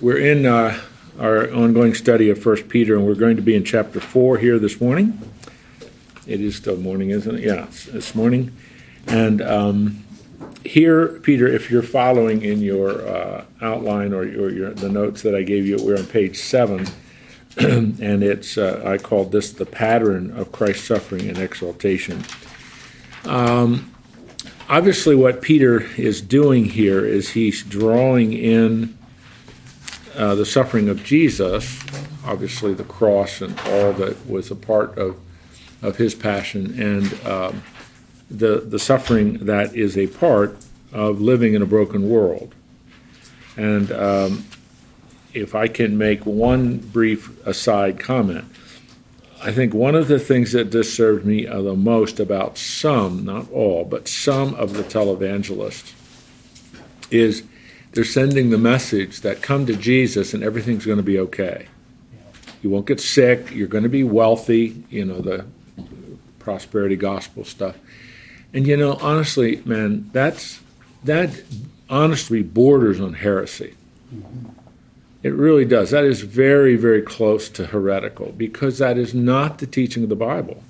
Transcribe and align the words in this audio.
We're 0.00 0.16
in 0.16 0.46
uh, 0.46 0.80
our 1.18 1.52
ongoing 1.52 1.92
study 1.92 2.30
of 2.30 2.42
First 2.42 2.70
Peter, 2.70 2.96
and 2.96 3.06
we're 3.06 3.14
going 3.14 3.36
to 3.36 3.42
be 3.42 3.54
in 3.54 3.64
chapter 3.64 4.00
four 4.00 4.38
here 4.38 4.58
this 4.58 4.80
morning. 4.80 5.20
It 6.26 6.40
is 6.40 6.56
still 6.56 6.78
morning, 6.78 7.10
isn't 7.10 7.34
it? 7.34 7.42
Yeah, 7.42 7.66
it's 7.92 8.14
morning. 8.14 8.56
And 9.06 9.42
um, 9.42 10.02
here, 10.64 11.20
Peter, 11.20 11.46
if 11.46 11.70
you're 11.70 11.82
following 11.82 12.40
in 12.40 12.60
your 12.62 13.06
uh, 13.06 13.44
outline 13.60 14.14
or, 14.14 14.22
or 14.22 14.48
your, 14.48 14.70
the 14.70 14.88
notes 14.88 15.20
that 15.20 15.34
I 15.34 15.42
gave 15.42 15.66
you, 15.66 15.76
we're 15.76 15.98
on 15.98 16.06
page 16.06 16.38
seven, 16.38 16.86
and 17.58 18.22
it's 18.24 18.56
uh, 18.56 18.82
I 18.86 18.96
called 18.96 19.32
this 19.32 19.52
the 19.52 19.66
pattern 19.66 20.30
of 20.30 20.50
Christ's 20.50 20.86
suffering 20.86 21.28
and 21.28 21.36
exaltation. 21.36 22.24
Um, 23.26 23.92
obviously, 24.66 25.14
what 25.14 25.42
Peter 25.42 25.82
is 25.98 26.22
doing 26.22 26.64
here 26.64 27.04
is 27.04 27.28
he's 27.28 27.62
drawing 27.62 28.32
in 28.32 28.96
uh, 30.16 30.34
the 30.34 30.46
suffering 30.46 30.88
of 30.88 31.04
Jesus, 31.04 31.80
obviously 32.24 32.74
the 32.74 32.84
cross 32.84 33.40
and 33.40 33.58
all 33.60 33.92
that 33.94 34.28
was 34.28 34.50
a 34.50 34.56
part 34.56 34.96
of 34.98 35.16
of 35.82 35.96
his 35.96 36.14
passion, 36.14 36.80
and 36.80 37.26
um, 37.26 37.62
the 38.30 38.60
the 38.60 38.78
suffering 38.78 39.38
that 39.46 39.74
is 39.74 39.96
a 39.96 40.06
part 40.08 40.56
of 40.92 41.20
living 41.20 41.54
in 41.54 41.62
a 41.62 41.66
broken 41.66 42.08
world. 42.08 42.54
And 43.56 43.90
um, 43.92 44.44
if 45.32 45.54
I 45.54 45.68
can 45.68 45.96
make 45.96 46.26
one 46.26 46.78
brief 46.78 47.46
aside 47.46 47.98
comment, 47.98 48.44
I 49.42 49.52
think 49.52 49.72
one 49.72 49.94
of 49.94 50.08
the 50.08 50.18
things 50.18 50.52
that 50.52 50.70
disturbed 50.70 51.24
me 51.24 51.46
the 51.46 51.74
most 51.74 52.20
about 52.20 52.58
some, 52.58 53.24
not 53.24 53.50
all, 53.50 53.84
but 53.84 54.06
some 54.06 54.54
of 54.54 54.74
the 54.74 54.82
televangelists 54.82 55.94
is 57.10 57.42
they're 57.92 58.04
sending 58.04 58.50
the 58.50 58.58
message 58.58 59.20
that 59.20 59.42
come 59.42 59.66
to 59.66 59.74
Jesus 59.74 60.32
and 60.32 60.42
everything's 60.42 60.86
going 60.86 60.98
to 60.98 61.02
be 61.02 61.18
okay. 61.18 61.66
You 62.62 62.70
won't 62.70 62.86
get 62.86 63.00
sick. 63.00 63.50
You're 63.52 63.68
going 63.68 63.84
to 63.84 63.90
be 63.90 64.04
wealthy. 64.04 64.84
You 64.90 65.04
know 65.04 65.20
the 65.20 65.46
prosperity 66.38 66.96
gospel 66.96 67.44
stuff. 67.44 67.76
And 68.52 68.66
you 68.66 68.76
know, 68.76 68.98
honestly, 69.00 69.62
man, 69.64 70.10
that's 70.12 70.60
that 71.04 71.42
honestly 71.88 72.42
borders 72.42 73.00
on 73.00 73.14
heresy. 73.14 73.74
Mm-hmm. 74.14 74.48
It 75.22 75.34
really 75.34 75.64
does. 75.64 75.90
That 75.90 76.04
is 76.04 76.22
very, 76.22 76.76
very 76.76 77.02
close 77.02 77.48
to 77.50 77.66
heretical 77.66 78.32
because 78.32 78.78
that 78.78 78.96
is 78.96 79.12
not 79.14 79.58
the 79.58 79.66
teaching 79.66 80.02
of 80.02 80.08
the 80.08 80.16
Bible. 80.16 80.62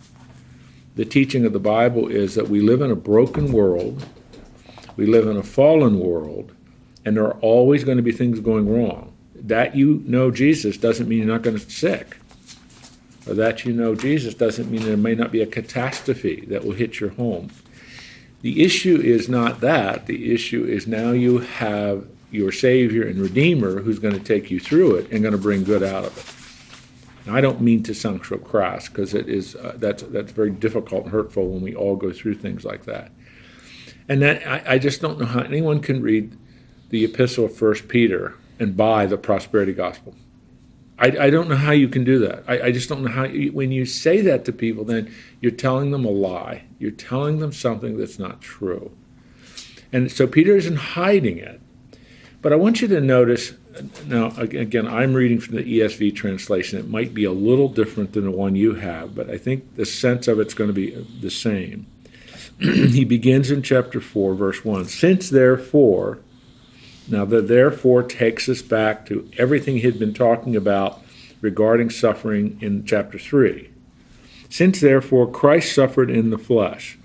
The 0.97 1.05
teaching 1.05 1.47
of 1.47 1.53
the 1.53 1.61
Bible 1.61 2.09
is 2.09 2.35
that 2.35 2.49
we 2.49 2.61
live 2.61 2.81
in 2.81 2.91
a 2.91 2.97
broken 2.97 3.53
world, 3.53 4.05
we 4.97 5.07
live 5.07 5.29
in 5.29 5.37
a 5.37 5.43
fallen 5.43 6.01
world, 6.01 6.53
and 7.05 7.17
there 7.17 7.25
are 7.25 7.39
always 7.41 7.85
going 7.85 7.97
to 7.97 8.03
be 8.03 8.13
things 8.13 8.41
going 8.41 8.69
wrong. 8.69 9.13
That 9.35 9.75
you 9.75 10.03
know 10.05 10.31
Jesus 10.31 10.77
doesn't 10.77 11.09
mean 11.09 11.19
you're 11.19 11.27
not 11.27 11.43
going 11.43 11.57
to 11.57 11.65
get 11.65 11.73
sick. 11.73 12.19
Or 13.27 13.35
that 13.35 13.65
you 13.65 13.73
know 13.73 13.95
Jesus 13.95 14.35
doesn't 14.35 14.71
mean 14.71 14.83
there 14.83 14.97
may 14.97 15.15
not 15.15 15.33
be 15.33 15.43
a 15.43 15.47
catastrophe 15.47 16.45
that 16.49 16.65
will 16.65 16.73
hit 16.73 17.01
your 17.01 17.11
home. 17.11 17.51
The 18.43 18.63
issue 18.63 19.01
is 19.01 19.29
not 19.29 19.61
that. 19.61 20.07
The 20.07 20.33
issue 20.33 20.65
is 20.65 20.87
now 20.87 21.11
you 21.13 21.39
have 21.39 22.07
your 22.31 22.53
Savior 22.53 23.07
and 23.07 23.19
Redeemer 23.19 23.81
who's 23.81 23.99
going 23.99 24.15
to 24.15 24.21
take 24.21 24.51
you 24.51 24.61
through 24.61 24.97
it 24.97 25.11
and 25.11 25.23
going 25.23 25.33
to 25.33 25.39
bring 25.39 25.65
good 25.65 25.83
out 25.83 26.05
of 26.05 26.17
it. 26.17 26.37
I 27.31 27.41
don't 27.41 27.61
mean 27.61 27.83
to 27.85 27.95
sound 27.95 28.25
so 28.25 28.39
crass 28.39 28.89
because 28.89 29.15
it 29.15 29.29
is 29.29 29.55
uh, 29.55 29.75
that's 29.77 30.03
that's 30.05 30.33
very 30.33 30.51
difficult 30.51 31.05
and 31.05 31.13
hurtful 31.13 31.49
when 31.49 31.63
we 31.63 31.75
all 31.75 31.97
go 31.97 32.13
through 32.13 32.35
things 32.37 32.65
like 32.65 32.87
that. 32.87 33.13
And 34.09 34.23
that 34.23 34.47
I, 34.47 34.75
I 34.75 34.79
just 34.79 35.01
don't 35.01 35.21
know 35.21 35.27
how 35.27 35.41
anyone 35.41 35.81
can 35.81 36.03
read 36.03 36.37
the 36.91 37.05
epistle 37.05 37.47
of 37.47 37.57
First 37.57 37.89
Peter 37.89 38.35
and 38.59 38.77
buy 38.77 39.07
the 39.07 39.17
prosperity 39.17 39.73
gospel. 39.73 40.15
I, 40.99 41.07
I, 41.19 41.31
don't 41.31 41.49
know 41.49 41.57
how 41.57 41.73
you 41.73 41.89
can 41.89 42.05
do 42.05 42.19
that. 42.19 42.45
I, 42.47 42.61
I 42.67 42.73
just 42.73 42.91
don't 42.91 43.03
know 43.03 43.11
how. 43.11 43.25
You, 43.25 43.53
when 43.53 43.73
you 43.73 43.87
say 43.87 44.21
that 44.21 44.45
to 44.45 44.53
people, 44.53 44.85
then 44.85 45.13
you're 45.41 45.51
telling 45.51 45.93
them 45.93 46.05
a 46.05 46.11
lie. 46.11 46.65
You're 46.79 46.91
telling 46.91 47.39
them 47.39 47.53
something 47.53 47.97
that's 47.97 48.19
not 48.19 48.43
true. 48.43 48.91
And 49.93 50.13
so 50.13 50.27
Peter 50.27 50.55
isn't 50.57 50.77
hiding 50.77 51.39
it. 51.39 51.61
But 52.43 52.53
I 52.53 52.57
want 52.57 52.83
you 52.83 52.89
to 52.89 53.01
notice 53.01 53.55
now, 54.07 54.29
again, 54.37 54.87
I'm 54.87 55.15
reading 55.15 55.41
from 55.41 55.57
the 55.57 55.63
ESV 55.63 56.15
translation. 56.17 56.79
It 56.79 56.89
might 56.89 57.15
be 57.15 57.25
a 57.25 57.33
little 57.33 57.69
different 57.69 58.13
than 58.13 58.25
the 58.25 58.31
one 58.31 58.57
you 58.57 58.75
have, 58.75 59.15
but 59.15 59.31
I 59.31 59.39
think 59.39 59.77
the 59.77 59.87
sense 59.87 60.27
of 60.27 60.41
it's 60.41 60.55
going 60.55 60.69
to 60.69 60.75
be 60.75 60.91
the 60.91 61.31
same. 61.31 61.87
he 62.59 63.05
begins 63.05 63.51
in 63.51 63.63
chapter 63.63 64.01
4, 64.01 64.35
verse 64.35 64.65
1. 64.65 64.87
Since 64.87 65.31
therefore, 65.31 66.19
now 67.11 67.25
the 67.25 67.43
therefore 67.43 68.03
takes 68.03 68.49
us 68.49 68.63
back 68.63 69.05
to 69.07 69.29
everything 69.37 69.77
he 69.77 69.83
had 69.83 69.99
been 69.99 70.15
talking 70.15 70.55
about 70.55 71.03
regarding 71.41 71.91
suffering 71.91 72.59
in 72.61 72.85
chapter 72.85 73.19
3. 73.19 73.69
Since 74.49 74.81
therefore 74.81 75.31
Christ 75.31 75.75
suffered 75.75 76.11
in 76.11 76.31
the 76.31 76.39
flesh. 76.39 76.99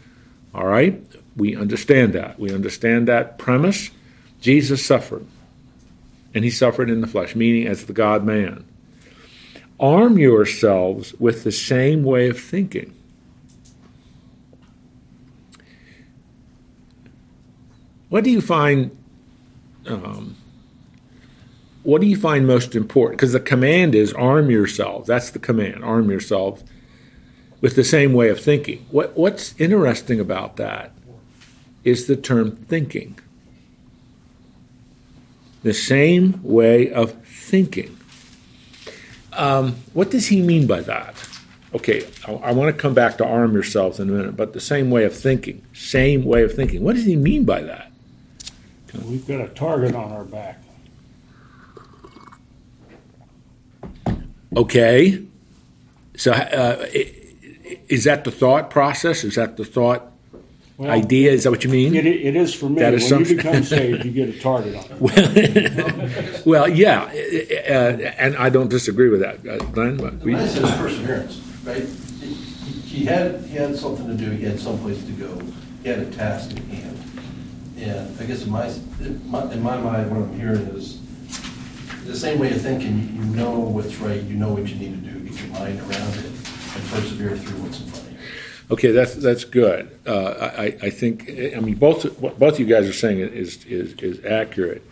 All 0.53 0.67
right, 0.67 1.01
we 1.35 1.55
understand 1.55 2.13
that. 2.13 2.39
We 2.39 2.53
understand 2.53 3.07
that 3.07 3.37
premise. 3.37 3.91
Jesus 4.41 4.85
suffered, 4.85 5.25
and 6.33 6.43
he 6.43 6.49
suffered 6.49 6.89
in 6.89 7.01
the 7.01 7.07
flesh, 7.07 7.35
meaning 7.35 7.67
as 7.67 7.85
the 7.85 7.93
God 7.93 8.23
man. 8.23 8.63
Arm 9.79 10.17
yourselves 10.17 11.13
with 11.15 11.43
the 11.43 11.51
same 11.51 12.03
way 12.03 12.29
of 12.29 12.39
thinking. 12.39 12.93
What 18.09 18.23
do 18.23 18.29
you 18.29 18.39
find? 18.39 18.95
Um, 19.87 20.35
what 21.83 22.01
do 22.01 22.07
you 22.07 22.17
find 22.17 22.47
most 22.47 22.75
important? 22.75 23.19
Because 23.19 23.33
the 23.33 23.39
command 23.39 23.93
is 23.93 24.13
arm 24.13 24.49
yourselves. 24.49 25.07
That's 25.07 25.29
the 25.29 25.39
command. 25.39 25.83
Arm 25.83 26.09
yourselves 26.09 26.63
with 27.61 27.75
the 27.75 27.83
same 27.83 28.13
way 28.13 28.29
of 28.29 28.39
thinking. 28.39 28.85
What, 28.89 29.15
what's 29.15 29.53
interesting 29.59 30.19
about 30.19 30.55
that 30.57 30.91
is 31.83 32.07
the 32.07 32.15
term 32.15 32.55
thinking 32.55 33.19
the 35.65 35.73
same 35.73 36.39
way 36.43 36.91
of 36.91 37.13
thinking. 37.25 37.97
Um, 39.33 39.77
what 39.93 40.11
does 40.11 40.27
he 40.27 40.43
mean 40.43 40.67
by 40.67 40.81
that? 40.81 41.27
Okay, 41.73 42.07
I, 42.27 42.33
I 42.33 42.51
want 42.51 42.73
to 42.73 42.79
come 42.79 42.93
back 42.93 43.17
to 43.17 43.25
arm 43.25 43.53
yourselves 43.53 43.99
in 43.99 44.07
a 44.07 44.11
minute, 44.11 44.37
but 44.37 44.53
the 44.53 44.59
same 44.61 44.91
way 44.91 45.05
of 45.05 45.15
thinking, 45.17 45.65
same 45.73 46.23
way 46.23 46.43
of 46.43 46.53
thinking. 46.53 46.83
What 46.83 46.95
does 46.95 47.05
he 47.05 47.15
mean 47.15 47.45
by 47.45 47.63
that? 47.63 47.91
We've 49.03 49.27
got 49.27 49.41
a 49.41 49.47
target 49.49 49.95
on 49.95 50.11
our 50.11 50.23
back. 50.23 50.61
Okay, 54.55 55.25
so 56.15 56.31
uh, 56.31 56.85
is 57.89 58.05
that 58.05 58.23
the 58.23 58.31
thought 58.31 58.69
process? 58.69 59.23
Is 59.23 59.35
that 59.35 59.57
the 59.57 59.65
thought 59.65 60.13
well, 60.77 60.91
idea. 60.91 61.31
Is 61.31 61.43
that 61.43 61.51
what 61.51 61.63
you 61.63 61.69
mean? 61.69 61.95
It, 61.95 62.05
it 62.05 62.35
is 62.35 62.53
for 62.53 62.69
me. 62.69 62.81
That 62.81 62.93
is 62.93 63.09
when 63.09 63.25
some... 63.25 63.31
you 63.31 63.37
become 63.37 63.63
saved, 63.75 64.05
you 64.05 64.11
get 64.11 64.29
a 64.29 64.39
target 64.39 64.75
on 64.75 64.85
it. 64.91 66.45
well, 66.45 66.67
yeah, 66.83 67.03
uh, 67.03 68.11
and 68.17 68.35
I 68.35 68.49
don't 68.49 68.69
disagree 68.69 69.09
with 69.09 69.21
that, 69.21 69.45
uh, 69.47 69.57
Glenn. 69.65 69.97
But 69.97 70.15
we, 70.19 70.35
says 70.35 70.69
perseverance, 70.77 71.37
right? 71.63 71.83
He 72.85 73.05
had 73.05 73.41
he 73.45 73.55
had 73.57 73.75
something 73.75 74.07
to 74.07 74.13
do. 74.13 74.31
He 74.31 74.43
had 74.43 74.59
someplace 74.59 75.03
to 75.03 75.11
go. 75.13 75.41
He 75.83 75.89
had 75.89 75.99
a 75.99 76.11
task 76.11 76.51
at 76.51 76.63
hand. 76.63 76.97
And 77.77 78.19
I 78.19 78.25
guess 78.25 78.43
in 78.43 78.51
my 78.51 78.67
in 78.67 79.29
my, 79.29 79.51
in 79.51 79.61
my 79.61 79.77
mind, 79.77 80.11
what 80.11 80.21
I'm 80.21 80.39
hearing 80.39 80.67
is 80.75 80.99
the 82.05 82.15
same 82.15 82.39
way 82.39 82.51
of 82.51 82.61
thinking. 82.61 83.15
You 83.15 83.25
know 83.35 83.59
what's 83.59 83.95
right. 83.97 84.21
You 84.21 84.35
know 84.35 84.53
what 84.53 84.67
you 84.67 84.75
need 84.75 85.03
to 85.03 85.11
do. 85.11 85.19
Get 85.19 85.39
your 85.41 85.49
mind 85.49 85.79
around 85.81 86.15
it 86.15 86.25
and 86.25 86.89
persevere 86.89 87.37
through 87.37 87.63
what's 87.63 87.81
in 87.81 87.87
front. 87.87 88.05
of 88.05 88.11
you. 88.11 88.17
Okay, 88.71 88.91
that's 88.91 89.15
that's 89.15 89.43
good. 89.43 89.97
Uh, 90.07 90.51
I, 90.57 90.77
I 90.81 90.89
think 90.89 91.29
I 91.29 91.59
mean 91.59 91.75
both 91.75 92.19
both 92.39 92.59
you 92.59 92.65
guys 92.65 92.87
are 92.87 92.93
saying 92.93 93.19
is 93.19 93.65
is 93.65 93.93
is 93.93 94.23
accurate, 94.25 94.83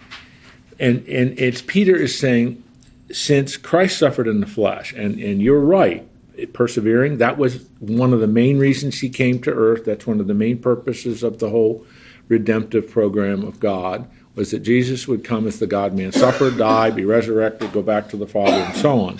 and 0.79 1.05
and 1.07 1.39
it's 1.39 1.61
Peter 1.61 1.95
is 1.95 2.17
saying 2.17 2.63
since 3.11 3.57
Christ 3.57 3.97
suffered 3.97 4.27
in 4.27 4.41
the 4.41 4.47
flesh, 4.47 4.93
and 4.93 5.19
and 5.19 5.41
you're 5.41 5.59
right, 5.59 6.05
persevering. 6.53 7.17
That 7.17 7.37
was 7.37 7.65
one 7.79 8.13
of 8.13 8.19
the 8.19 8.27
main 8.27 8.59
reasons 8.59 8.99
he 8.99 9.09
came 9.09 9.39
to 9.41 9.51
earth. 9.51 9.85
That's 9.85 10.05
one 10.05 10.19
of 10.19 10.27
the 10.27 10.33
main 10.33 10.57
purposes 10.59 11.23
of 11.23 11.39
the 11.39 11.49
whole 11.49 11.85
redemptive 12.27 12.89
program 12.89 13.43
of 13.43 13.59
God 13.59 14.09
was 14.35 14.51
that 14.51 14.59
Jesus 14.59 15.07
would 15.07 15.23
come 15.23 15.47
as 15.47 15.59
the 15.59 15.67
God 15.67 15.93
Man, 15.93 16.11
suffer, 16.11 16.49
die, 16.49 16.89
be 16.89 17.05
resurrected, 17.05 17.71
go 17.71 17.81
back 17.81 18.09
to 18.09 18.17
the 18.17 18.27
Father, 18.27 18.57
and 18.57 18.75
so 18.75 18.99
on. 18.99 19.19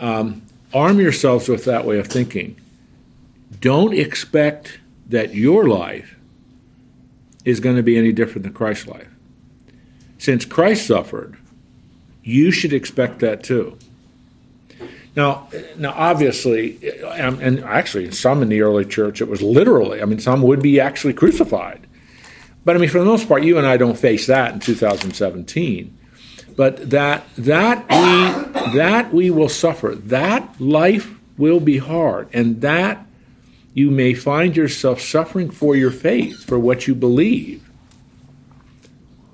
Um, 0.00 0.42
arm 0.72 0.98
yourselves 0.98 1.48
with 1.48 1.64
that 1.66 1.84
way 1.84 1.98
of 1.98 2.06
thinking 2.06 2.56
don't 3.60 3.94
expect 3.94 4.80
that 5.06 5.34
your 5.34 5.68
life 5.68 6.16
is 7.44 7.60
going 7.60 7.76
to 7.76 7.82
be 7.82 7.96
any 7.96 8.12
different 8.12 8.42
than 8.42 8.52
Christ's 8.52 8.86
life. 8.86 9.08
Since 10.18 10.44
Christ 10.44 10.86
suffered, 10.86 11.36
you 12.22 12.50
should 12.50 12.72
expect 12.72 13.20
that 13.20 13.44
too. 13.44 13.78
Now, 15.16 15.48
now, 15.76 15.92
obviously, 15.92 16.78
and 17.04 17.62
actually, 17.62 18.10
some 18.10 18.42
in 18.42 18.48
the 18.48 18.62
early 18.62 18.84
church, 18.84 19.20
it 19.20 19.28
was 19.28 19.42
literally. 19.42 20.02
I 20.02 20.06
mean, 20.06 20.18
some 20.18 20.42
would 20.42 20.60
be 20.60 20.80
actually 20.80 21.12
crucified. 21.12 21.83
But 22.64 22.76
I 22.76 22.78
mean, 22.78 22.88
for 22.88 22.98
the 22.98 23.04
most 23.04 23.28
part, 23.28 23.42
you 23.44 23.58
and 23.58 23.66
I 23.66 23.76
don't 23.76 23.98
face 23.98 24.26
that 24.26 24.52
in 24.54 24.60
2017. 24.60 25.98
but 26.56 26.90
that 26.90 27.26
that 27.36 27.84
we 27.90 28.72
that 28.78 29.12
we 29.12 29.30
will 29.30 29.48
suffer. 29.48 29.94
That 29.94 30.60
life 30.60 31.12
will 31.36 31.60
be 31.60 31.78
hard, 31.78 32.28
and 32.32 32.60
that 32.60 33.04
you 33.74 33.90
may 33.90 34.14
find 34.14 34.56
yourself 34.56 35.00
suffering 35.00 35.50
for 35.50 35.74
your 35.74 35.90
faith, 35.90 36.44
for 36.44 36.58
what 36.58 36.86
you 36.86 36.94
believe. 36.94 37.68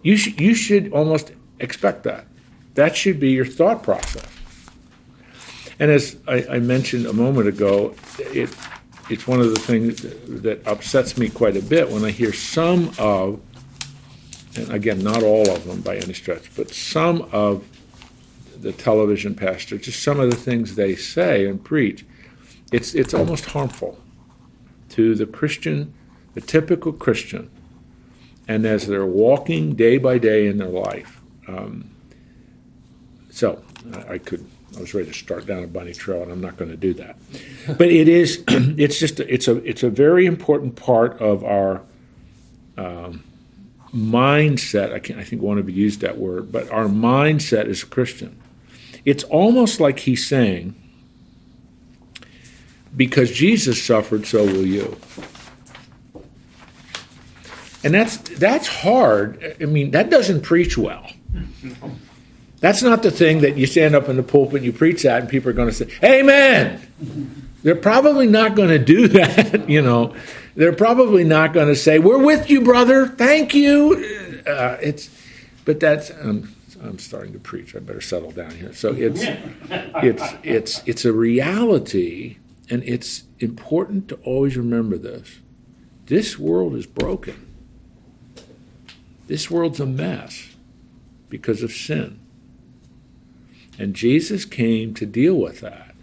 You 0.03 0.17
sh- 0.17 0.39
you 0.39 0.55
should 0.55 0.93
almost 0.93 1.33
expect 1.59 2.05
that. 2.05 2.27
That 2.75 2.97
should 2.97 3.21
be 3.21 3.31
your 3.33 3.45
thought 3.45 3.83
process. 3.83 4.25
And 5.79 5.91
as 5.91 6.17
I, 6.27 6.47
I 6.51 6.59
mentioned 6.59 7.07
a 7.07 7.13
moment 7.13 7.49
ago, 7.49 7.95
it 8.19 8.49
it's 9.11 9.27
one 9.27 9.41
of 9.41 9.53
the 9.53 9.59
things 9.59 10.03
that 10.43 10.67
upsets 10.67 11.19
me 11.19 11.29
quite 11.29 11.57
a 11.57 11.63
bit 11.63 11.91
when 11.91 12.05
I 12.05 12.11
hear 12.11 12.33
some 12.33 12.93
of, 12.99 13.41
and 14.57 14.71
again, 14.71 15.03
not 15.03 15.23
all 15.23 15.51
of 15.51 15.65
them 15.65 15.81
by 15.81 15.97
any 15.97 16.15
stretch, 16.15 16.55
but 16.57 16.71
some 16.71 17.29
of 17.33 17.65
the 18.61 18.73
television 18.73 19.35
pastors, 19.35 19.83
just 19.83 20.03
some 20.03 20.21
of 20.21 20.31
the 20.31 20.37
things 20.37 20.77
they 20.77 20.95
say 20.95 21.47
and 21.47 21.63
preach, 21.63 22.05
it's 22.71 22.95
it's 22.95 23.13
almost 23.13 23.47
harmful 23.47 23.99
to 24.91 25.15
the 25.15 25.27
Christian, 25.27 25.93
the 26.35 26.41
typical 26.41 26.93
Christian, 26.93 27.51
and 28.47 28.65
as 28.65 28.87
they're 28.87 29.07
walking 29.07 29.75
day 29.75 29.99
by 29.99 30.19
day 30.19 30.47
in 30.47 30.59
their 30.59 30.69
life. 30.69 31.21
Um, 31.49 31.91
so 33.31 33.63
I 34.09 34.19
could 34.19 34.47
I 34.77 34.81
was 34.81 34.95
ready 34.95 35.09
to 35.09 35.15
start 35.15 35.47
down 35.47 35.65
a 35.65 35.67
bunny 35.67 35.93
trail, 35.93 36.23
and 36.23 36.31
I'm 36.31 36.41
not 36.41 36.57
going 36.57 36.71
to 36.71 36.77
do 36.77 36.95
that. 36.95 37.17
but 37.67 37.89
it 37.89 38.09
is, 38.09 38.45
it's 38.49 38.99
just, 38.99 39.21
it's 39.21 39.49
a, 39.49 39.57
it's 39.69 39.83
a 39.83 39.91
very 39.91 40.27
important 40.27 40.77
part 40.77 41.21
of 41.21 41.45
our 41.45 41.83
um, 42.77 43.25
mindset. 43.95 44.93
I, 44.93 45.01
can't—I 45.01 45.25
think 45.25 45.43
one 45.43 45.59
of 45.59 45.69
you 45.69 45.75
used 45.75 46.01
that 46.01 46.19
word, 46.19 46.53
but 46.53 46.71
our 46.71 46.87
mindset 46.87 47.67
as 47.67 47.83
a 47.83 47.87
Christian. 47.87 48.41
It's 49.05 49.25
almost 49.25 49.81
like 49.81 50.01
he's 50.01 50.27
saying, 50.27 50.75
because 52.97 53.31
Jesus 53.33 53.83
suffered, 53.83 54.27
so 54.27 54.45
will 54.45 54.67
you. 54.67 54.97
And 57.83 57.95
that's 57.95 58.19
that's 58.19 58.69
hard. 58.69 59.57
I 59.61 59.65
mean, 59.65 59.93
that 59.93 60.11
doesn't 60.11 60.43
preach 60.43 60.77
well. 60.77 61.11
That's 62.61 62.83
not 62.83 63.03
the 63.03 63.11
thing 63.11 63.41
that 63.41 63.57
you 63.57 63.67
stand 63.67 63.95
up 63.95 64.09
in 64.09 64.17
the 64.17 64.23
pulpit 64.23 64.57
and 64.57 64.65
you 64.65 64.73
preach 64.73 65.03
that 65.03 65.21
and 65.21 65.29
people 65.29 65.51
are 65.51 65.55
going 65.55 65.69
to 65.69 65.75
say, 65.75 65.89
Amen. 66.05 67.47
They're 67.63 67.75
probably 67.77 68.27
not 68.27 68.55
going 68.55 68.69
to 68.69 68.79
do 68.79 69.09
that, 69.09 69.69
you 69.69 69.83
know. 69.83 70.15
They're 70.55 70.75
probably 70.75 71.25
not 71.25 71.53
going 71.53 71.69
to 71.69 71.77
say, 71.77 71.99
We're 71.99 72.23
with 72.23 72.51
you, 72.51 72.61
brother. 72.61 73.07
Thank 73.07 73.55
you. 73.55 74.43
Uh, 74.47 74.77
it's, 74.83 75.11
but 75.65 75.81
that's, 75.81 76.11
um, 76.21 76.55
I'm 76.83 76.99
starting 76.99 77.33
to 77.33 77.39
preach. 77.39 77.75
I 77.75 77.79
better 77.79 78.01
settle 78.01 78.31
down 78.31 78.53
here. 78.53 78.73
So 78.73 78.93
it's, 78.93 79.23
it's, 79.71 80.25
it's, 80.43 80.83
it's 80.87 81.05
a 81.05 81.13
reality, 81.13 82.39
and 82.69 82.83
it's 82.85 83.25
important 83.39 84.09
to 84.09 84.17
always 84.17 84.57
remember 84.57 84.97
this. 84.97 85.41
This 86.07 86.39
world 86.39 86.75
is 86.75 86.87
broken. 86.87 87.47
This 89.29 89.51
world's 89.51 89.81
a 89.81 89.87
mess 89.87 90.57
because 91.29 91.63
of 91.63 91.71
sin. 91.73 92.20
And 93.81 93.95
Jesus 93.95 94.45
came 94.45 94.93
to 94.93 95.07
deal 95.07 95.37
with 95.37 95.61
that. 95.61 95.95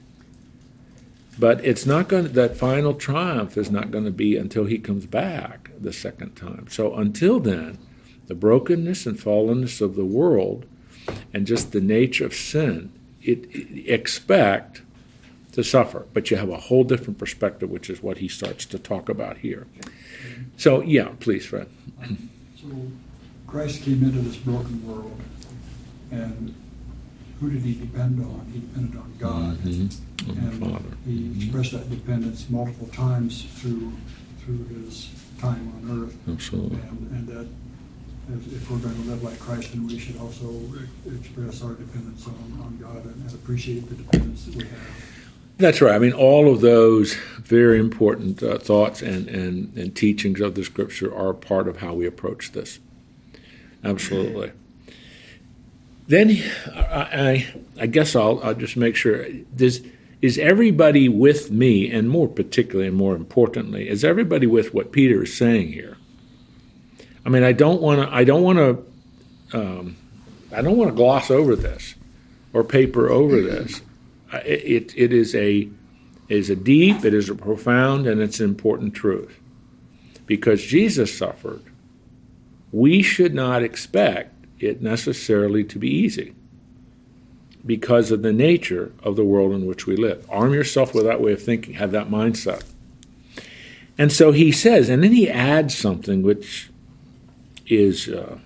But 1.38 1.64
it's 1.64 1.86
not 1.86 2.08
going 2.08 2.24
to, 2.24 2.30
that 2.30 2.58
final 2.58 2.96
triumph 2.96 3.56
is 3.56 3.70
not 3.70 3.92
going 3.92 4.06
to 4.06 4.12
be 4.12 4.36
until 4.36 4.66
he 4.66 4.80
comes 4.80 5.06
back 5.06 5.70
the 5.80 5.94
second 5.94 6.36
time. 6.36 6.66
So 6.72 6.96
until 6.96 7.40
then, 7.40 7.78
the 8.26 8.34
brokenness 8.34 9.06
and 9.06 9.16
fallenness 9.16 9.80
of 9.80 9.96
the 9.96 10.06
world 10.06 10.66
and 11.32 11.46
just 11.46 11.72
the 11.72 11.80
nature 11.80 12.26
of 12.26 12.34
sin, 12.34 12.92
it, 13.22 13.46
it 13.52 13.88
expect 13.88 14.82
to 15.52 15.64
suffer. 15.64 16.08
But 16.16 16.32
you 16.32 16.38
have 16.38 16.50
a 16.50 16.58
whole 16.58 16.84
different 16.84 17.20
perspective, 17.20 17.70
which 17.70 17.92
is 17.92 18.02
what 18.02 18.18
he 18.18 18.28
starts 18.28 18.66
to 18.66 18.80
talk 18.80 19.08
about 19.08 19.38
here. 19.38 19.68
So, 20.58 20.82
yeah, 20.82 21.10
please, 21.20 21.46
Fred. 21.46 21.70
So 22.60 22.70
Christ 23.46 23.84
came 23.84 24.02
into 24.02 24.20
this 24.22 24.38
broken 24.38 24.84
world, 24.88 25.22
and 26.10 26.56
who 27.40 27.50
did 27.50 27.62
he 27.62 27.74
depend 27.76 28.20
on? 28.22 28.50
He 28.54 28.60
depended 28.60 28.98
on 28.98 29.14
God. 29.20 29.58
Mm-hmm. 29.58 30.30
And 30.30 30.60
Father. 30.60 30.98
he 31.06 31.12
Mm-hmm. 31.12 31.42
expressed 31.42 31.72
that 31.72 31.90
dependence 31.90 32.50
multiple 32.50 32.88
times 32.88 33.44
through 33.56 33.94
through 34.44 34.64
his 34.66 35.10
time 35.40 35.72
on 35.76 36.04
earth. 36.04 36.18
Absolutely. 36.28 36.80
And, 36.80 37.12
and 37.12 37.28
that 37.28 37.48
if, 38.30 38.70
we're 38.70 38.78
going 38.78 38.96
to 38.96 39.10
live 39.10 39.24
like 39.24 39.40
Christ, 39.40 39.72
then 39.74 39.88
we 39.88 40.00
should 40.00 40.18
also 40.20 40.54
express 41.06 41.62
our 41.64 41.74
dependence 41.74 42.26
on, 42.28 42.34
on 42.62 42.78
God 42.82 43.06
and, 43.06 43.16
and 43.16 43.34
appreciate 43.34 43.88
the 43.90 43.96
dependence 43.96 44.46
that 44.46 44.56
we 44.56 44.64
have. 44.64 44.80
That's 45.58 45.82
right. 45.82 45.96
I 45.96 46.00
mean, 46.00 46.14
all 46.14 46.52
of 46.54 46.62
those 46.62 47.16
very 47.40 47.80
important 47.80 48.44
uh, 48.44 48.58
thoughts 48.58 49.02
and, 49.02 49.28
and, 49.28 49.76
and 49.78 49.96
teachings 49.96 50.40
of 50.40 50.56
the 50.56 50.64
scripture 50.64 51.14
are 51.16 51.34
part 51.34 51.68
of 51.68 51.78
how 51.78 51.94
we 51.94 52.06
approach 52.06 52.52
this. 52.52 52.80
Absolutely. 53.84 54.52
Then 56.08 56.42
I, 56.74 57.48
I, 57.80 57.86
guess 57.88 58.16
I'll, 58.16 58.40
I'll 58.44 58.54
just 58.54 58.78
make 58.78 58.96
sure. 58.96 59.26
Does, 59.56 59.82
is 60.22 60.38
everybody 60.38 61.10
with 61.10 61.52
me, 61.52 61.92
and 61.92 62.10
more 62.10 62.28
particularly 62.28 62.88
and 62.88 62.98
more 62.98 63.16
importantly, 63.16 63.90
is 63.90 64.04
everybody 64.04 64.48
with 64.48 64.74
what 64.74 64.92
Peter 64.92 65.24
is 65.24 65.36
saying 65.36 65.74
here? 65.74 65.98
I 67.26 67.30
mean, 67.30 67.44
I 67.44 67.52
don't 67.52 67.82
want 67.82 68.02
to. 68.02 68.16
I 68.16 68.24
don't 68.24 68.42
want 68.42 68.58
to. 68.58 69.58
Um, 69.60 69.98
I 70.56 70.62
don't 70.62 70.78
want 70.78 70.90
to 70.90 70.96
gloss 70.96 71.30
over 71.30 71.56
this 71.56 71.96
or 72.54 72.64
paper 72.64 73.10
over 73.10 73.42
this. 73.42 73.82
I- 74.32 74.38
It, 74.40 74.94
it 74.96 75.12
is 75.14 75.36
a 75.36 75.70
is 76.30 76.50
a 76.50 76.56
deep, 76.56 77.06
it 77.06 77.14
is 77.14 77.30
a 77.30 77.36
profound, 77.36 78.08
and 78.08 78.22
it's 78.22 78.40
an 78.40 78.46
important 78.46 78.94
truth. 78.94 79.40
Because 80.26 80.62
Jesus 80.62 81.18
suffered, 81.18 81.62
we 82.72 83.02
should 83.02 83.34
not 83.34 83.64
expect 83.64 84.34
it 84.60 84.82
necessarily 84.82 85.64
to 85.64 85.80
be 85.80 85.90
easy 85.90 86.34
because 87.66 88.12
of 88.12 88.22
the 88.22 88.34
nature 88.34 88.92
of 89.04 89.16
the 89.16 89.26
world 89.26 89.52
in 89.52 89.66
which 89.66 89.86
we 89.86 89.96
live. 89.96 90.26
Arm 90.30 90.54
yourself 90.54 90.94
with 90.94 91.04
that 91.06 91.22
way 91.22 91.34
of 91.34 91.42
thinking, 91.42 91.74
have 91.74 91.92
that 91.92 92.10
mindset. 92.10 92.64
And 93.98 94.12
so 94.12 94.32
he 94.32 94.52
says, 94.52 94.90
and 94.90 95.04
then 95.04 95.12
he 95.12 95.30
adds 95.30 95.76
something 95.76 96.22
which 96.22 96.70
is 97.66 98.08
uh, 98.08 98.38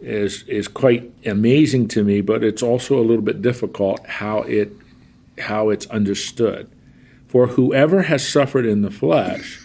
is 0.00 0.42
is 0.44 0.66
quite 0.66 1.12
amazing 1.26 1.88
to 1.88 2.02
me, 2.02 2.20
but 2.20 2.42
it's 2.42 2.62
also 2.62 2.98
a 2.98 3.04
little 3.04 3.22
bit 3.22 3.42
difficult 3.42 4.04
how 4.06 4.38
it 4.42 4.72
how 5.38 5.68
it's 5.68 5.86
understood. 5.86 6.70
For 7.28 7.48
whoever 7.48 8.02
has 8.02 8.26
suffered 8.26 8.66
in 8.66 8.82
the 8.82 8.90
flesh 8.90 9.60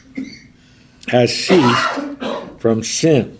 has 1.08 1.34
ceased 1.34 2.00
from 2.60 2.84
sin. 2.84 3.40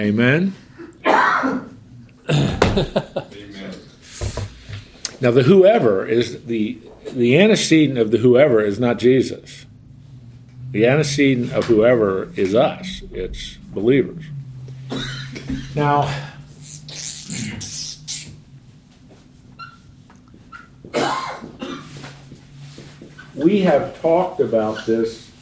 Amen. 0.00 0.54
Amen. 1.04 1.74
Now 5.20 5.32
the 5.32 5.42
whoever 5.42 6.06
is 6.06 6.44
the 6.44 6.78
the 7.12 7.38
antecedent 7.38 7.98
of 7.98 8.10
the 8.12 8.18
whoever 8.18 8.60
is 8.60 8.78
not 8.78 8.98
Jesus. 8.98 9.66
The 10.70 10.86
antecedent 10.86 11.52
of 11.52 11.64
whoever 11.64 12.32
is 12.36 12.54
us. 12.54 13.02
It's 13.10 13.56
believers. 13.72 14.24
Now 15.74 16.14
we 23.34 23.60
have 23.62 24.00
talked 24.00 24.40
about 24.40 24.86
this 24.86 25.32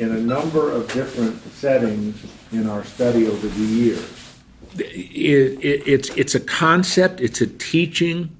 in 0.00 0.10
a 0.10 0.18
number 0.18 0.72
of 0.72 0.92
different 0.92 1.40
settings 1.52 2.24
in 2.52 2.68
our 2.68 2.84
study 2.84 3.26
over 3.26 3.46
the 3.46 3.60
years. 3.60 4.40
It, 4.76 5.64
it, 5.64 5.88
it's, 5.88 6.10
it's 6.10 6.34
a 6.34 6.40
concept, 6.40 7.20
it's 7.20 7.40
a 7.40 7.46
teaching, 7.46 8.36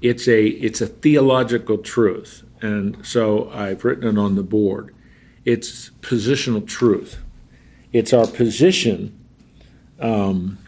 it's 0.00 0.28
a, 0.28 0.46
it's 0.46 0.80
a 0.80 0.86
theological 0.86 1.78
truth. 1.78 2.44
And 2.60 3.04
so 3.06 3.50
I've 3.50 3.84
written 3.84 4.16
it 4.16 4.20
on 4.20 4.34
the 4.34 4.42
board. 4.42 4.94
It's 5.44 5.90
positional 6.00 6.66
truth. 6.66 7.18
It's 7.92 8.12
our 8.12 8.26
position 8.26 9.18
um, 10.00 10.58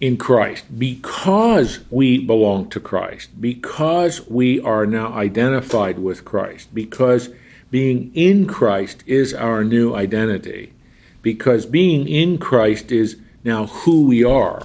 in 0.00 0.16
Christ 0.16 0.64
because 0.78 1.80
we 1.90 2.18
belong 2.18 2.70
to 2.70 2.80
Christ, 2.80 3.40
because 3.40 4.26
we 4.28 4.60
are 4.60 4.86
now 4.86 5.12
identified 5.12 5.98
with 5.98 6.24
Christ, 6.24 6.74
because 6.74 7.30
being 7.70 8.10
in 8.14 8.46
Christ 8.46 9.02
is 9.06 9.34
our 9.34 9.62
new 9.64 9.94
identity, 9.94 10.72
because 11.22 11.66
being 11.66 12.08
in 12.08 12.38
Christ 12.38 12.92
is 12.92 13.16
now 13.44 13.66
who 13.66 14.06
we 14.06 14.24
are. 14.24 14.62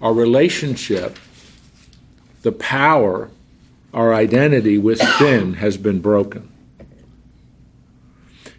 Our 0.00 0.12
relationship, 0.12 1.18
the 2.42 2.52
power, 2.52 3.30
our 3.92 4.14
identity 4.14 4.78
with 4.78 5.00
sin 5.18 5.54
has 5.54 5.76
been 5.76 6.00
broken. 6.00 6.52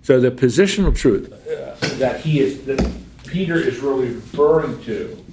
So 0.01 0.19
the 0.19 0.31
positional 0.31 0.95
truth 0.95 1.31
uh, 1.31 1.75
that 1.97 2.21
he 2.21 2.39
is 2.39 2.63
that 2.65 2.91
Peter 3.25 3.57
is 3.57 3.79
really 3.79 4.09
referring 4.09 4.83
to 4.83 5.23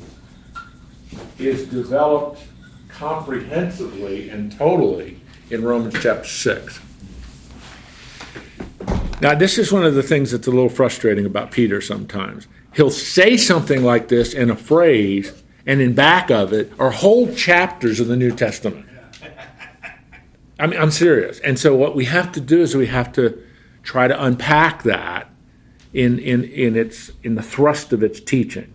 is 1.39 1.67
developed 1.69 2.43
comprehensively 2.89 4.29
and 4.29 4.53
totally 4.53 5.21
in 5.51 5.65
Romans 5.65 5.95
chapter 6.01 6.29
6. 6.29 6.81
Now, 9.21 9.35
this 9.35 9.57
is 9.57 9.73
one 9.73 9.85
of 9.85 9.95
the 9.95 10.03
things 10.03 10.33
that's 10.33 10.47
a 10.47 10.51
little 10.51 10.69
frustrating 10.69 11.25
about 11.25 11.51
Peter 11.51 11.81
sometimes. 11.81 12.47
He'll 12.75 12.91
say 12.91 13.39
something 13.39 13.83
like 13.83 14.09
this 14.09 14.35
in 14.35 14.51
a 14.51 14.57
phrase, 14.57 15.33
and 15.65 15.81
in 15.81 15.95
back 15.95 16.31
of 16.31 16.53
it 16.53 16.71
are 16.79 16.91
whole 16.91 17.35
chapters 17.35 17.99
of 17.99 18.09
the 18.09 18.17
New 18.17 18.31
Testament. 18.31 18.87
I 20.59 20.67
mean, 20.67 20.79
I'm 20.79 20.91
serious. 20.91 21.41
And 21.41 21.59
so, 21.59 21.75
what 21.75 21.95
we 21.95 22.05
have 22.07 22.33
to 22.33 22.41
do 22.41 22.61
is 22.61 22.75
we 22.75 22.87
have 22.87 23.13
to 23.15 23.43
try 23.83 24.09
to 24.09 24.23
unpack 24.23 24.83
that 24.83 25.31
in, 25.93 26.19
in, 26.19 26.45
in, 26.45 26.77
its, 26.77 27.11
in 27.23 27.35
the 27.37 27.43
thrust 27.43 27.93
of 27.93 28.03
its 28.03 28.21
teaching. 28.21 28.73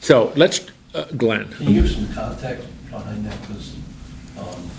So, 0.00 0.32
let's, 0.36 0.66
uh, 0.94 1.04
Glenn. 1.16 1.48
Can 1.52 1.68
you 1.68 1.82
give 1.82 1.90
some 1.90 2.12
context 2.14 2.68
behind 2.90 3.26
that? 3.26 3.40
Because 3.42 3.76
um, 4.38 4.70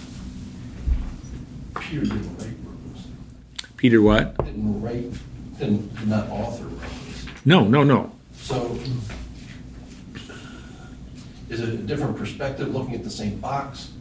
Peter 1.79 2.05
Romans. 2.05 2.34
Peter, 3.77 4.01
what? 4.01 4.37
Didn't 4.43 4.81
write, 4.81 5.11
didn't, 5.59 6.07
not 6.07 6.29
author 6.29 6.63
Romans. 6.63 7.25
No, 7.43 7.65
no, 7.65 7.83
no. 7.83 8.11
So 8.33 8.77
is 11.49 11.59
it 11.61 11.69
a 11.69 11.77
different 11.77 12.17
perspective 12.17 12.73
looking 12.73 12.95
at 12.95 13.03
the 13.03 13.09
same 13.09 13.39
box? 13.39 13.91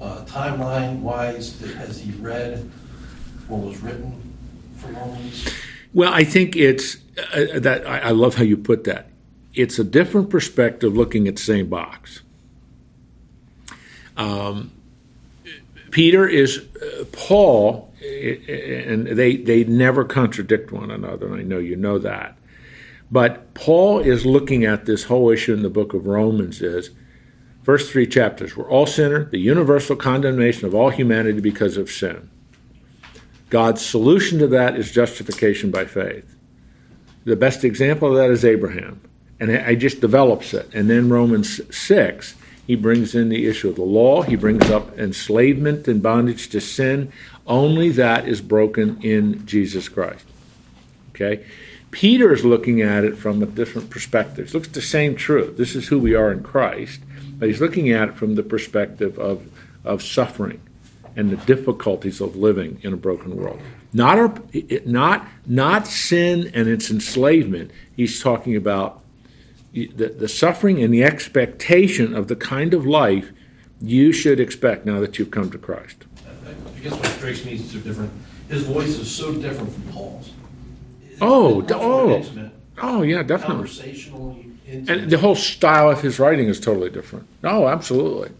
Uh, 0.00 0.24
timeline 0.26 1.00
wise, 1.00 1.58
has 1.60 2.00
he 2.00 2.12
read 2.12 2.70
what 3.48 3.62
was 3.62 3.78
written 3.80 4.20
for 4.76 4.88
Romans? 4.88 5.48
Well, 5.94 6.12
I 6.12 6.24
think 6.24 6.54
it's 6.54 6.96
uh, 7.32 7.58
that 7.58 7.86
I, 7.86 7.98
I 7.98 8.10
love 8.10 8.34
how 8.34 8.42
you 8.42 8.56
put 8.56 8.84
that. 8.84 9.08
It's 9.54 9.78
a 9.78 9.84
different 9.84 10.28
perspective 10.28 10.94
looking 10.94 11.26
at 11.28 11.36
the 11.36 11.42
same 11.42 11.68
box. 11.68 12.20
Um, 14.16 14.72
Peter 15.90 16.28
is 16.28 16.58
uh, 16.82 17.04
Paul, 17.12 17.92
and 18.06 19.06
they 19.06 19.36
they 19.36 19.64
never 19.64 20.04
contradict 20.04 20.72
one 20.72 20.90
another. 20.90 21.26
And 21.26 21.36
I 21.36 21.42
know 21.42 21.58
you 21.58 21.76
know 21.76 21.98
that. 21.98 22.36
But 23.10 23.54
Paul 23.54 24.00
is 24.00 24.26
looking 24.26 24.64
at 24.64 24.84
this 24.84 25.04
whole 25.04 25.30
issue 25.30 25.54
in 25.54 25.62
the 25.62 25.70
book 25.70 25.94
of 25.94 26.06
Romans 26.06 26.60
is 26.60 26.90
first 27.62 27.92
three 27.92 28.06
chapters. 28.06 28.56
We're 28.56 28.68
all 28.68 28.86
sinner, 28.86 29.24
the 29.26 29.38
universal 29.38 29.94
condemnation 29.94 30.66
of 30.66 30.74
all 30.74 30.90
humanity 30.90 31.40
because 31.40 31.76
of 31.76 31.90
sin. 31.90 32.30
God's 33.48 33.84
solution 33.84 34.40
to 34.40 34.48
that 34.48 34.76
is 34.76 34.90
justification 34.90 35.70
by 35.70 35.84
faith. 35.84 36.36
The 37.24 37.36
best 37.36 37.62
example 37.62 38.08
of 38.10 38.16
that 38.16 38.30
is 38.30 38.44
Abraham. 38.44 39.00
And 39.38 39.50
he 39.68 39.76
just 39.76 40.00
develops 40.00 40.52
it. 40.54 40.68
And 40.74 40.90
then 40.90 41.08
Romans 41.08 41.60
6 41.76 42.34
he 42.66 42.74
brings 42.74 43.14
in 43.14 43.28
the 43.28 43.46
issue 43.46 43.68
of 43.68 43.76
the 43.76 43.82
law. 43.82 44.22
He 44.22 44.34
brings 44.34 44.68
up 44.70 44.98
enslavement 44.98 45.86
and 45.86 46.02
bondage 46.02 46.48
to 46.48 46.60
sin. 46.60 47.12
Only 47.46 47.90
that 47.90 48.26
is 48.26 48.40
broken 48.40 49.00
in 49.02 49.46
Jesus 49.46 49.88
Christ. 49.88 50.24
Okay? 51.10 51.44
Peter 51.90 52.32
is 52.32 52.44
looking 52.44 52.82
at 52.82 53.04
it 53.04 53.16
from 53.16 53.42
a 53.42 53.46
different 53.46 53.88
perspective. 53.88 54.48
He 54.48 54.52
looks 54.52 54.68
at 54.68 54.74
the 54.74 54.82
same 54.82 55.16
truth. 55.16 55.56
This 55.56 55.74
is 55.74 55.88
who 55.88 55.98
we 55.98 56.14
are 56.14 56.32
in 56.32 56.42
Christ, 56.42 57.00
but 57.38 57.48
he's 57.48 57.60
looking 57.60 57.90
at 57.90 58.08
it 58.08 58.14
from 58.16 58.34
the 58.34 58.42
perspective 58.42 59.18
of, 59.18 59.50
of 59.84 60.02
suffering 60.02 60.60
and 61.16 61.30
the 61.30 61.36
difficulties 61.36 62.20
of 62.20 62.36
living 62.36 62.78
in 62.82 62.92
a 62.92 62.96
broken 62.96 63.36
world. 63.36 63.60
Not, 63.92 64.18
our, 64.18 64.34
not, 64.84 65.26
not 65.46 65.86
sin 65.86 66.50
and 66.52 66.68
its 66.68 66.90
enslavement. 66.90 67.70
He's 67.96 68.20
talking 68.20 68.56
about 68.56 69.02
the, 69.72 69.86
the 69.86 70.28
suffering 70.28 70.82
and 70.82 70.92
the 70.92 71.04
expectation 71.04 72.14
of 72.14 72.28
the 72.28 72.36
kind 72.36 72.74
of 72.74 72.86
life 72.86 73.30
you 73.80 74.12
should 74.12 74.40
expect 74.40 74.84
now 74.84 75.00
that 75.00 75.18
you've 75.18 75.30
come 75.30 75.50
to 75.50 75.58
Christ. 75.58 76.04
I 76.86 76.90
guess 76.90 76.98
what 76.98 77.08
strikes 77.08 77.44
me 77.44 77.54
is 77.54 77.70
so 77.70 77.78
different. 77.78 78.12
His 78.48 78.62
voice 78.62 78.98
is 78.98 79.12
so 79.12 79.34
different 79.34 79.72
from 79.72 79.82
Paul's. 79.92 80.30
It's 81.02 81.18
oh, 81.20 81.66
oh, 81.70 82.10
intimate, 82.10 82.52
oh, 82.80 83.02
yeah, 83.02 83.22
definitely. 83.22 83.54
Conversationally, 83.56 84.50
and 84.68 85.10
the 85.10 85.18
whole 85.18 85.34
style 85.34 85.90
of 85.90 86.02
his 86.02 86.20
writing 86.20 86.48
is 86.48 86.60
totally 86.60 86.90
different. 86.90 87.26
Oh, 87.42 87.66
absolutely. 87.66 88.30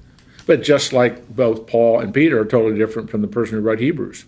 But 0.46 0.62
just 0.62 0.92
like 0.92 1.28
both 1.34 1.66
Paul 1.66 1.98
and 1.98 2.14
Peter 2.14 2.40
are 2.40 2.44
totally 2.44 2.78
different 2.78 3.10
from 3.10 3.22
the 3.22 3.28
person 3.28 3.56
who 3.56 3.62
wrote 3.62 3.80
Hebrews, 3.80 4.26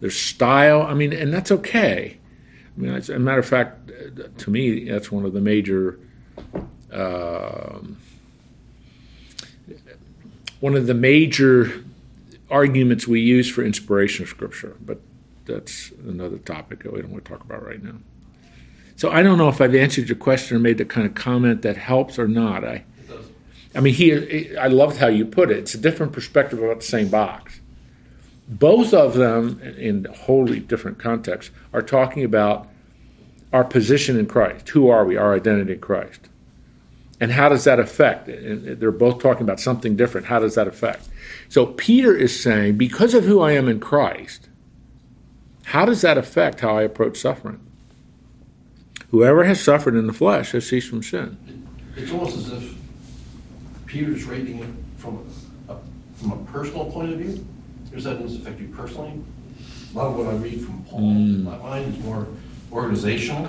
their 0.00 0.10
style. 0.10 0.82
I 0.82 0.94
mean, 0.94 1.12
and 1.12 1.32
that's 1.32 1.50
okay. 1.50 2.18
I 2.76 2.80
mean, 2.80 2.92
as 2.92 3.10
a 3.10 3.18
matter 3.18 3.40
of 3.40 3.46
fact, 3.46 3.90
to 4.38 4.50
me, 4.50 4.88
that's 4.88 5.10
one 5.10 5.24
of 5.24 5.32
the 5.32 5.40
major 5.40 5.98
um, 6.92 7.96
one 10.60 10.76
of 10.76 10.86
the 10.86 10.94
major 10.94 11.84
arguments 12.50 13.06
we 13.06 13.20
use 13.20 13.48
for 13.50 13.62
inspiration 13.62 14.24
of 14.24 14.28
Scripture, 14.28 14.76
but 14.80 15.00
that's 15.46 15.90
another 16.06 16.38
topic 16.38 16.82
that 16.82 16.92
we 16.92 17.00
don't 17.00 17.10
want 17.10 17.24
to 17.24 17.30
talk 17.30 17.42
about 17.42 17.64
right 17.64 17.82
now. 17.82 17.96
So 18.96 19.10
I 19.10 19.22
don't 19.22 19.38
know 19.38 19.48
if 19.48 19.60
I've 19.60 19.74
answered 19.74 20.08
your 20.08 20.16
question 20.16 20.56
or 20.56 20.60
made 20.60 20.78
the 20.78 20.84
kind 20.84 21.06
of 21.06 21.14
comment 21.14 21.62
that 21.62 21.76
helps 21.76 22.18
or 22.18 22.28
not. 22.28 22.64
I, 22.64 22.84
I 23.74 23.80
mean, 23.80 23.94
he, 23.94 24.56
I 24.56 24.66
loved 24.66 24.98
how 24.98 25.06
you 25.06 25.24
put 25.24 25.50
it. 25.50 25.58
It's 25.58 25.74
a 25.74 25.78
different 25.78 26.12
perspective 26.12 26.62
about 26.62 26.80
the 26.80 26.86
same 26.86 27.08
box. 27.08 27.60
Both 28.46 28.92
of 28.92 29.14
them, 29.14 29.60
in 29.60 30.04
wholly 30.04 30.60
different 30.60 30.98
contexts, 30.98 31.54
are 31.72 31.82
talking 31.82 32.24
about 32.24 32.68
our 33.52 33.64
position 33.64 34.18
in 34.18 34.26
Christ. 34.26 34.68
Who 34.70 34.88
are 34.88 35.04
we? 35.04 35.16
Our 35.16 35.34
identity 35.34 35.74
in 35.74 35.80
Christ. 35.80 36.28
And 37.20 37.32
how 37.32 37.48
does 37.48 37.64
that 37.64 37.78
affect? 37.78 38.28
And 38.28 38.80
they're 38.80 38.90
both 38.90 39.22
talking 39.22 39.42
about 39.42 39.60
something 39.60 39.94
different. 39.94 40.26
How 40.26 40.40
does 40.40 40.56
that 40.56 40.66
affect? 40.66 41.08
So 41.50 41.66
Peter 41.66 42.16
is 42.16 42.40
saying, 42.40 42.76
because 42.76 43.12
of 43.12 43.24
who 43.24 43.40
I 43.40 43.52
am 43.52 43.68
in 43.68 43.80
Christ, 43.80 44.48
how 45.64 45.84
does 45.84 46.00
that 46.02 46.16
affect 46.16 46.60
how 46.60 46.76
I 46.76 46.82
approach 46.82 47.18
suffering? 47.18 47.60
Whoever 49.10 49.42
has 49.42 49.60
suffered 49.60 49.96
in 49.96 50.06
the 50.06 50.12
flesh 50.12 50.52
has 50.52 50.68
ceased 50.68 50.88
from 50.88 51.02
sin. 51.02 51.36
It's 51.96 52.12
almost 52.12 52.36
as 52.36 52.52
if 52.52 52.74
Peter's 53.86 54.24
rating 54.26 54.60
it 54.60 54.70
from 54.96 55.26
a, 55.68 55.76
from 56.14 56.32
a 56.32 56.36
personal 56.52 56.88
point 56.88 57.12
of 57.12 57.18
view. 57.18 57.44
Does 57.92 58.04
that 58.04 58.22
affect 58.22 58.60
you 58.60 58.68
personally? 58.68 59.20
A 59.92 59.98
lot 59.98 60.06
of 60.06 60.16
what 60.18 60.28
I 60.28 60.36
read 60.36 60.64
from 60.64 60.84
Paul, 60.84 61.00
mm. 61.00 61.42
my 61.42 61.56
mind 61.58 61.96
is 61.96 62.04
more 62.04 62.28
organizational. 62.70 63.46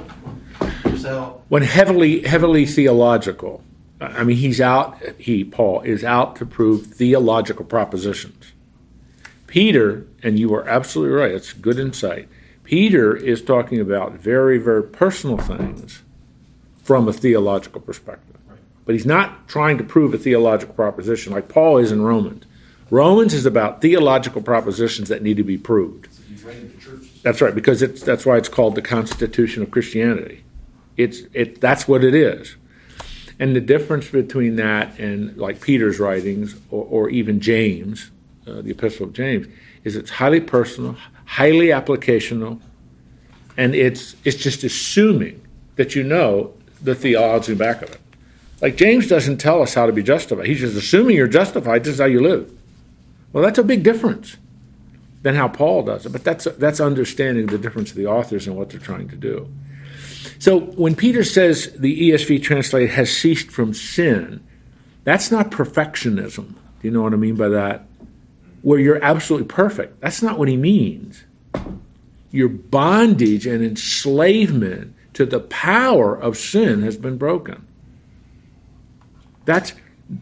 When 1.49 1.61
heavily 1.61 2.23
heavily 2.23 2.65
theological. 2.65 3.63
I 4.01 4.23
mean, 4.23 4.37
he's 4.37 4.59
out. 4.59 4.97
He 5.19 5.43
Paul 5.43 5.81
is 5.81 6.03
out 6.03 6.35
to 6.37 6.45
prove 6.45 6.87
theological 6.87 7.65
propositions. 7.65 8.51
Peter, 9.47 10.05
and 10.23 10.39
you 10.39 10.53
are 10.55 10.67
absolutely 10.67 11.15
right. 11.15 11.31
It's 11.31 11.53
good 11.53 11.77
insight. 11.77 12.27
Peter 12.63 13.15
is 13.15 13.41
talking 13.41 13.79
about 13.79 14.13
very 14.13 14.57
very 14.57 14.83
personal 14.83 15.37
things 15.37 16.01
from 16.83 17.07
a 17.07 17.13
theological 17.13 17.81
perspective. 17.81 18.37
But 18.85 18.95
he's 18.95 19.05
not 19.05 19.47
trying 19.47 19.77
to 19.77 19.83
prove 19.83 20.13
a 20.13 20.17
theological 20.17 20.73
proposition 20.73 21.33
like 21.33 21.47
Paul 21.47 21.77
is 21.77 21.91
in 21.91 22.01
Romans. 22.01 22.45
Romans 22.89 23.33
is 23.33 23.45
about 23.45 23.81
theological 23.81 24.41
propositions 24.41 25.07
that 25.09 25.21
need 25.21 25.37
to 25.37 25.43
be 25.43 25.57
proved. 25.57 26.09
That's 27.23 27.41
right, 27.41 27.53
because 27.53 27.81
it's, 27.81 28.01
that's 28.01 28.25
why 28.25 28.37
it's 28.37 28.49
called 28.49 28.75
the 28.75 28.81
Constitution 28.81 29.63
of 29.63 29.71
Christianity. 29.71 30.43
It's 30.97 31.21
it 31.33 31.61
that's 31.61 31.87
what 31.87 32.03
it 32.03 32.13
is. 32.13 32.55
And 33.41 33.55
the 33.55 33.59
difference 33.59 34.07
between 34.07 34.57
that 34.57 34.99
and 34.99 35.35
like 35.35 35.61
Peter's 35.61 35.99
writings 35.99 36.55
or, 36.69 36.85
or 36.85 37.09
even 37.09 37.39
James, 37.39 38.11
uh, 38.45 38.61
the 38.61 38.69
Epistle 38.69 39.07
of 39.07 39.13
James, 39.13 39.47
is 39.83 39.95
it's 39.95 40.11
highly 40.11 40.39
personal, 40.39 40.95
highly 41.25 41.69
applicational, 41.69 42.59
and 43.57 43.73
it's 43.73 44.15
it's 44.23 44.37
just 44.37 44.63
assuming 44.63 45.41
that 45.75 45.95
you 45.95 46.03
know 46.03 46.53
the 46.83 46.93
theology 46.93 47.55
back 47.55 47.81
of 47.81 47.89
it. 47.89 48.01
Like 48.61 48.75
James 48.75 49.07
doesn't 49.07 49.37
tell 49.37 49.63
us 49.63 49.73
how 49.73 49.87
to 49.87 49.91
be 49.91 50.03
justified. 50.03 50.45
He's 50.45 50.59
just 50.59 50.77
assuming 50.77 51.15
you're 51.15 51.27
justified. 51.27 51.83
This 51.83 51.95
is 51.95 51.99
how 51.99 52.05
you 52.05 52.21
live. 52.21 52.55
Well, 53.33 53.43
that's 53.43 53.57
a 53.57 53.63
big 53.63 53.81
difference 53.81 54.37
than 55.23 55.33
how 55.33 55.47
Paul 55.47 55.81
does 55.81 56.05
it. 56.05 56.11
But 56.11 56.23
that's 56.23 56.45
that's 56.59 56.79
understanding 56.79 57.47
the 57.47 57.57
difference 57.57 57.89
of 57.89 57.97
the 57.97 58.05
authors 58.05 58.45
and 58.45 58.55
what 58.55 58.69
they're 58.69 58.79
trying 58.79 59.09
to 59.09 59.15
do. 59.15 59.51
So 60.41 60.59
when 60.59 60.95
Peter 60.95 61.23
says 61.23 61.71
the 61.77 62.09
ESV 62.09 62.41
translate 62.41 62.89
has 62.89 63.15
ceased 63.15 63.51
from 63.51 63.75
sin, 63.75 64.43
that's 65.03 65.29
not 65.29 65.51
perfectionism. 65.51 66.55
Do 66.55 66.55
you 66.81 66.89
know 66.89 67.03
what 67.03 67.13
I 67.13 67.17
mean 67.17 67.35
by 67.35 67.49
that? 67.49 67.85
Where 68.63 68.79
you're 68.79 69.03
absolutely 69.03 69.47
perfect. 69.47 70.01
That's 70.01 70.23
not 70.23 70.39
what 70.39 70.47
he 70.47 70.57
means. 70.57 71.25
Your 72.31 72.49
bondage 72.49 73.45
and 73.45 73.63
enslavement 73.63 74.95
to 75.13 75.27
the 75.27 75.41
power 75.41 76.15
of 76.15 76.37
sin 76.37 76.81
has 76.81 76.97
been 76.97 77.19
broken. 77.19 77.67
That's 79.45 79.73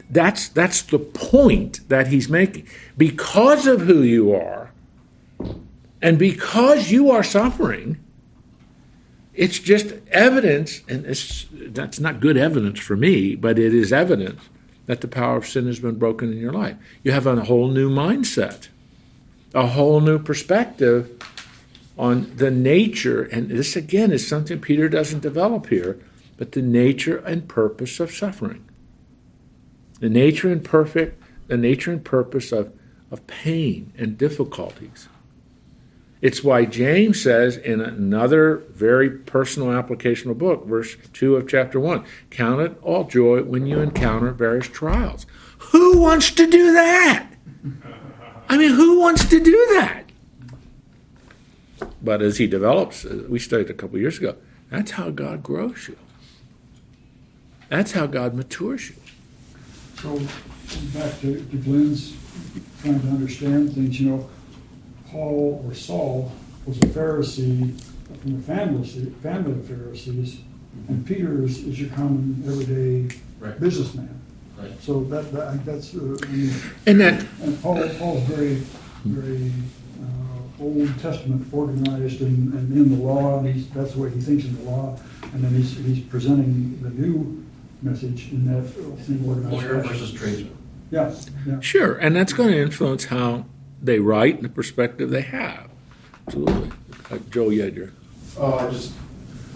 that's 0.10 0.50
that's 0.50 0.82
the 0.82 1.00
point 1.00 1.88
that 1.88 2.08
he's 2.08 2.28
making. 2.28 2.68
Because 2.98 3.68
of 3.68 3.84
who 3.84 4.02
you 4.02 4.36
are, 4.36 4.72
And 6.02 6.20
because 6.20 6.92
you 6.92 7.12
are 7.12 7.24
suffering, 7.24 8.00
it's 9.40 9.58
just 9.58 9.94
evidence, 10.12 10.82
and 10.90 11.06
it's, 11.06 11.46
that's 11.54 11.98
not 11.98 12.20
good 12.20 12.36
evidence 12.36 12.78
for 12.78 12.98
me, 12.98 13.36
but 13.36 13.58
it 13.58 13.74
is 13.74 13.94
evidence 13.94 14.42
that 14.86 15.00
the 15.00 15.08
power 15.08 15.38
of 15.38 15.48
sin 15.48 15.66
has 15.66 15.80
been 15.80 15.96
broken 15.96 16.30
in 16.30 16.40
your 16.40 16.52
life. 16.52 16.76
You 17.04 17.14
have 17.14 17.26
a 17.26 17.46
whole 17.46 17.70
new 17.70 17.90
mindset, 17.90 18.68
a 19.54 19.68
whole 19.68 20.02
new 20.02 20.20
perspective 20.20 21.10
on 21.98 22.36
the 22.36 22.52
nature, 22.52 23.24
and 23.24 23.48
this 23.48 23.78
again 23.78 24.12
is 24.12 24.28
something 24.28 24.60
Peter 24.60 24.90
doesn't 24.90 25.22
develop 25.22 25.68
here, 25.68 25.98
but 26.36 26.52
the 26.52 26.62
nature 26.62 27.20
and 27.20 27.48
purpose 27.48 28.02
of 28.02 28.12
suffering. 28.12 28.66
The 30.02 30.10
nature 30.10 30.52
and 30.52 30.62
perfect, 30.62 31.24
the 31.48 31.56
nature 31.56 31.94
and 31.94 32.04
purpose 32.04 32.52
of, 32.52 32.74
of 33.10 33.26
pain 33.26 33.94
and 33.98 34.18
difficulties. 34.18 35.08
It's 36.22 36.44
why 36.44 36.66
James 36.66 37.22
says 37.22 37.56
in 37.56 37.80
another 37.80 38.58
very 38.72 39.10
personal 39.10 39.70
applicational 39.70 40.38
book, 40.38 40.66
verse 40.66 40.98
2 41.14 41.38
of 41.38 41.48
chapter 41.48 41.80
1 41.80 42.04
Count 42.30 42.62
it 42.62 42.78
all 42.82 43.06
joy 43.06 43.44
when 43.44 43.66
you 43.66 43.80
encounter 43.80 44.32
various 44.32 44.68
trials. 44.68 45.26
Who 45.72 46.00
wants 46.00 46.32
to 46.32 46.46
do 46.46 46.74
that? 46.74 47.28
I 48.50 48.58
mean, 48.58 48.72
who 48.72 49.00
wants 49.00 49.30
to 49.30 49.40
do 49.40 49.68
that? 49.80 50.06
But 52.02 52.22
as 52.22 52.38
he 52.38 52.48
develops, 52.48 53.06
uh, 53.06 53.26
we 53.30 53.40
studied 53.40 53.70
a 53.70 53.74
couple 53.74 53.98
years 54.00 54.18
ago, 54.18 54.36
that's 54.70 54.92
how 54.92 55.10
God 55.12 55.44
grows 55.44 55.88
you. 55.88 55.98
That's 57.70 57.92
how 57.92 58.08
God 58.08 58.34
matures 58.34 58.90
you. 58.90 58.96
So, 60.02 60.18
back 60.98 61.20
to, 61.22 61.44
to 61.44 61.58
Glenn's 61.58 62.16
trying 62.82 63.00
to 63.02 63.08
understand 63.08 63.74
things, 63.74 64.00
you 64.00 64.10
know, 64.10 64.30
Paul 65.12 65.64
or 65.68 65.74
Saul 65.74 66.32
was 66.66 66.78
a 66.78 66.82
Pharisee 66.82 67.80
from 68.22 68.38
the 68.38 68.44
family, 68.44 68.88
family 69.22 69.52
of 69.54 69.66
Pharisees, 69.68 70.40
and 70.88 71.06
Peter 71.06 71.44
is, 71.44 71.60
is 71.64 71.80
your 71.80 71.90
common 71.92 72.44
everyday 72.46 73.16
Right. 73.40 73.58
businessman. 73.60 74.20
Right. 74.58 74.72
So 74.82 75.02
that, 75.06 75.32
that 75.32 75.66
that's 75.66 75.96
uh, 75.96 76.18
I 76.22 76.28
mean, 76.28 76.52
And 76.86 77.00
that, 77.00 77.26
and 77.42 77.62
Paul 77.62 77.88
Paul's 77.98 78.24
very 78.24 78.56
very 79.06 79.54
uh, 80.02 80.62
Old 80.64 81.00
Testament 81.00 81.48
organized 81.54 82.20
and, 82.20 82.54
and 82.54 82.74
in 82.74 82.90
the 82.98 83.02
law, 83.02 83.40
and 83.40 83.48
he's, 83.48 83.70
that's 83.70 83.94
the 83.94 84.00
way 84.02 84.10
he 84.10 84.20
thinks 84.20 84.44
in 84.44 84.58
the 84.58 84.70
law, 84.70 85.00
and 85.34 85.42
then 85.42 85.54
he's 85.56 85.78
he's 85.78 86.02
presenting 86.02 86.78
the 86.82 86.90
new 86.90 87.46
message 87.82 88.30
in 88.34 88.46
that 88.52 88.68
same 89.06 89.24
organized 89.26 89.54
Lawyer 89.54 89.82
versus 89.82 90.12
tradesman. 90.12 90.58
Yeah, 90.92 91.16
yeah. 91.48 91.60
sure, 91.62 91.94
and 91.96 92.14
that's 92.14 92.34
going 92.34 92.52
to 92.52 92.60
influence 92.62 93.06
how 93.06 93.46
they 93.82 94.00
write 94.00 94.36
and 94.36 94.46
the 94.46 94.50
perspective 94.50 95.10
they 95.10 95.22
have. 95.22 95.70
Absolutely. 96.28 96.72
Uh, 97.12 97.18
Joel 97.30 97.50
Yedger. 97.50 97.92
Oh, 98.38 98.54
I 98.54 98.70
just, 98.70 98.94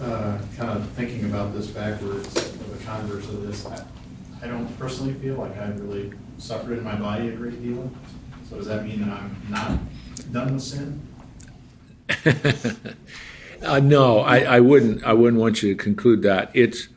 uh, 0.02 0.38
kind 0.56 0.70
of 0.70 0.88
thinking 0.90 1.24
about 1.26 1.54
this 1.54 1.68
backwards, 1.68 2.34
of 2.36 2.78
the 2.78 2.84
converse 2.84 3.28
of 3.28 3.46
this, 3.46 3.66
I, 3.66 3.84
I 4.42 4.48
don't 4.48 4.66
personally 4.78 5.14
feel 5.14 5.36
like 5.36 5.56
I've 5.58 5.80
really 5.80 6.12
suffered 6.38 6.78
in 6.78 6.84
my 6.84 6.96
body 6.96 7.28
a 7.28 7.32
great 7.32 7.62
deal. 7.62 7.90
So 8.50 8.56
does 8.56 8.66
that 8.66 8.84
mean 8.84 9.00
that 9.00 9.10
I'm 9.10 9.36
not 9.48 9.78
done 10.32 10.54
with 10.54 10.62
sin? 10.62 11.00
Uh, 13.64 13.80
no, 13.80 14.20
I, 14.20 14.40
I 14.40 14.60
wouldn't. 14.60 15.04
I 15.04 15.14
wouldn't 15.14 15.40
want 15.40 15.62
you 15.62 15.74
to 15.74 15.82
conclude 15.82 16.22
that. 16.22 16.50
It's 16.52 16.88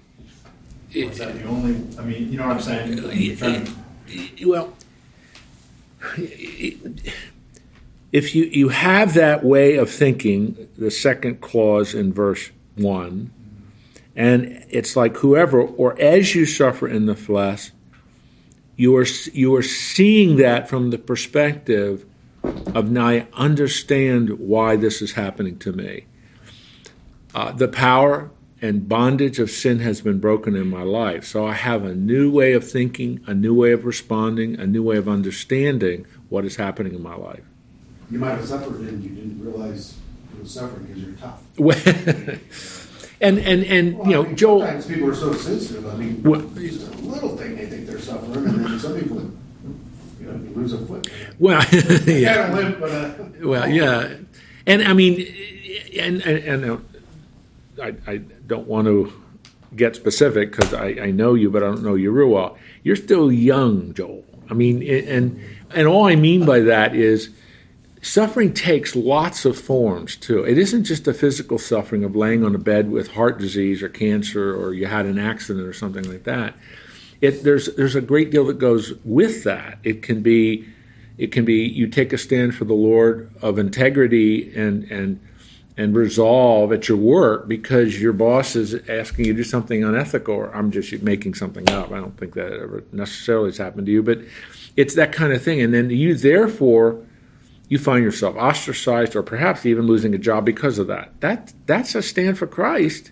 Or 0.94 0.98
is 0.98 1.18
that 1.20 1.34
the 1.34 1.44
only, 1.46 1.82
I 1.98 2.04
mean, 2.04 2.30
you 2.32 2.38
know 2.38 2.48
what 2.48 2.58
I'm 2.58 2.62
saying? 2.62 3.42
I'm 3.42 4.48
well, 4.48 4.74
if 8.12 8.36
you 8.36 8.46
you 8.46 8.70
have 8.70 9.14
that 9.14 9.44
way 9.44 9.76
of 9.76 9.90
thinking, 9.90 10.70
the 10.78 10.92
second 10.92 11.42
clause 11.42 11.94
in 11.94 12.14
verse 12.14 12.52
one, 12.76 13.32
and 14.16 14.66
it's 14.70 14.96
like 14.96 15.18
whoever 15.18 15.62
or 15.62 16.00
as 16.00 16.36
you 16.36 16.46
suffer 16.46 16.88
in 16.88 17.06
the 17.06 17.16
flesh, 17.16 17.72
you 18.76 18.96
are 18.96 19.06
you 19.34 19.56
are 19.56 19.64
seeing 19.64 20.38
that 20.38 20.70
from 20.70 20.92
the 20.92 20.98
perspective 20.98 22.06
of 22.44 22.90
now 22.90 23.08
I 23.08 23.28
understand 23.34 24.40
why 24.40 24.76
this 24.76 25.02
is 25.02 25.14
happening 25.14 25.58
to 25.60 25.74
me. 25.74 26.06
Uh, 27.36 27.52
the 27.52 27.68
power 27.68 28.32
and 28.62 28.88
bondage 28.90 29.40
of 29.40 29.52
sin 29.52 29.80
has 29.80 30.02
been 30.02 30.20
broken 30.20 30.56
in 30.56 30.68
my 30.70 30.82
life. 30.84 31.26
So 31.26 31.46
I 31.46 31.54
have 31.54 31.84
a 31.84 31.94
new 31.94 32.32
way 32.32 32.54
of 32.54 32.70
thinking, 32.70 33.20
a 33.28 33.34
new 33.34 33.54
way 33.54 33.72
of 33.72 33.86
responding, 33.86 34.60
a 34.60 34.66
new 34.66 34.82
way 34.84 34.98
of 34.98 35.08
understanding 35.08 36.06
what 36.30 36.44
is 36.46 36.56
happening 36.56 36.94
in 36.96 37.02
my 37.04 37.16
life. 37.16 37.44
You 38.10 38.20
might 38.20 38.32
have 38.32 38.46
suffered 38.48 38.80
and 38.80 39.04
you 39.04 39.10
didn't 39.10 39.44
realize 39.44 39.96
you 40.34 40.42
were 40.42 40.48
suffering 40.48 40.86
because 40.86 41.04
you're 41.04 41.16
tough. 41.18 41.42
and 43.22 43.38
and 43.40 43.64
and 43.66 43.98
you 44.06 44.12
know, 44.12 44.24
I 44.24 44.28
mean, 44.28 44.36
Joel. 44.36 44.60
Sometimes 44.62 44.86
people 44.88 45.10
are 45.10 45.16
so 45.16 45.34
sensitive. 45.34 45.88
I 45.88 45.96
mean, 45.96 46.24
Well- 46.24 46.42
just 46.56 46.88
a 46.88 46.98
little 47.02 47.36
thing 47.38 47.56
they 47.56 47.66
think 47.66 47.86
they're 47.88 48.00
suffering, 48.00 48.46
and 48.48 48.66
then 48.66 48.80
some 48.80 49.00
people, 49.00 49.32
you 50.20 50.26
know, 50.28 50.34
lose 50.56 50.74
a 50.74 50.86
foot. 50.86 51.10
Well, 51.40 51.64
Yeah, 52.08 52.52
but 52.52 52.82
uh, 52.90 53.14
Well, 53.44 53.68
yeah, 53.70 54.16
and 54.66 54.82
I 54.84 54.94
mean, 54.94 55.26
and 56.00 56.22
and, 56.26 56.38
and 56.44 56.66
uh, 56.72 56.78
I, 57.82 57.96
I 58.06 58.18
don't 58.18 58.68
want 58.68 58.88
to 58.88 59.12
get 59.76 59.96
specific 59.96 60.52
because 60.52 60.74
I, 60.74 60.88
I 61.02 61.12
know 61.12 61.34
you, 61.34 61.50
but 61.50 61.64
I 61.64 61.68
don't 61.68 61.84
know 61.84 61.96
you 61.96 62.12
real 62.12 62.30
well. 62.30 62.58
You're 62.84 62.96
still 62.96 63.32
young, 63.32 63.94
Joel. 63.94 64.24
I 64.50 64.54
mean, 64.54 64.82
and 64.84 65.42
and 65.72 65.88
all 65.88 66.06
I 66.06 66.16
mean 66.16 66.46
by 66.46 66.60
that 66.62 66.96
is 66.96 67.30
suffering 68.02 68.54
takes 68.54 68.96
lots 68.96 69.46
of 69.46 69.60
forms 69.60 70.16
too. 70.16 70.44
It 70.44 70.58
isn't 70.58 70.86
just 70.86 71.06
the 71.06 71.14
physical 71.14 71.58
suffering 71.58 72.04
of 72.04 72.16
laying 72.16 72.44
on 72.44 72.56
a 72.56 72.60
bed 72.60 72.90
with 72.90 73.12
heart 73.12 73.40
disease 73.40 73.84
or 73.84 73.90
cancer 73.90 74.56
or 74.56 74.74
you 74.74 74.86
had 74.86 75.06
an 75.06 75.20
accident 75.20 75.68
or 75.68 75.74
something 75.74 76.10
like 76.10 76.24
that. 76.24 76.56
It, 77.20 77.44
there's 77.44 77.76
there's 77.76 77.96
a 77.96 78.02
great 78.02 78.32
deal 78.32 78.46
that 78.46 78.60
goes 78.60 78.94
with 79.04 79.44
that. 79.44 79.80
It 79.84 80.02
can 80.02 80.22
be 80.22 80.68
it 81.18 81.32
can 81.32 81.46
be 81.46 81.66
you 81.66 81.88
take 81.88 82.14
a 82.14 82.18
stand 82.18 82.56
for 82.56 82.66
the 82.66 82.74
Lord 82.74 83.32
of 83.42 83.58
integrity 83.58 84.56
and 84.56 84.84
and 84.92 85.20
and 85.78 85.96
resolve 85.96 86.74
at 86.74 86.90
your 86.90 86.98
work 86.98 87.48
because 87.48 88.02
your 88.02 88.12
boss 88.12 88.56
is 88.56 88.76
asking 88.90 89.26
you 89.26 89.34
to 89.34 89.38
do 89.38 89.44
something 89.44 89.84
unethical 89.84 90.34
or 90.34 90.56
I'm 90.56 90.72
just 90.72 90.92
making 91.04 91.36
something 91.36 91.70
up. 91.70 91.92
I 91.92 92.00
don't 92.00 92.18
think 92.18 92.34
that 92.34 92.52
ever 92.52 92.84
necessarily 92.92 93.50
has 93.50 93.58
happened 93.58 93.86
to 93.86 93.92
you, 93.92 94.02
but 94.02 94.20
it's 94.76 94.96
that 94.96 95.12
kind 95.12 95.32
of 95.32 95.42
thing. 95.42 95.62
And 95.62 95.74
then 95.74 95.92
you 95.92 96.16
therefore 96.16 97.06
you 97.70 97.78
find 97.78 98.04
yourself 98.04 98.36
ostracized 98.38 99.16
or 99.16 99.22
perhaps 99.22 99.66
even 99.66 99.86
losing 99.86 100.16
a 100.16 100.18
job 100.18 100.46
because 100.46 100.80
of 100.80 100.88
that. 100.88 101.20
That 101.22 101.54
that's 101.68 101.94
a 101.94 102.02
stand 102.02 102.40
for 102.40 102.48
Christ. 102.48 103.12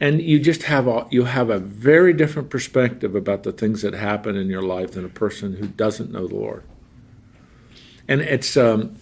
And 0.00 0.20
you 0.20 0.38
just 0.38 0.64
have 0.64 0.86
a 0.86 1.06
you 1.10 1.24
have 1.24 1.50
a 1.50 1.58
very 1.58 2.12
different 2.12 2.50
perspective 2.50 3.16
about 3.16 3.42
the 3.42 3.52
things 3.52 3.82
that 3.82 3.94
happen 3.94 4.36
in 4.36 4.48
your 4.48 4.62
life 4.62 4.92
than 4.92 5.04
a 5.04 5.08
person 5.08 5.56
who 5.56 5.66
doesn't 5.66 6.12
know 6.12 6.28
the 6.28 6.36
Lord. 6.36 6.62
And 8.06 8.20
it's 8.20 8.56
um, 8.56 8.96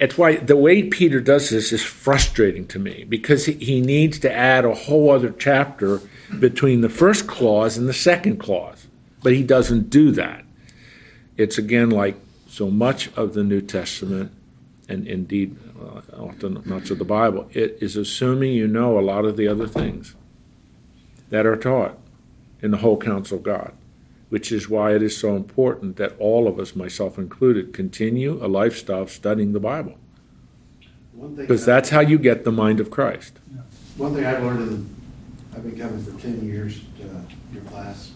it's 0.00 0.16
why 0.16 0.36
the 0.36 0.56
way 0.56 0.82
Peter 0.84 1.20
does 1.20 1.50
this 1.50 1.72
is 1.72 1.84
frustrating 1.84 2.66
to 2.68 2.78
me 2.78 3.04
because 3.06 3.44
he, 3.44 3.52
he 3.52 3.80
needs 3.82 4.18
to 4.20 4.32
add 4.32 4.64
a 4.64 4.74
whole 4.74 5.10
other 5.10 5.30
chapter 5.30 6.00
between 6.38 6.80
the 6.80 6.88
first 6.88 7.26
clause 7.26 7.76
and 7.76 7.86
the 7.86 7.92
second 7.92 8.38
clause, 8.38 8.86
but 9.22 9.34
he 9.34 9.42
doesn't 9.42 9.90
do 9.90 10.10
that. 10.12 10.42
It's 11.36 11.58
again 11.58 11.90
like 11.90 12.16
so 12.48 12.70
much 12.70 13.14
of 13.14 13.34
the 13.34 13.44
New 13.44 13.60
Testament, 13.60 14.32
and 14.88 15.06
indeed 15.06 15.56
uh, 15.78 16.00
often 16.16 16.62
much 16.64 16.90
of 16.90 16.98
the 16.98 17.04
Bible, 17.04 17.50
it 17.52 17.76
is 17.82 17.94
assuming 17.94 18.54
you 18.54 18.66
know 18.66 18.98
a 18.98 19.02
lot 19.02 19.26
of 19.26 19.36
the 19.36 19.48
other 19.48 19.68
things 19.68 20.14
that 21.28 21.44
are 21.44 21.56
taught 21.56 21.98
in 22.62 22.70
the 22.70 22.78
whole 22.78 22.96
counsel 22.96 23.36
of 23.36 23.44
God 23.44 23.74
which 24.30 24.50
is 24.50 24.68
why 24.68 24.94
it 24.94 25.02
is 25.02 25.16
so 25.16 25.36
important 25.36 25.96
that 25.96 26.16
all 26.18 26.48
of 26.48 26.58
us, 26.58 26.74
myself 26.74 27.18
included, 27.18 27.72
continue 27.74 28.42
a 28.44 28.48
lifestyle 28.48 29.02
of 29.02 29.10
studying 29.10 29.52
the 29.52 29.60
Bible. 29.60 29.98
Because 31.36 31.66
that's 31.66 31.90
how 31.90 32.00
you 32.00 32.18
get 32.18 32.44
the 32.44 32.52
mind 32.52 32.80
of 32.80 32.90
Christ. 32.90 33.38
One 33.98 34.14
thing 34.14 34.24
I've 34.24 34.42
learned 34.42 34.60
in, 34.60 34.96
I've 35.54 35.62
been 35.62 35.78
coming 35.78 36.02
for 36.02 36.18
ten 36.22 36.42
years 36.46 36.80
to 36.98 37.26
your 37.52 37.62
class. 37.64 38.12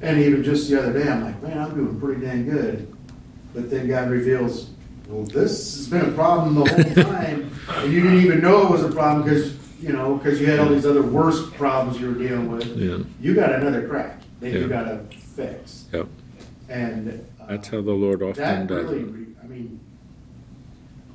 And 0.00 0.18
even 0.20 0.42
just 0.42 0.70
the 0.70 0.78
other 0.80 0.92
day, 0.92 1.08
I'm 1.08 1.24
like, 1.24 1.42
man, 1.42 1.58
I'm 1.58 1.74
doing 1.74 2.00
pretty 2.00 2.24
dang 2.24 2.48
good. 2.48 2.94
But 3.52 3.68
then 3.70 3.88
God 3.88 4.10
reveals, 4.10 4.70
well, 5.08 5.24
this 5.24 5.76
has 5.76 5.88
been 5.88 6.08
a 6.08 6.12
problem 6.12 6.54
the 6.54 6.70
whole 6.70 7.04
time. 7.04 7.50
And 7.68 7.92
you 7.92 8.02
didn't 8.02 8.20
even 8.20 8.40
know 8.40 8.66
it 8.66 8.70
was 8.70 8.84
a 8.84 8.90
problem 8.92 9.24
because, 9.24 9.56
you 9.86 9.92
know, 9.92 10.16
because 10.16 10.40
you 10.40 10.46
had 10.48 10.58
all 10.58 10.68
these 10.68 10.84
other 10.84 11.02
worse 11.02 11.48
problems 11.50 12.00
you 12.00 12.08
were 12.08 12.14
dealing 12.18 12.50
with. 12.50 12.66
Yeah. 12.76 12.98
You 13.20 13.34
got 13.34 13.52
another 13.52 13.86
crack 13.86 14.20
that 14.40 14.50
Yeah. 14.52 14.58
you 14.58 14.68
got 14.68 14.84
to 14.84 14.98
fix. 15.16 15.84
Yep. 15.92 16.08
And. 16.68 17.24
uh, 17.40 17.46
That's 17.46 17.68
how 17.68 17.80
the 17.82 17.92
Lord 17.92 18.20
often 18.22 18.42
That 18.42 18.66
does 18.66 18.84
really, 18.86 19.00
it. 19.02 19.06
re- 19.06 19.26
I 19.44 19.46
mean, 19.46 19.78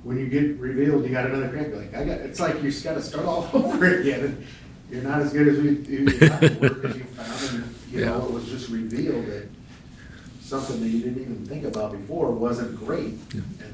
when 0.03 0.17
you 0.17 0.27
get 0.27 0.57
revealed, 0.57 1.03
you 1.03 1.09
got 1.09 1.25
another 1.25 1.49
crack. 1.49 1.67
You're 1.67 1.77
Like 1.77 1.93
I 1.95 2.05
got, 2.05 2.19
it's 2.19 2.39
like 2.39 2.55
you 2.63 2.71
just 2.71 2.83
got 2.85 2.93
to 2.93 3.01
start 3.01 3.25
all 3.25 3.49
over 3.53 3.99
again. 3.99 4.45
You're 4.89 5.03
not 5.03 5.21
as 5.21 5.33
good 5.33 5.47
as 5.49 5.57
we, 5.59 5.69
you 5.71 6.05
the 6.05 6.57
work 6.61 6.85
as 6.85 6.95
you 6.97 7.03
found, 7.03 7.63
and 7.63 7.75
you 7.91 8.05
know 8.05 8.17
Yeah. 8.19 8.25
it 8.25 8.31
was 8.31 8.47
just 8.49 8.69
revealed 8.69 9.25
that 9.27 9.47
something 10.41 10.79
that 10.81 10.87
you 10.87 10.99
didn't 11.01 11.21
even 11.21 11.45
think 11.45 11.65
about 11.65 11.91
before 11.91 12.31
wasn't 12.31 12.77
great. 12.77 13.15
And 13.33 13.43
uh, 13.61 13.65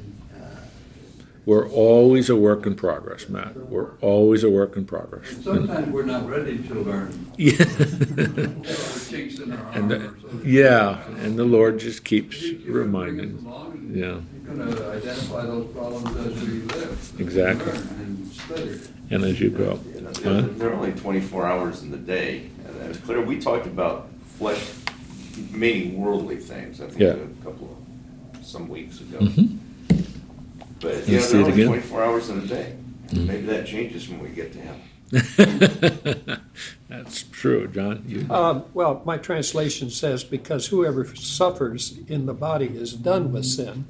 We're 1.48 1.70
always 1.70 2.30
a 2.30 2.36
work 2.36 2.66
in 2.66 2.76
progress, 2.76 3.30
Matt. 3.30 3.56
We're 3.70 3.92
always 4.02 4.44
a 4.44 4.50
work 4.50 4.76
in 4.76 4.84
progress. 4.86 5.32
And 5.32 5.44
sometimes 5.46 5.88
we're 5.94 6.04
not 6.04 6.28
ready 6.28 6.58
to 6.68 6.74
learn. 6.74 7.32
Yeah. 7.38 7.52
Chinks 9.10 9.40
in 9.40 9.54
our 9.54 9.72
And, 9.72 10.44
yeah, 10.44 11.08
and 11.24 11.40
the 11.40 11.46
Lord 11.46 11.80
just 11.80 12.04
keeps 12.04 12.42
You 12.42 12.50
keep 12.58 12.68
moving 12.68 12.74
reminding. 12.82 13.46
along, 13.46 13.92
Yeah. 13.94 14.20
You're 14.46 14.56
gonna 14.56 14.90
identify 14.92 15.44
those 15.46 15.68
problems 15.74 16.18
as 16.18 16.42
we 16.44 16.60
live. 16.64 17.14
Exactly. 17.18 17.72
And 17.72 18.28
study. 18.28 18.80
And 19.10 19.24
as 19.24 19.40
you 19.40 19.50
go. 19.50 19.80
You 19.96 20.06
Huh? 20.06 20.12
there- 20.20 20.42
There 20.42 20.70
are 20.72 20.74
only 20.74 20.92
24 20.92 21.46
hours 21.48 21.82
in 21.82 21.92
the 21.92 21.98
day. 21.98 22.50
And 22.82 22.90
it's 22.90 23.00
clear, 23.00 23.22
we 23.22 23.40
talked 23.40 23.68
about 23.68 24.10
flesh, 24.38 24.66
meaning 25.54 25.96
worldly 25.98 26.36
things, 26.38 26.82
I 26.82 26.88
think, 26.88 27.00
Yeah. 27.00 27.14
a 27.14 27.44
couple 27.46 27.78
of, 28.36 28.46
some 28.46 28.68
weeks 28.68 29.00
ago. 29.00 29.20
Mhm. 29.20 29.60
But, 30.80 31.08
You 31.08 31.14
you 31.16 31.20
know, 31.20 31.26
see 31.26 31.32
there 31.34 31.42
it 31.42 31.44
are 31.44 31.52
only 31.52 31.54
again? 31.54 31.68
24 31.68 32.04
hours 32.04 32.30
in 32.30 32.40
a 32.40 32.46
day. 32.48 32.76
Mhm. 33.10 33.26
Maybe 33.28 33.46
that 33.48 33.66
changes 33.66 34.10
when 34.10 34.20
we 34.22 34.30
get 34.30 34.52
to 34.54 34.60
heaven. 34.60 34.82
That's 36.90 37.24
true, 37.24 37.68
John. 37.68 38.04
You, 38.08 38.26
Um, 38.30 38.64
Well, 38.74 39.02
my 39.06 39.18
translation 39.18 39.90
says, 39.90 40.24
because 40.24 40.68
whoever 40.68 41.06
suffers 41.16 41.98
in 42.08 42.26
the 42.26 42.34
body 42.34 42.68
is 42.68 42.94
done 42.94 43.32
with 43.32 43.46
sin. 43.46 43.86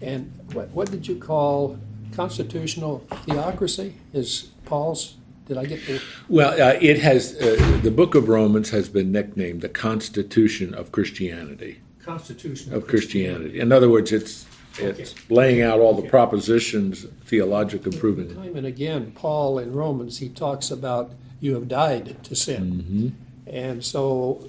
And 0.00 0.30
what, 0.52 0.70
what 0.70 0.90
did 0.90 1.08
you 1.08 1.16
call 1.16 1.78
constitutional 2.12 3.04
theocracy? 3.26 3.94
Is 4.12 4.48
Paul's, 4.64 5.14
did 5.46 5.56
I 5.58 5.64
get 5.64 5.84
the, 5.86 6.00
well, 6.28 6.52
uh, 6.52 6.78
it 6.80 6.98
has, 7.00 7.34
uh, 7.36 7.80
the 7.82 7.90
book 7.90 8.14
of 8.14 8.28
Romans 8.28 8.70
has 8.70 8.88
been 8.88 9.10
nicknamed 9.12 9.60
the 9.62 9.68
Constitution 9.68 10.74
of 10.74 10.92
Christianity. 10.92 11.80
Constitution 12.04 12.72
Of 12.74 12.86
Christianity. 12.86 13.60
In 13.60 13.72
other 13.72 13.88
words, 13.90 14.12
it's, 14.12 14.46
it's 14.80 15.14
laying 15.30 15.62
out 15.62 15.80
all 15.80 15.94
the 15.94 16.08
propositions 16.08 17.04
theologically 17.24 17.96
proven. 17.96 18.34
Time 18.34 18.56
and 18.56 18.66
again, 18.66 19.12
Paul 19.12 19.58
in 19.58 19.72
Romans, 19.72 20.18
he 20.18 20.28
talks 20.28 20.70
about 20.70 21.12
you 21.40 21.54
have 21.54 21.68
died 21.68 22.22
to 22.24 22.34
sin. 22.34 23.14
Mhm. 23.46 23.52
And 23.52 23.84
so, 23.84 24.48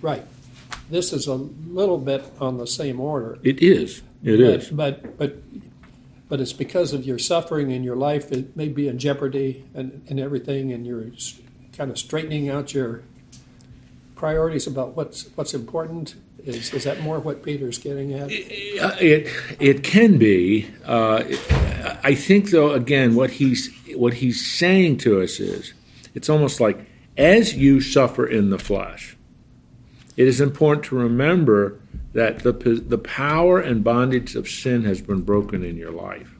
right, 0.00 0.24
this 0.90 1.12
is 1.12 1.26
a 1.26 1.34
little 1.34 1.98
bit 1.98 2.24
on 2.40 2.58
the 2.58 2.66
same 2.66 3.00
order. 3.00 3.38
It 3.42 3.62
is. 3.62 4.02
It 4.22 4.36
but, 4.36 4.40
is. 4.40 4.68
But, 4.70 5.18
but, 5.18 5.36
but 6.28 6.40
it's 6.40 6.52
because 6.52 6.92
of 6.92 7.04
your 7.04 7.18
suffering 7.18 7.70
in 7.70 7.82
your 7.82 7.96
life, 7.96 8.30
it 8.32 8.56
may 8.56 8.68
be 8.68 8.88
in 8.88 8.98
jeopardy 8.98 9.64
and, 9.74 10.04
and 10.08 10.20
everything, 10.20 10.72
and 10.72 10.86
you're 10.86 11.06
kind 11.76 11.90
of 11.90 11.98
straightening 11.98 12.48
out 12.48 12.74
your 12.74 13.02
priorities 14.14 14.66
about 14.66 14.96
what's, 14.96 15.28
what's 15.36 15.54
important. 15.54 16.14
Is, 16.48 16.72
is 16.72 16.84
that 16.84 17.00
more 17.02 17.20
what 17.20 17.42
Peter's 17.42 17.78
getting 17.78 18.14
at? 18.14 18.30
It 18.30 19.28
it 19.60 19.84
can 19.84 20.16
be. 20.16 20.70
Uh, 20.84 21.24
I 22.02 22.14
think, 22.14 22.50
though, 22.50 22.72
again, 22.72 23.14
what 23.14 23.32
he's 23.32 23.70
what 23.94 24.14
he's 24.14 24.44
saying 24.46 24.96
to 24.98 25.20
us 25.20 25.40
is, 25.40 25.74
it's 26.14 26.30
almost 26.30 26.58
like 26.58 26.78
as 27.18 27.54
you 27.54 27.82
suffer 27.82 28.26
in 28.26 28.48
the 28.48 28.58
flesh, 28.58 29.16
it 30.16 30.26
is 30.26 30.40
important 30.40 30.86
to 30.86 30.96
remember 30.96 31.80
that 32.14 32.38
the 32.38 32.52
the 32.52 32.98
power 32.98 33.60
and 33.60 33.84
bondage 33.84 34.34
of 34.34 34.48
sin 34.48 34.84
has 34.84 35.02
been 35.02 35.20
broken 35.20 35.62
in 35.62 35.76
your 35.76 35.92
life. 35.92 36.34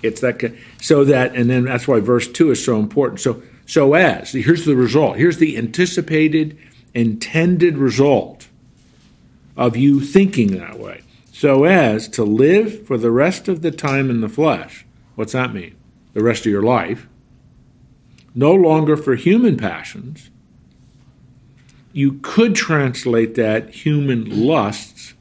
It's 0.00 0.20
that 0.20 0.54
so 0.80 1.04
that, 1.04 1.34
and 1.34 1.50
then 1.50 1.64
that's 1.64 1.88
why 1.88 1.98
verse 1.98 2.28
two 2.28 2.52
is 2.52 2.64
so 2.64 2.78
important. 2.78 3.20
So 3.20 3.42
so 3.66 3.94
as 3.94 4.30
here's 4.30 4.64
the 4.64 4.76
result. 4.76 5.16
Here's 5.16 5.38
the 5.38 5.58
anticipated, 5.58 6.56
intended 6.94 7.76
result 7.76 8.37
of 9.58 9.76
you 9.76 10.00
thinking 10.00 10.56
that 10.56 10.78
way. 10.78 11.02
So 11.32 11.64
as 11.64 12.08
to 12.10 12.24
live 12.24 12.86
for 12.86 12.96
the 12.96 13.10
rest 13.10 13.48
of 13.48 13.60
the 13.60 13.72
time 13.72 14.08
in 14.08 14.20
the 14.20 14.28
flesh. 14.28 14.86
What's 15.16 15.32
that 15.32 15.52
mean? 15.52 15.74
The 16.14 16.22
rest 16.22 16.46
of 16.46 16.52
your 16.52 16.62
life. 16.62 17.08
No 18.34 18.54
longer 18.54 18.96
for 18.96 19.16
human 19.16 19.56
passions. 19.56 20.30
You 21.92 22.20
could 22.22 22.54
translate 22.54 23.34
that 23.34 23.70
human 23.70 24.46
lusts. 24.46 25.14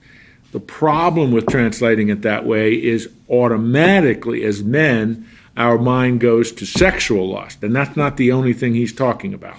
The 0.52 0.60
problem 0.60 1.32
with 1.32 1.48
translating 1.48 2.10
it 2.10 2.22
that 2.22 2.46
way 2.46 2.74
is 2.74 3.10
automatically, 3.30 4.44
as 4.44 4.64
men, 4.64 5.28
our 5.56 5.80
mind 5.80 6.20
goes 6.20 6.52
to 6.54 6.66
sexual 6.66 7.30
lust. 7.30 7.64
And 7.64 7.76
that's 7.76 7.98
not 7.98 8.18
the 8.18 8.32
only 8.32 8.54
thing 8.54 8.76
he's 8.76 8.94
talking 8.94 9.34
about. 9.34 9.58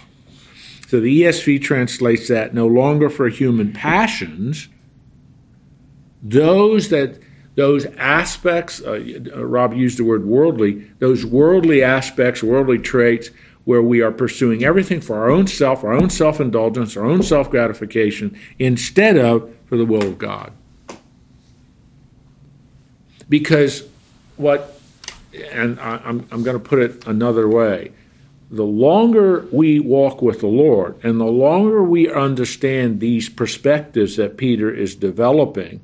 So 0.88 1.00
the 1.00 1.24
ESV 1.24 1.60
translates 1.60 2.28
that 2.28 2.54
no 2.54 2.66
longer 2.66 3.10
for 3.10 3.28
human 3.28 3.74
passions. 3.74 4.68
Those 6.22 6.88
that 6.88 7.18
those 7.56 7.84
aspects, 7.98 8.80
uh, 8.80 8.98
Rob 9.36 9.74
used 9.74 9.98
the 9.98 10.04
word 10.04 10.24
worldly, 10.24 10.90
those 10.98 11.26
worldly 11.26 11.82
aspects, 11.82 12.42
worldly 12.42 12.78
traits, 12.78 13.28
where 13.66 13.82
we 13.82 14.00
are 14.00 14.10
pursuing 14.10 14.64
everything 14.64 15.02
for 15.02 15.16
our 15.18 15.28
own 15.28 15.46
self, 15.46 15.84
our 15.84 15.92
own 15.92 16.08
self 16.08 16.40
indulgence, 16.40 16.96
our 16.96 17.04
own 17.04 17.22
self 17.22 17.50
gratification, 17.50 18.38
instead 18.58 19.18
of 19.18 19.54
for 19.66 19.76
the 19.76 19.84
will 19.84 20.04
of 20.04 20.16
God. 20.16 20.52
Because 23.28 23.86
what, 24.38 24.80
and 25.52 25.78
I, 25.80 26.00
I'm, 26.02 26.26
I'm 26.30 26.42
going 26.42 26.58
to 26.58 26.64
put 26.64 26.78
it 26.78 27.06
another 27.06 27.46
way 27.46 27.92
the 28.50 28.64
longer 28.64 29.46
we 29.52 29.78
walk 29.78 30.22
with 30.22 30.40
the 30.40 30.46
Lord 30.46 30.98
and 31.02 31.20
the 31.20 31.26
longer 31.26 31.82
we 31.82 32.10
understand 32.10 33.00
these 33.00 33.28
perspectives 33.28 34.16
that 34.16 34.38
Peter 34.38 34.72
is 34.72 34.94
developing, 34.94 35.80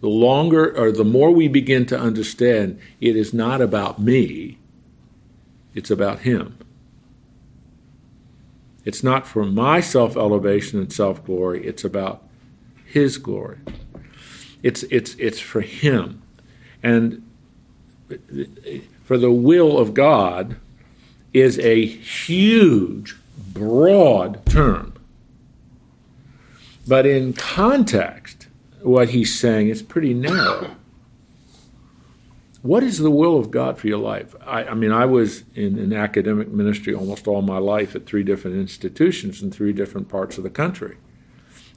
the 0.00 0.08
longer 0.08 0.76
or 0.76 0.92
the 0.92 1.04
more 1.04 1.30
we 1.30 1.48
begin 1.48 1.86
to 1.86 1.98
understand 1.98 2.78
it 3.00 3.16
is 3.16 3.32
not 3.32 3.62
about 3.62 3.98
me, 3.98 4.58
it's 5.74 5.90
about 5.90 6.20
Him. 6.20 6.58
It's 8.84 9.02
not 9.02 9.26
for 9.26 9.44
my 9.44 9.80
self 9.80 10.16
elevation 10.16 10.78
and 10.78 10.92
self 10.92 11.24
glory, 11.24 11.66
it's 11.66 11.84
about 11.84 12.22
His 12.84 13.16
glory. 13.16 13.60
It's, 14.62 14.82
it's, 14.84 15.14
it's 15.14 15.40
for 15.40 15.62
Him. 15.62 16.22
And 16.82 17.26
for 19.04 19.16
the 19.16 19.32
will 19.32 19.78
of 19.78 19.94
God, 19.94 20.56
is 21.34 21.58
a 21.58 21.84
huge, 21.84 23.16
broad 23.52 24.46
term. 24.46 24.94
But 26.86 27.04
in 27.04 27.32
context, 27.32 28.46
what 28.82 29.10
he's 29.10 29.38
saying 29.38 29.68
is 29.68 29.82
pretty 29.82 30.14
narrow. 30.14 30.76
What 32.62 32.82
is 32.82 32.98
the 32.98 33.10
will 33.10 33.38
of 33.38 33.50
God 33.50 33.76
for 33.76 33.88
your 33.88 33.98
life? 33.98 34.34
I, 34.46 34.64
I 34.64 34.74
mean, 34.74 34.92
I 34.92 35.04
was 35.04 35.44
in 35.54 35.78
an 35.78 35.92
academic 35.92 36.48
ministry 36.48 36.94
almost 36.94 37.26
all 37.26 37.42
my 37.42 37.58
life 37.58 37.94
at 37.94 38.06
three 38.06 38.22
different 38.22 38.56
institutions 38.56 39.42
in 39.42 39.50
three 39.50 39.72
different 39.72 40.08
parts 40.08 40.38
of 40.38 40.44
the 40.44 40.50
country. 40.50 40.96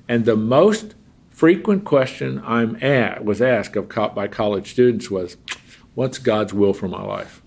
And 0.07 0.23
the 0.23 0.37
most 0.37 0.95
frequent 1.29 1.83
question 1.83 2.41
I'm 2.45 2.81
at, 2.81 3.25
was 3.25 3.41
asked 3.41 3.75
of 3.75 3.89
by 4.15 4.27
college 4.27 4.71
students 4.71 5.11
was, 5.11 5.35
What's 5.93 6.19
God's 6.19 6.53
will 6.53 6.73
for 6.73 6.87
my 6.87 7.01
life? 7.01 7.41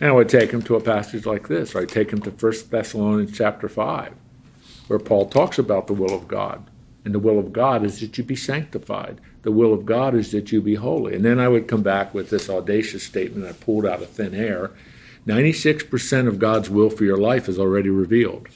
And 0.00 0.10
I 0.10 0.12
would 0.12 0.28
take 0.28 0.50
him 0.50 0.62
to 0.62 0.76
a 0.76 0.80
passage 0.80 1.26
like 1.26 1.48
this, 1.48 1.74
I'd 1.74 1.88
take 1.88 2.10
him 2.10 2.20
to 2.22 2.30
1 2.30 2.52
Thessalonians 2.70 3.36
chapter 3.36 3.68
5, 3.68 4.12
where 4.88 4.98
Paul 4.98 5.26
talks 5.26 5.58
about 5.58 5.86
the 5.86 5.94
will 5.94 6.14
of 6.14 6.28
God. 6.28 6.68
And 7.04 7.14
the 7.14 7.20
will 7.20 7.38
of 7.38 7.52
God 7.52 7.84
is 7.84 8.00
that 8.00 8.18
you 8.18 8.24
be 8.24 8.34
sanctified. 8.34 9.20
The 9.42 9.52
will 9.52 9.72
of 9.72 9.86
God 9.86 10.14
is 10.14 10.32
that 10.32 10.50
you 10.50 10.60
be 10.60 10.74
holy. 10.74 11.14
And 11.14 11.24
then 11.24 11.38
I 11.38 11.46
would 11.46 11.68
come 11.68 11.82
back 11.82 12.12
with 12.12 12.30
this 12.30 12.50
audacious 12.50 13.04
statement 13.04 13.46
I 13.46 13.52
pulled 13.52 13.86
out 13.86 14.02
of 14.02 14.10
thin 14.10 14.34
air 14.34 14.72
96% 15.26 16.28
of 16.28 16.38
God's 16.38 16.70
will 16.70 16.88
for 16.88 17.04
your 17.04 17.16
life 17.16 17.48
is 17.48 17.58
already 17.58 17.90
revealed. 17.90 18.48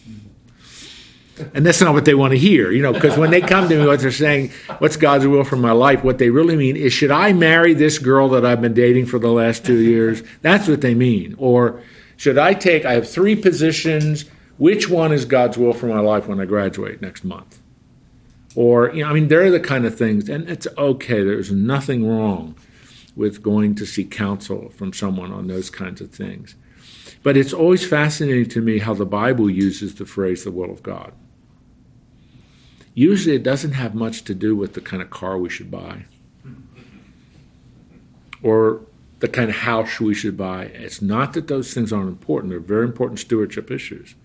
And 1.54 1.64
that's 1.64 1.80
not 1.80 1.94
what 1.94 2.04
they 2.04 2.14
want 2.14 2.32
to 2.32 2.38
hear, 2.38 2.70
you 2.70 2.82
know, 2.82 2.92
because 2.92 3.16
when 3.16 3.30
they 3.30 3.40
come 3.40 3.68
to 3.68 3.78
me, 3.78 3.86
what 3.86 4.00
they're 4.00 4.10
saying, 4.10 4.50
what's 4.78 4.96
God's 4.96 5.26
will 5.26 5.44
for 5.44 5.56
my 5.56 5.72
life? 5.72 6.04
What 6.04 6.18
they 6.18 6.30
really 6.30 6.56
mean 6.56 6.76
is, 6.76 6.92
should 6.92 7.10
I 7.10 7.32
marry 7.32 7.74
this 7.74 7.98
girl 7.98 8.28
that 8.30 8.44
I've 8.44 8.60
been 8.60 8.74
dating 8.74 9.06
for 9.06 9.18
the 9.18 9.30
last 9.30 9.64
two 9.64 9.78
years? 9.78 10.22
That's 10.42 10.68
what 10.68 10.80
they 10.80 10.94
mean. 10.94 11.34
Or 11.38 11.82
should 12.16 12.38
I 12.38 12.54
take, 12.54 12.84
I 12.84 12.94
have 12.94 13.08
three 13.08 13.36
positions, 13.36 14.24
which 14.58 14.88
one 14.88 15.12
is 15.12 15.24
God's 15.24 15.56
will 15.56 15.72
for 15.72 15.86
my 15.86 16.00
life 16.00 16.26
when 16.26 16.40
I 16.40 16.44
graduate 16.44 17.00
next 17.00 17.24
month? 17.24 17.60
Or, 18.54 18.92
you 18.92 19.04
know, 19.04 19.10
I 19.10 19.12
mean, 19.12 19.28
they're 19.28 19.50
the 19.50 19.60
kind 19.60 19.86
of 19.86 19.96
things, 19.96 20.28
and 20.28 20.48
it's 20.48 20.66
okay, 20.76 21.22
there's 21.22 21.52
nothing 21.52 22.08
wrong 22.08 22.56
with 23.16 23.42
going 23.42 23.74
to 23.76 23.86
seek 23.86 24.10
counsel 24.10 24.70
from 24.70 24.92
someone 24.92 25.32
on 25.32 25.46
those 25.46 25.70
kinds 25.70 26.00
of 26.00 26.10
things. 26.10 26.56
But 27.22 27.36
it's 27.36 27.52
always 27.52 27.86
fascinating 27.86 28.48
to 28.50 28.60
me 28.60 28.78
how 28.78 28.94
the 28.94 29.06
Bible 29.06 29.50
uses 29.50 29.96
the 29.96 30.06
phrase 30.06 30.44
the 30.44 30.50
will 30.50 30.70
of 30.70 30.82
God. 30.82 31.12
Usually 33.00 33.34
it 33.34 33.42
doesn't 33.42 33.72
have 33.72 33.94
much 33.94 34.24
to 34.24 34.34
do 34.34 34.54
with 34.54 34.74
the 34.74 34.82
kind 34.82 35.00
of 35.02 35.08
car 35.08 35.38
we 35.38 35.48
should 35.48 35.70
buy 35.70 36.04
or 38.42 38.82
the 39.20 39.28
kind 39.28 39.48
of 39.48 39.56
house 39.56 39.98
we 40.00 40.12
should 40.12 40.36
buy. 40.36 40.64
It's 40.64 41.00
not 41.00 41.32
that 41.32 41.48
those 41.48 41.72
things 41.72 41.94
aren't 41.94 42.10
important, 42.10 42.50
they're 42.50 42.60
very 42.60 42.84
important 42.84 43.18
stewardship 43.18 43.70
issues. 43.70 44.16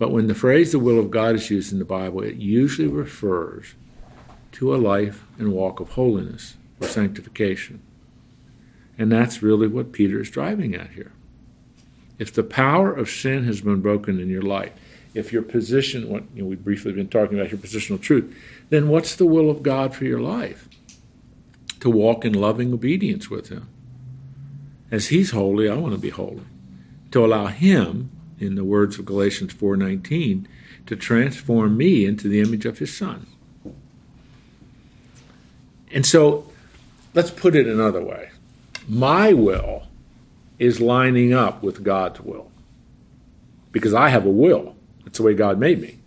But 0.00 0.10
when 0.10 0.26
the 0.26 0.34
phrase 0.34 0.72
the 0.72 0.80
will 0.80 0.98
of 0.98 1.12
God 1.12 1.36
is 1.36 1.48
used 1.48 1.72
in 1.72 1.78
the 1.78 1.84
Bible, 1.84 2.24
it 2.24 2.34
usually 2.34 2.88
refers 2.88 3.74
to 4.50 4.74
a 4.74 4.76
life 4.76 5.22
and 5.38 5.52
walk 5.52 5.78
of 5.78 5.90
holiness. 5.90 6.56
or 6.80 6.88
sanctification. 6.88 7.82
And 8.98 9.12
that's 9.12 9.44
really 9.44 9.68
what 9.68 9.92
Peter 9.92 10.20
is 10.20 10.28
driving 10.28 10.74
at 10.74 10.90
here. 10.90 11.12
If 12.18 12.34
the 12.34 12.42
power 12.42 12.92
of 12.92 13.08
sin 13.08 13.44
has 13.44 13.60
been 13.60 13.80
broken 13.80 14.18
in 14.18 14.28
your 14.28 14.42
life, 14.42 14.72
if 15.14 15.32
your 15.32 15.42
position, 15.42 16.08
what 16.08 16.24
you 16.34 16.42
know, 16.42 16.48
we've 16.48 16.62
briefly 16.62 16.92
been 16.92 17.08
talking 17.08 17.38
about 17.38 17.50
your 17.50 17.58
positional 17.58 18.00
truth, 18.00 18.34
then 18.68 18.88
what's 18.88 19.16
the 19.16 19.26
will 19.26 19.50
of 19.50 19.62
God 19.62 19.94
for 19.94 20.04
your 20.04 20.20
life? 20.20 20.68
To 21.80 21.90
walk 21.90 22.24
in 22.24 22.32
loving 22.32 22.72
obedience 22.72 23.30
with 23.30 23.48
Him. 23.48 23.68
As 24.90 25.08
He's 25.08 25.30
holy, 25.30 25.68
I 25.68 25.76
want 25.76 25.94
to 25.94 26.00
be 26.00 26.10
holy. 26.10 26.44
To 27.12 27.24
allow 27.24 27.46
Him, 27.46 28.10
in 28.38 28.54
the 28.54 28.64
words 28.64 28.98
of 28.98 29.04
Galatians 29.04 29.52
4:19, 29.52 30.46
to 30.86 30.96
transform 30.96 31.76
me 31.76 32.04
into 32.04 32.28
the 32.28 32.40
image 32.40 32.64
of 32.64 32.78
His 32.78 32.96
Son. 32.96 33.26
And 35.92 36.06
so, 36.06 36.50
let's 37.14 37.30
put 37.30 37.56
it 37.56 37.66
another 37.66 38.02
way. 38.02 38.30
My 38.88 39.32
will 39.32 39.88
is 40.58 40.80
lining 40.80 41.32
up 41.32 41.62
with 41.62 41.82
God's 41.82 42.20
will 42.20 42.50
because 43.72 43.94
I 43.94 44.08
have 44.10 44.26
a 44.26 44.30
will. 44.30 44.76
That's 45.04 45.18
the 45.18 45.24
way 45.24 45.34
God 45.34 45.58
made 45.58 45.80
me. 45.80 45.98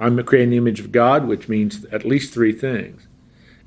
I'm 0.00 0.22
creating 0.24 0.50
the 0.50 0.56
image 0.56 0.80
of 0.80 0.92
God, 0.92 1.26
which 1.26 1.48
means 1.48 1.84
at 1.86 2.04
least 2.04 2.32
three 2.32 2.52
things. 2.52 3.06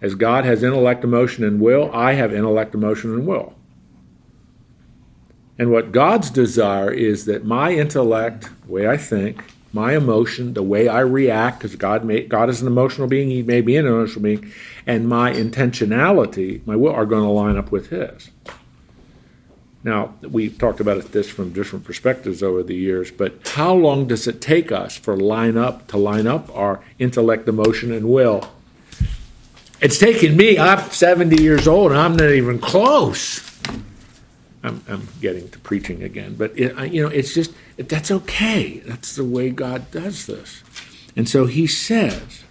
As 0.02 0.14
God 0.16 0.46
has 0.46 0.62
intellect, 0.62 1.04
emotion, 1.04 1.44
and 1.44 1.60
will, 1.60 1.92
I 1.94 2.14
have 2.14 2.34
intellect, 2.34 2.76
emotion, 2.76 3.14
and 3.14 3.26
will. 3.26 3.56
And 5.58 5.72
what 5.72 5.92
God's 5.92 6.30
desire 6.30 6.92
is 6.92 7.26
that 7.26 7.46
my 7.46 7.72
intellect, 7.72 8.50
the 8.66 8.72
way 8.72 8.88
I 8.88 8.98
think, 8.98 9.44
my 9.74 9.96
emotion, 9.96 10.54
the 10.54 10.64
way 10.64 10.88
I 10.88 11.00
react, 11.00 11.60
because 11.60 11.76
God 11.76 12.08
God 12.30 12.50
is 12.50 12.62
an 12.62 12.68
emotional 12.68 13.08
being, 13.08 13.30
He 13.30 13.42
may 13.42 13.62
be 13.62 13.76
an 13.76 13.88
emotional 13.88 14.24
being, 14.24 14.52
and 14.86 15.08
my 15.08 15.34
intentionality, 15.34 16.66
my 16.66 16.76
will, 16.76 16.94
are 16.94 17.06
going 17.06 17.24
to 17.24 17.30
line 17.30 17.58
up 17.58 17.72
with 17.72 17.90
His. 17.90 18.30
Now, 19.88 20.16
we've 20.22 20.58
talked 20.58 20.82
about 20.82 21.02
this 21.14 21.30
from 21.30 21.54
different 21.54 21.86
perspectives 21.86 22.44
over 22.44 22.62
the 22.62 22.76
years, 22.76 23.10
but 23.10 23.48
how 23.48 23.74
long 23.74 24.06
does 24.06 24.28
it 24.28 24.42
take 24.42 24.70
us 24.70 24.98
for 24.98 25.16
line 25.16 25.56
up 25.56 25.88
to 25.88 25.98
line 25.98 26.28
up 26.28 26.54
our 26.54 26.84
intellect, 27.00 27.48
emotion, 27.48 27.94
and 27.94 28.10
will? 28.10 28.52
It's 29.80 29.98
taken 29.98 30.36
me, 30.36 30.60
I'm 30.60 30.90
70 30.90 31.42
years 31.42 31.70
old, 31.70 31.94
and 31.94 32.02
I'm 32.02 32.18
not 32.18 32.32
even 32.32 32.60
close. 32.60 33.40
I'm, 34.62 34.84
I'm 34.90 35.08
getting 35.22 35.48
to 35.52 35.60
preaching 35.60 36.04
again, 36.04 36.36
but 36.36 36.52
it, 36.60 36.92
you 36.92 37.02
know, 37.02 37.08
it's 37.08 37.34
just, 37.34 37.54
that's 37.78 38.12
okay. 38.12 38.80
That's 38.80 39.16
the 39.16 39.24
way 39.24 39.52
God 39.52 39.90
does 39.92 40.26
this. 40.26 40.64
And 41.16 41.30
so 41.30 41.46
he 41.46 41.66
says, 41.66 42.44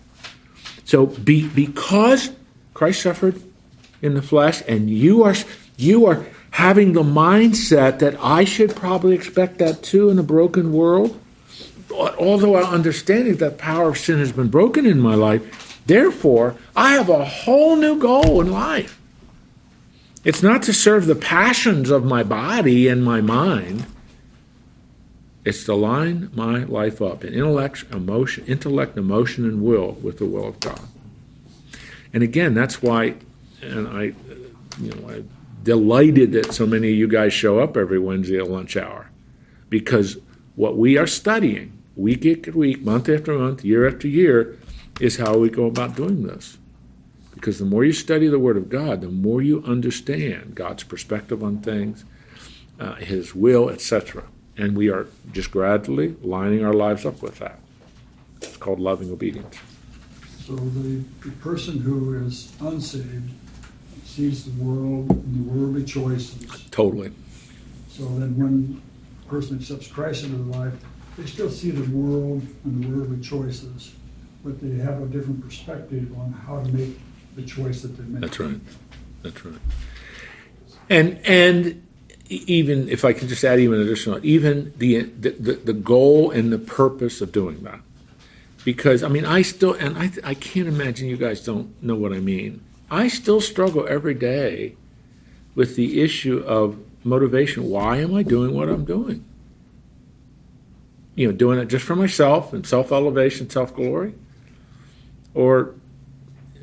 so 0.86 1.04
be, 1.04 1.46
because 1.48 2.30
Christ 2.72 3.02
suffered 3.02 3.42
in 4.00 4.14
the 4.14 4.22
flesh, 4.22 4.62
and 4.66 4.88
you 4.88 5.22
are, 5.22 5.34
you 5.76 6.06
are, 6.06 6.24
having 6.56 6.94
the 6.94 7.02
mindset 7.02 7.98
that 7.98 8.16
I 8.18 8.42
should 8.42 8.74
probably 8.74 9.14
expect 9.14 9.58
that 9.58 9.82
too 9.82 10.08
in 10.08 10.18
a 10.18 10.22
broken 10.22 10.72
world, 10.72 11.20
although 11.90 12.54
I 12.54 12.62
understand 12.62 13.28
that 13.38 13.58
power 13.58 13.90
of 13.90 13.98
sin 13.98 14.20
has 14.20 14.32
been 14.32 14.48
broken 14.48 14.86
in 14.86 14.98
my 14.98 15.14
life, 15.14 15.82
therefore 15.86 16.56
I 16.74 16.94
have 16.94 17.10
a 17.10 17.26
whole 17.26 17.76
new 17.76 17.98
goal 17.98 18.40
in 18.40 18.50
life. 18.50 18.98
It's 20.24 20.42
not 20.42 20.62
to 20.62 20.72
serve 20.72 21.04
the 21.04 21.14
passions 21.14 21.90
of 21.90 22.06
my 22.06 22.22
body 22.22 22.88
and 22.88 23.04
my 23.04 23.20
mind. 23.20 23.84
It's 25.44 25.62
to 25.66 25.74
line 25.74 26.30
my 26.32 26.64
life 26.64 27.02
up 27.02 27.22
in 27.22 27.34
intellect, 27.34 27.84
emotion, 27.92 28.46
intellect, 28.46 28.96
emotion, 28.96 29.44
and 29.44 29.62
will 29.62 29.92
with 29.92 30.16
the 30.16 30.24
will 30.24 30.48
of 30.48 30.60
God. 30.60 30.80
And 32.14 32.22
again, 32.22 32.54
that's 32.54 32.80
why, 32.80 33.16
and 33.60 33.86
I, 33.86 34.14
you 34.80 34.94
know, 34.94 35.10
I 35.10 35.22
delighted 35.66 36.30
that 36.30 36.54
so 36.54 36.64
many 36.64 36.92
of 36.92 36.94
you 36.94 37.08
guys 37.08 37.32
show 37.32 37.58
up 37.58 37.76
every 37.76 37.98
Wednesday 37.98 38.38
at 38.38 38.48
lunch 38.48 38.76
hour 38.76 39.10
because 39.68 40.16
what 40.54 40.76
we 40.76 40.96
are 40.96 41.08
studying 41.08 41.76
week 41.96 42.24
after 42.24 42.52
week, 42.52 42.82
month 42.82 43.08
after 43.08 43.36
month, 43.36 43.64
year 43.64 43.86
after 43.86 44.06
year 44.06 44.56
is 45.00 45.16
how 45.16 45.36
we 45.36 45.50
go 45.50 45.66
about 45.66 45.96
doing 45.96 46.22
this. 46.22 46.56
Because 47.34 47.58
the 47.58 47.64
more 47.64 47.84
you 47.84 47.92
study 47.92 48.28
the 48.28 48.38
Word 48.38 48.56
of 48.56 48.68
God, 48.68 49.00
the 49.00 49.08
more 49.08 49.42
you 49.42 49.62
understand 49.64 50.54
God's 50.54 50.84
perspective 50.84 51.42
on 51.42 51.58
things, 51.58 52.04
uh, 52.78 52.94
His 52.94 53.34
will, 53.34 53.68
etc. 53.68 54.22
And 54.56 54.76
we 54.76 54.88
are 54.88 55.08
just 55.32 55.50
gradually 55.50 56.14
lining 56.22 56.64
our 56.64 56.72
lives 56.72 57.04
up 57.04 57.20
with 57.20 57.40
that. 57.40 57.58
It's 58.40 58.56
called 58.56 58.78
loving 58.78 59.10
obedience. 59.10 59.58
So 60.46 60.54
the, 60.54 61.02
the 61.24 61.32
person 61.42 61.80
who 61.80 62.24
is 62.24 62.52
unsaved 62.60 63.32
sees 64.16 64.46
the 64.46 64.64
world 64.64 65.10
and 65.10 65.46
the 65.46 65.52
worldly 65.52 65.84
choices. 65.84 66.64
Totally. 66.70 67.12
So 67.90 68.04
then 68.04 68.36
when 68.38 68.82
a 69.24 69.28
person 69.28 69.58
accepts 69.58 69.88
Christ 69.88 70.24
into 70.24 70.38
their 70.38 70.60
life, 70.60 70.74
they 71.18 71.26
still 71.26 71.50
see 71.50 71.70
the 71.70 71.88
world 71.94 72.42
and 72.64 72.82
the 72.82 72.88
worldly 72.88 73.20
choices, 73.20 73.92
but 74.42 74.60
they 74.60 74.78
have 74.82 75.02
a 75.02 75.06
different 75.06 75.44
perspective 75.44 76.16
on 76.18 76.32
how 76.32 76.62
to 76.62 76.68
make 76.72 76.98
the 77.36 77.42
choice 77.42 77.82
that 77.82 77.88
they 77.88 78.04
make. 78.04 78.22
That's 78.22 78.40
right. 78.40 78.60
That's 79.22 79.44
right. 79.44 79.60
And 80.88 81.18
and 81.26 81.86
even 82.28 82.88
if 82.88 83.04
I 83.04 83.12
can 83.12 83.28
just 83.28 83.44
add 83.44 83.60
even 83.60 83.80
additional, 83.80 84.24
even 84.24 84.72
the 84.78 85.02
the, 85.02 85.60
the 85.62 85.72
goal 85.74 86.30
and 86.30 86.50
the 86.50 86.58
purpose 86.58 87.20
of 87.20 87.32
doing 87.32 87.62
that, 87.64 87.80
because 88.64 89.02
I 89.02 89.08
mean 89.08 89.26
I 89.26 89.42
still 89.42 89.74
and 89.74 89.98
I 89.98 90.10
I 90.24 90.34
can't 90.34 90.68
imagine 90.68 91.08
you 91.08 91.18
guys 91.18 91.44
don't 91.44 91.82
know 91.82 91.96
what 91.96 92.12
I 92.12 92.20
mean. 92.20 92.65
I 92.90 93.08
still 93.08 93.40
struggle 93.40 93.86
every 93.88 94.14
day 94.14 94.76
with 95.54 95.76
the 95.76 96.00
issue 96.02 96.38
of 96.46 96.78
motivation. 97.04 97.68
Why 97.68 97.98
am 97.98 98.14
I 98.14 98.22
doing 98.22 98.54
what 98.54 98.68
I'm 98.68 98.84
doing? 98.84 99.24
You 101.14 101.28
know, 101.28 101.32
doing 101.32 101.58
it 101.58 101.66
just 101.66 101.84
for 101.84 101.96
myself 101.96 102.52
and 102.52 102.66
self 102.66 102.92
elevation, 102.92 103.48
self 103.50 103.74
glory? 103.74 104.14
Or, 105.34 105.74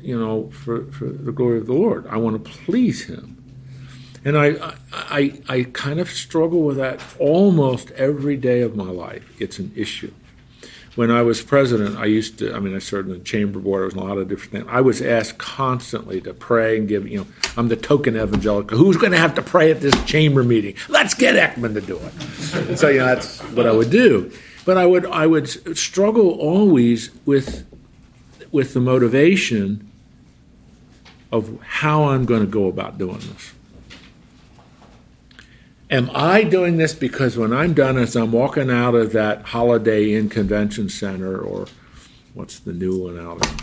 you 0.00 0.18
know, 0.18 0.50
for, 0.50 0.84
for 0.86 1.06
the 1.06 1.32
glory 1.32 1.58
of 1.58 1.66
the 1.66 1.74
Lord. 1.74 2.06
I 2.08 2.16
want 2.16 2.42
to 2.42 2.50
please 2.50 3.04
Him. 3.04 3.42
And 4.24 4.38
I, 4.38 4.74
I, 4.92 5.42
I 5.48 5.62
kind 5.72 6.00
of 6.00 6.08
struggle 6.08 6.62
with 6.62 6.78
that 6.78 7.02
almost 7.18 7.90
every 7.92 8.36
day 8.36 8.62
of 8.62 8.74
my 8.74 8.90
life. 8.90 9.24
It's 9.38 9.58
an 9.58 9.72
issue 9.76 10.12
when 10.96 11.10
I 11.10 11.22
was 11.22 11.42
president, 11.42 11.96
I 11.96 12.04
used 12.04 12.38
to, 12.38 12.54
I 12.54 12.60
mean, 12.60 12.74
I 12.74 12.78
served 12.78 13.08
in 13.08 13.18
the 13.18 13.24
chamber 13.24 13.58
board, 13.58 13.82
I 13.82 13.84
was 13.86 13.94
in 13.94 14.00
a 14.00 14.04
lot 14.04 14.18
of 14.18 14.28
different 14.28 14.52
things. 14.52 14.66
I 14.68 14.80
was 14.80 15.02
asked 15.02 15.38
constantly 15.38 16.20
to 16.20 16.32
pray 16.32 16.78
and 16.78 16.86
give, 16.86 17.08
you 17.08 17.18
know, 17.18 17.26
I'm 17.56 17.68
the 17.68 17.76
token 17.76 18.16
evangelical. 18.16 18.78
Who's 18.78 18.96
going 18.96 19.12
to 19.12 19.18
have 19.18 19.34
to 19.34 19.42
pray 19.42 19.70
at 19.70 19.80
this 19.80 19.94
chamber 20.04 20.44
meeting? 20.44 20.76
Let's 20.88 21.14
get 21.14 21.34
Ekman 21.34 21.74
to 21.74 21.80
do 21.80 21.98
it. 21.98 22.78
So, 22.78 22.88
you 22.88 22.98
know, 22.98 23.06
that's 23.06 23.40
what 23.40 23.66
I 23.66 23.72
would 23.72 23.90
do. 23.90 24.32
But 24.64 24.78
I 24.78 24.86
would, 24.86 25.06
I 25.06 25.26
would 25.26 25.48
struggle 25.76 26.30
always 26.30 27.10
with, 27.26 27.66
with 28.52 28.72
the 28.72 28.80
motivation 28.80 29.90
of 31.32 31.60
how 31.60 32.04
I'm 32.04 32.24
going 32.24 32.40
to 32.40 32.46
go 32.46 32.68
about 32.68 32.98
doing 32.98 33.18
this. 33.18 33.52
Am 35.90 36.10
I 36.14 36.44
doing 36.44 36.78
this 36.78 36.94
because 36.94 37.36
when 37.36 37.52
I'm 37.52 37.74
done, 37.74 37.98
as 37.98 38.16
I'm 38.16 38.32
walking 38.32 38.70
out 38.70 38.94
of 38.94 39.12
that 39.12 39.42
Holiday 39.42 40.14
Inn 40.14 40.28
Convention 40.30 40.88
Center, 40.88 41.38
or 41.38 41.66
what's 42.32 42.58
the 42.58 42.72
new 42.72 42.98
one 42.98 43.18
out 43.18 43.46
in 43.46 43.56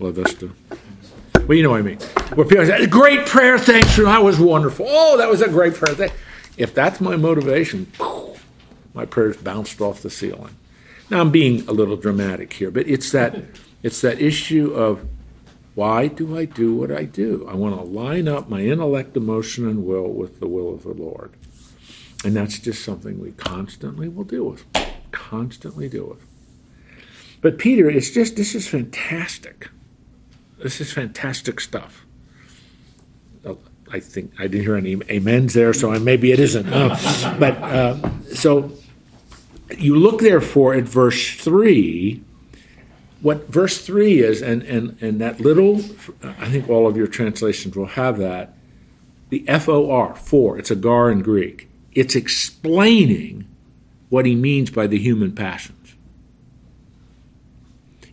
La 0.00 0.10
Vista? 0.10 0.50
Well, 1.46 1.56
you 1.56 1.62
know 1.62 1.70
what 1.70 1.80
I 1.80 1.82
mean. 1.82 1.98
Where 2.34 2.46
people 2.46 2.66
say, 2.66 2.86
"Great 2.86 3.26
prayer, 3.26 3.58
thanks, 3.58 3.96
that 3.96 4.24
was 4.24 4.38
wonderful." 4.40 4.86
Oh, 4.88 5.16
that 5.18 5.28
was 5.28 5.42
a 5.42 5.48
great 5.48 5.74
prayer. 5.74 6.10
If 6.56 6.74
that's 6.74 7.00
my 7.00 7.16
motivation, 7.16 7.92
my 8.94 9.04
prayers 9.04 9.36
bounced 9.36 9.80
off 9.80 10.00
the 10.00 10.10
ceiling. 10.10 10.56
Now 11.10 11.20
I'm 11.20 11.30
being 11.30 11.68
a 11.68 11.72
little 11.72 11.96
dramatic 11.96 12.54
here, 12.54 12.70
but 12.70 12.88
it's 12.88 13.12
that 13.12 13.44
it's 13.82 14.00
that 14.00 14.20
issue 14.20 14.72
of 14.72 15.06
why 15.76 16.08
do 16.08 16.38
I 16.38 16.46
do 16.46 16.74
what 16.74 16.90
I 16.90 17.04
do? 17.04 17.46
I 17.46 17.54
want 17.54 17.76
to 17.76 17.82
line 17.82 18.28
up 18.28 18.48
my 18.48 18.62
intellect, 18.62 19.14
emotion, 19.14 19.68
and 19.68 19.84
will 19.84 20.08
with 20.08 20.40
the 20.40 20.48
will 20.48 20.72
of 20.74 20.84
the 20.84 20.94
Lord. 20.94 21.34
And 22.24 22.34
that's 22.34 22.58
just 22.58 22.82
something 22.82 23.20
we 23.20 23.32
constantly 23.32 24.08
will 24.08 24.24
deal 24.24 24.44
with. 24.44 24.64
Constantly 25.12 25.90
deal 25.90 26.06
with. 26.06 26.26
But 27.42 27.58
Peter, 27.58 27.90
it's 27.90 28.10
just, 28.10 28.36
this 28.36 28.54
is 28.54 28.66
fantastic. 28.66 29.68
This 30.56 30.80
is 30.80 30.94
fantastic 30.94 31.60
stuff. 31.60 32.06
I 33.92 34.00
think 34.00 34.32
I 34.38 34.46
didn't 34.48 34.62
hear 34.62 34.76
any 34.76 34.96
amens 35.10 35.54
there, 35.54 35.72
so 35.74 35.96
maybe 36.00 36.32
it 36.32 36.40
isn't. 36.40 36.66
Uh, 36.72 37.36
but 37.38 37.56
uh, 37.62 38.10
so 38.34 38.72
you 39.76 39.94
look 39.96 40.20
therefore 40.20 40.74
at 40.74 40.84
verse 40.84 41.36
3 41.36 42.22
what 43.26 43.48
verse 43.48 43.84
3 43.84 44.20
is, 44.20 44.40
and, 44.40 44.62
and, 44.62 45.02
and 45.02 45.20
that 45.20 45.40
little, 45.40 45.80
I 46.22 46.48
think 46.48 46.68
all 46.70 46.86
of 46.86 46.96
your 46.96 47.08
translations 47.08 47.74
will 47.74 47.86
have 47.86 48.18
that, 48.18 48.54
the 49.30 49.44
F 49.48 49.68
O 49.68 49.90
R, 49.90 50.14
for, 50.14 50.56
it's 50.56 50.70
a 50.70 50.76
gar 50.76 51.10
in 51.10 51.22
Greek. 51.22 51.68
It's 51.90 52.14
explaining 52.14 53.48
what 54.10 54.26
he 54.26 54.36
means 54.36 54.70
by 54.70 54.86
the 54.86 54.96
human 54.96 55.32
passions. 55.32 55.96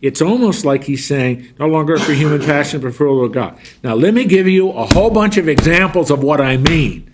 It's 0.02 0.20
almost 0.20 0.64
like 0.64 0.82
he's 0.82 1.06
saying, 1.06 1.54
no 1.60 1.68
longer 1.68 1.96
for 1.96 2.12
human 2.12 2.40
passion, 2.40 2.80
but 2.80 2.92
for 2.92 3.06
the 3.06 3.12
will 3.12 3.26
of 3.26 3.30
God. 3.30 3.56
Now, 3.84 3.94
let 3.94 4.14
me 4.14 4.24
give 4.24 4.48
you 4.48 4.72
a 4.72 4.84
whole 4.94 5.10
bunch 5.10 5.36
of 5.36 5.48
examples 5.48 6.10
of 6.10 6.24
what 6.24 6.40
I 6.40 6.56
mean. 6.56 7.08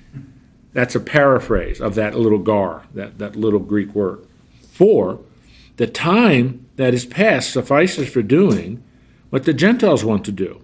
That's 0.72 0.94
a 0.94 1.00
paraphrase 1.00 1.82
of 1.82 1.96
that 1.96 2.14
little 2.14 2.38
gar, 2.38 2.86
that, 2.94 3.18
that 3.18 3.36
little 3.36 3.60
Greek 3.60 3.94
word. 3.94 4.26
For 4.70 5.20
the 5.80 5.86
time 5.86 6.66
that 6.76 6.92
is 6.92 7.06
past 7.06 7.54
suffices 7.54 8.06
for 8.06 8.20
doing 8.20 8.82
what 9.30 9.44
the 9.44 9.54
Gentiles 9.54 10.04
want 10.04 10.26
to 10.26 10.30
do. 10.30 10.60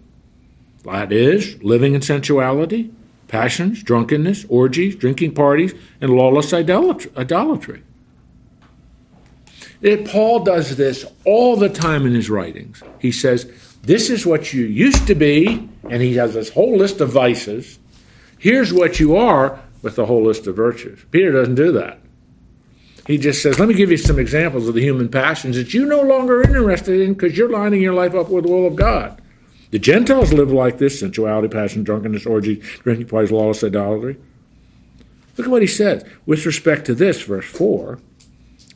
That 0.85 1.11
is, 1.11 1.57
living 1.63 1.95
in 1.95 2.03
sensuality, 2.03 2.91
passions, 3.27 3.83
drunkenness, 3.83 4.45
orgies, 4.51 4.95
drinking 4.95 5.33
parties, 5.33 5.73
and 6.03 6.11
lawless 6.11 6.53
idolatry. 6.53 7.83
It, 9.81 10.07
Paul 10.07 10.45
does 10.45 10.77
this 10.77 11.07
all 11.25 11.57
the 11.57 11.71
time 11.71 12.05
in 12.05 12.15
his 12.15 12.29
writings. 12.29 12.83
He 12.99 13.11
says, 13.11 13.51
This 13.83 14.11
is 14.11 14.27
what 14.27 14.53
you 14.53 14.67
used 14.67 15.07
to 15.07 15.15
be, 15.15 15.67
and 15.89 16.03
he 16.03 16.17
has 16.17 16.35
this 16.35 16.51
whole 16.51 16.77
list 16.77 17.01
of 17.01 17.09
vices. 17.09 17.79
Here's 18.39 18.71
what 18.71 19.01
you 19.01 19.17
are 19.17 19.63
with 19.81 19.97
the 19.97 20.05
whole 20.05 20.25
list 20.25 20.47
of 20.47 20.57
virtues. 20.57 21.07
Peter 21.11 21.33
doesn't 21.33 21.55
do 21.55 21.73
that. 21.73 22.01
He 23.07 23.19
just 23.19 23.43
says, 23.43 23.59
Let 23.59 23.69
me 23.69 23.75
give 23.75 23.91
you 23.91 23.97
some 23.97 24.19
examples 24.19 24.69
of 24.69 24.75
the 24.75 24.83
human 24.83 25.09
passions 25.09 25.57
that 25.57 25.73
you're 25.73 25.87
no 25.87 26.03
longer 26.03 26.43
interested 26.43 27.01
in 27.01 27.15
because 27.15 27.37
you're 27.37 27.51
lining 27.51 27.83
your 27.83 27.95
life 27.95 28.15
up 28.15 28.29
with 28.29 28.45
the 28.45 28.51
will 28.51 28.67
of 28.67 28.77
God. 28.77 29.21
The 29.71 29.79
Gentiles 29.79 30.33
live 30.33 30.53
like 30.53 30.79
this 30.79 31.01
sensuality, 31.01 31.49
passion, 31.49 31.85
drunkenness, 31.85 32.27
orgies, 32.27 32.65
drinking 32.83 33.09
parties, 33.09 33.33
lawless 33.33 33.63
idolatry. 33.63 34.17
Look 35.37 35.47
at 35.47 35.51
what 35.51 35.63
he 35.63 35.69
says 35.69 36.05
with 36.25 36.47
respect 36.47 36.87
to 36.87 36.95
this, 36.95 37.23
verse 37.23 37.47
4 37.47 37.99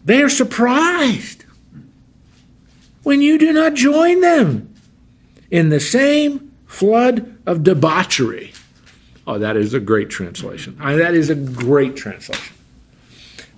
they 0.05 0.23
are 0.23 0.29
surprised 0.29 1.45
when 3.03 3.21
you 3.21 3.39
do 3.39 3.53
not 3.53 3.75
join 3.75 4.21
them 4.21 4.75
in 5.51 5.69
the 5.69 5.81
same 5.81 6.53
flood 6.67 7.37
of 7.47 7.63
debauchery. 7.63 8.53
Oh, 9.27 9.39
that 9.39 9.57
is 9.57 9.75
a 9.75 9.81
great 9.81 10.11
translation. 10.11 10.77
I, 10.81 10.97
that 10.97 11.15
is 11.15 11.29
a 11.29 11.35
great 11.35 11.97
translation. 11.97 12.57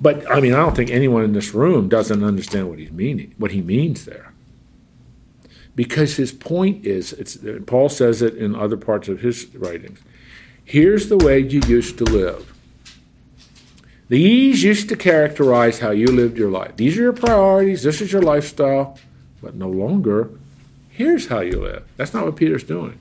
But 0.03 0.29
I 0.29 0.41
mean, 0.41 0.53
I 0.53 0.57
don't 0.57 0.75
think 0.75 0.91
anyone 0.91 1.23
in 1.23 1.33
this 1.33 1.55
room 1.55 1.88
doesn't 1.88 2.25
understand 2.25 2.69
what 2.69 2.81
he's 2.81 2.91
meaning, 2.91 3.35
what 3.38 3.53
he 3.53 3.62
means 3.62 4.05
there. 4.05 4.35
Because 5.77 6.17
his 6.17 6.33
point 6.33 6.85
is, 6.85 7.12
it's, 7.12 7.38
Paul 7.67 7.88
says 7.88 8.21
it 8.21 8.35
in 8.35 8.57
other 8.57 8.77
parts 8.77 9.09
of 9.09 9.21
his 9.21 9.47
writings. 9.55 10.01
Here's 10.65 11.09
the 11.09 11.17
way 11.17 11.38
you 11.38 11.61
used 11.69 11.99
to 11.99 12.05
live. 12.05 12.53
These 14.09 14.65
used 14.65 14.88
to 14.88 14.97
characterize 14.97 15.79
how 15.79 15.93
you 15.93 16.09
lived 16.09 16.37
your 16.37 16.51
life. 16.51 16.77
These 16.77 16.99
are 16.99 17.03
your 17.03 17.12
priorities, 17.12 17.85
this 17.85 18.01
is 18.01 18.12
your 18.12 18.23
lifestyle, 18.23 18.99
but 19.41 19.55
no 19.55 19.69
longer, 19.69 20.31
here's 20.91 21.29
how 21.29 21.41
you 21.41 21.61
live. 21.61 21.85
That's 21.97 22.12
not 22.12 22.27
what 22.27 22.37
Peter's 22.37 22.65
doing. 22.65 22.99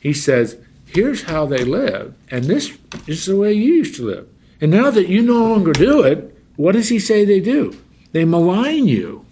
He 0.00 0.12
says, 0.12 0.56
here's 0.86 1.24
how 1.24 1.46
they 1.46 1.64
live, 1.64 2.14
and 2.30 2.44
this 2.44 2.76
is 3.06 3.26
the 3.26 3.36
way 3.36 3.52
you 3.52 3.74
used 3.74 3.94
to 3.96 4.06
live. 4.06 4.28
And 4.60 4.70
now 4.70 4.90
that 4.90 5.08
you 5.08 5.22
no 5.22 5.44
longer 5.44 5.72
do 5.72 6.02
it, 6.02 6.36
what 6.56 6.72
does 6.72 6.88
he 6.88 6.98
say 6.98 7.24
they 7.24 7.40
do? 7.40 7.76
They 8.12 8.24
malign 8.24 8.86
you. 8.86 9.26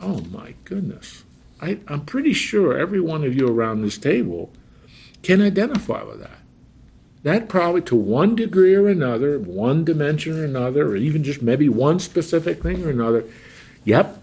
Oh 0.00 0.20
my 0.30 0.54
goodness. 0.64 1.24
I, 1.60 1.78
I'm 1.88 2.04
pretty 2.04 2.32
sure 2.32 2.78
every 2.78 3.00
one 3.00 3.24
of 3.24 3.34
you 3.34 3.48
around 3.48 3.82
this 3.82 3.98
table 3.98 4.50
can 5.22 5.40
identify 5.40 6.02
with 6.02 6.20
that 6.20 6.42
that 7.22 7.48
probably 7.48 7.82
to 7.82 7.94
one 7.94 8.34
degree 8.34 8.74
or 8.74 8.88
another, 8.88 9.38
one 9.38 9.84
dimension 9.84 10.38
or 10.38 10.44
another, 10.44 10.88
or 10.88 10.96
even 10.96 11.22
just 11.22 11.40
maybe 11.40 11.68
one 11.68 11.98
specific 11.98 12.62
thing 12.62 12.84
or 12.84 12.90
another, 12.90 13.24
yep, 13.84 14.22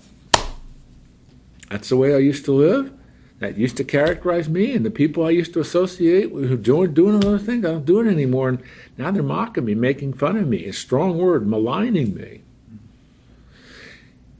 that's 1.69 1.89
the 1.89 1.97
way 1.97 2.13
I 2.13 2.17
used 2.17 2.45
to 2.45 2.51
live. 2.51 2.91
That 3.39 3.57
used 3.57 3.77
to 3.77 3.85
characterize 3.85 4.49
me 4.49 4.75
and 4.75 4.85
the 4.85 4.91
people 4.91 5.25
I 5.25 5.29
used 5.29 5.53
to 5.53 5.61
associate 5.61 6.31
with 6.31 6.49
who 6.49 6.57
doing 6.57 6.93
doing 6.93 7.15
another 7.15 7.39
thing. 7.39 7.65
I 7.65 7.69
don't 7.69 7.85
do 7.85 8.01
it 8.01 8.07
anymore. 8.07 8.49
And 8.49 8.63
now 8.97 9.11
they're 9.11 9.23
mocking 9.23 9.65
me, 9.65 9.75
making 9.75 10.13
fun 10.13 10.35
of 10.35 10.47
me. 10.47 10.65
A 10.65 10.73
strong 10.73 11.17
word, 11.17 11.47
maligning 11.47 12.13
me. 12.13 12.41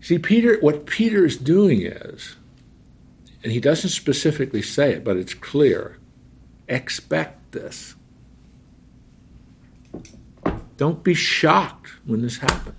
See, 0.01 0.19
Peter, 0.19 0.59
what 0.59 0.85
Peter 0.85 1.25
is 1.25 1.37
doing 1.37 1.81
is, 1.81 2.35
and 3.43 3.53
he 3.53 3.59
doesn't 3.59 3.91
specifically 3.91 4.61
say 4.61 4.93
it, 4.93 5.03
but 5.03 5.17
it's 5.17 5.33
clear 5.33 5.97
expect 6.69 7.51
this. 7.51 7.95
Don't 10.77 11.03
be 11.03 11.13
shocked 11.13 11.89
when 12.05 12.21
this 12.21 12.37
happens. 12.37 12.75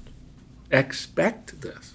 Expect 0.71 1.61
this. 1.61 1.90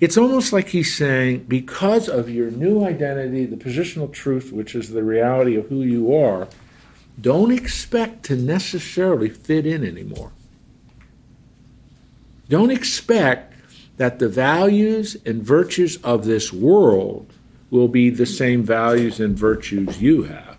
It's 0.00 0.16
almost 0.16 0.52
like 0.52 0.68
he's 0.68 0.96
saying, 0.96 1.44
because 1.44 2.08
of 2.08 2.30
your 2.30 2.50
new 2.50 2.84
identity, 2.84 3.44
the 3.46 3.56
positional 3.56 4.12
truth, 4.12 4.52
which 4.52 4.74
is 4.74 4.90
the 4.90 5.04
reality 5.04 5.56
of 5.56 5.68
who 5.68 5.82
you 5.82 6.14
are, 6.14 6.48
don't 7.20 7.52
expect 7.52 8.24
to 8.24 8.36
necessarily 8.36 9.28
fit 9.28 9.66
in 9.66 9.84
anymore. 9.84 10.32
Don't 12.48 12.70
expect 12.70 13.54
that 13.98 14.18
the 14.18 14.28
values 14.28 15.16
and 15.26 15.42
virtues 15.42 15.98
of 15.98 16.24
this 16.24 16.52
world 16.52 17.32
will 17.70 17.88
be 17.88 18.10
the 18.10 18.26
same 18.26 18.62
values 18.62 19.20
and 19.20 19.38
virtues 19.38 20.00
you 20.00 20.22
have. 20.24 20.58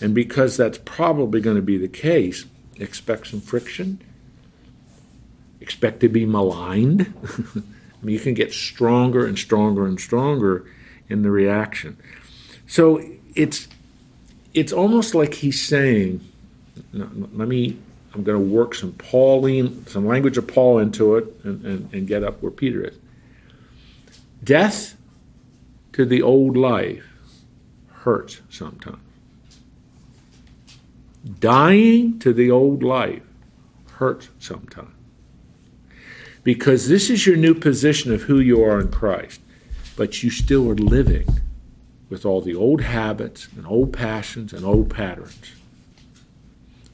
And 0.00 0.14
because 0.14 0.56
that's 0.56 0.78
probably 0.78 1.40
going 1.40 1.56
to 1.56 1.62
be 1.62 1.78
the 1.78 1.88
case, 1.88 2.46
expect 2.76 3.28
some 3.28 3.40
friction, 3.40 4.00
expect 5.60 6.00
to 6.00 6.08
be 6.08 6.26
maligned. 6.26 7.12
I 7.56 8.06
mean, 8.06 8.14
you 8.14 8.20
can 8.20 8.34
get 8.34 8.52
stronger 8.52 9.26
and 9.26 9.38
stronger 9.38 9.86
and 9.86 10.00
stronger 10.00 10.64
in 11.08 11.22
the 11.22 11.30
reaction. 11.30 11.96
So 12.66 13.02
it's 13.34 13.68
it's 14.54 14.72
almost 14.72 15.14
like 15.14 15.34
he's 15.34 15.64
saying, 15.64 16.20
let 16.92 17.48
me, 17.48 17.78
I'm 18.14 18.24
going 18.24 18.38
to 18.38 18.44
work 18.44 18.74
some 18.74 18.92
Pauline, 18.92 19.86
some 19.86 20.06
language 20.06 20.36
of 20.36 20.48
Paul 20.48 20.78
into 20.78 21.16
it 21.16 21.26
and, 21.44 21.64
and, 21.64 21.94
and 21.94 22.06
get 22.06 22.24
up 22.24 22.42
where 22.42 22.50
Peter 22.50 22.82
is. 22.82 22.98
Death 24.42 24.96
to 25.92 26.04
the 26.04 26.22
old 26.22 26.56
life 26.56 27.06
hurts 27.88 28.40
sometimes. 28.48 28.98
Dying 31.38 32.18
to 32.20 32.32
the 32.32 32.50
old 32.50 32.82
life 32.82 33.22
hurts 33.92 34.30
sometimes. 34.38 34.94
Because 36.42 36.88
this 36.88 37.10
is 37.10 37.26
your 37.26 37.36
new 37.36 37.54
position 37.54 38.12
of 38.12 38.22
who 38.22 38.40
you 38.40 38.62
are 38.62 38.80
in 38.80 38.90
Christ, 38.90 39.40
but 39.96 40.22
you 40.22 40.30
still 40.30 40.68
are 40.70 40.74
living 40.74 41.40
with 42.08 42.24
all 42.24 42.40
the 42.40 42.54
old 42.54 42.80
habits 42.80 43.48
and 43.56 43.66
old 43.66 43.92
passions 43.92 44.52
and 44.52 44.64
old 44.64 44.90
patterns. 44.90 45.52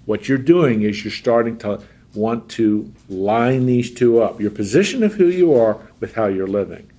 What 0.05 0.29
you're 0.29 0.39
doing 0.39 0.83
is 0.83 1.05
you're 1.05 1.13
starting 1.13 1.59
to 1.59 1.83
want 2.15 2.49
to 2.49 2.93
line 3.09 3.67
these 3.67 3.93
two 3.93 4.23
up 4.23 4.41
your 4.41 4.51
position 4.51 5.03
of 5.03 5.15
who 5.15 5.27
you 5.27 5.55
are 5.55 5.79
with 6.01 6.15
how 6.15 6.27
you're 6.27 6.47
living. 6.47 6.91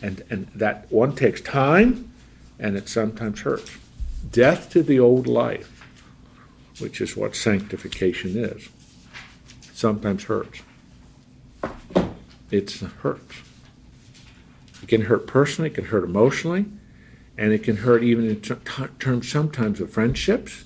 And, 0.00 0.22
and 0.30 0.48
that 0.54 0.90
one 0.90 1.14
takes 1.14 1.40
time 1.40 2.10
and 2.58 2.76
it 2.76 2.88
sometimes 2.88 3.40
hurts. 3.40 3.70
Death 4.30 4.70
to 4.70 4.82
the 4.82 4.98
old 4.98 5.26
life 5.26 5.74
which 6.78 7.00
is 7.00 7.16
what 7.16 7.36
sanctification 7.36 8.36
is, 8.36 8.68
sometimes 9.72 10.24
hurts. 10.24 10.60
It 12.50 12.70
hurts. 12.72 13.36
It 14.82 14.88
can 14.88 15.02
hurt 15.02 15.26
personally, 15.26 15.70
it 15.70 15.74
can 15.74 15.86
hurt 15.86 16.04
emotionally, 16.04 16.66
and 17.38 17.52
it 17.52 17.62
can 17.62 17.78
hurt 17.78 18.02
even 18.02 18.28
in 18.28 18.40
t- 18.40 18.54
terms 18.98 19.30
sometimes 19.30 19.80
of 19.80 19.90
friendships 19.90 20.64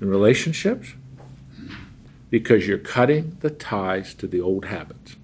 and 0.00 0.08
relationships 0.08 0.94
because 2.30 2.66
you're 2.66 2.78
cutting 2.78 3.36
the 3.40 3.50
ties 3.50 4.14
to 4.14 4.26
the 4.26 4.40
old 4.40 4.66
habits. 4.66 5.16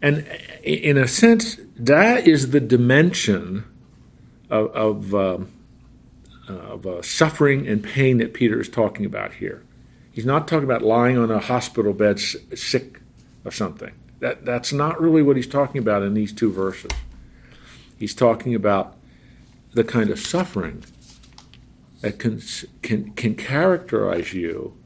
And 0.00 0.26
in 0.62 0.96
a 0.96 1.08
sense, 1.08 1.58
that 1.76 2.26
is 2.26 2.50
the 2.50 2.60
dimension 2.60 3.64
of, 4.50 4.70
of 4.70 5.14
um, 5.14 5.52
of 6.48 6.86
uh, 6.86 7.02
suffering 7.02 7.66
and 7.66 7.82
pain 7.82 8.18
that 8.18 8.34
Peter 8.34 8.60
is 8.60 8.68
talking 8.68 9.04
about 9.04 9.34
here. 9.34 9.64
He's 10.12 10.26
not 10.26 10.48
talking 10.48 10.64
about 10.64 10.82
lying 10.82 11.18
on 11.18 11.30
a 11.30 11.38
hospital 11.38 11.92
bed 11.92 12.18
sick 12.20 13.00
of 13.46 13.54
something. 13.54 13.92
That, 14.20 14.44
that's 14.44 14.72
not 14.72 15.00
really 15.00 15.22
what 15.22 15.36
he's 15.36 15.46
talking 15.46 15.78
about 15.78 16.02
in 16.02 16.14
these 16.14 16.32
two 16.32 16.52
verses. 16.52 16.90
He's 17.98 18.14
talking 18.14 18.54
about 18.54 18.96
the 19.72 19.84
kind 19.84 20.10
of 20.10 20.18
suffering 20.18 20.84
that 22.00 22.18
can, 22.18 22.42
can, 22.82 23.12
can 23.12 23.34
characterize 23.34 24.32
you 24.32 24.76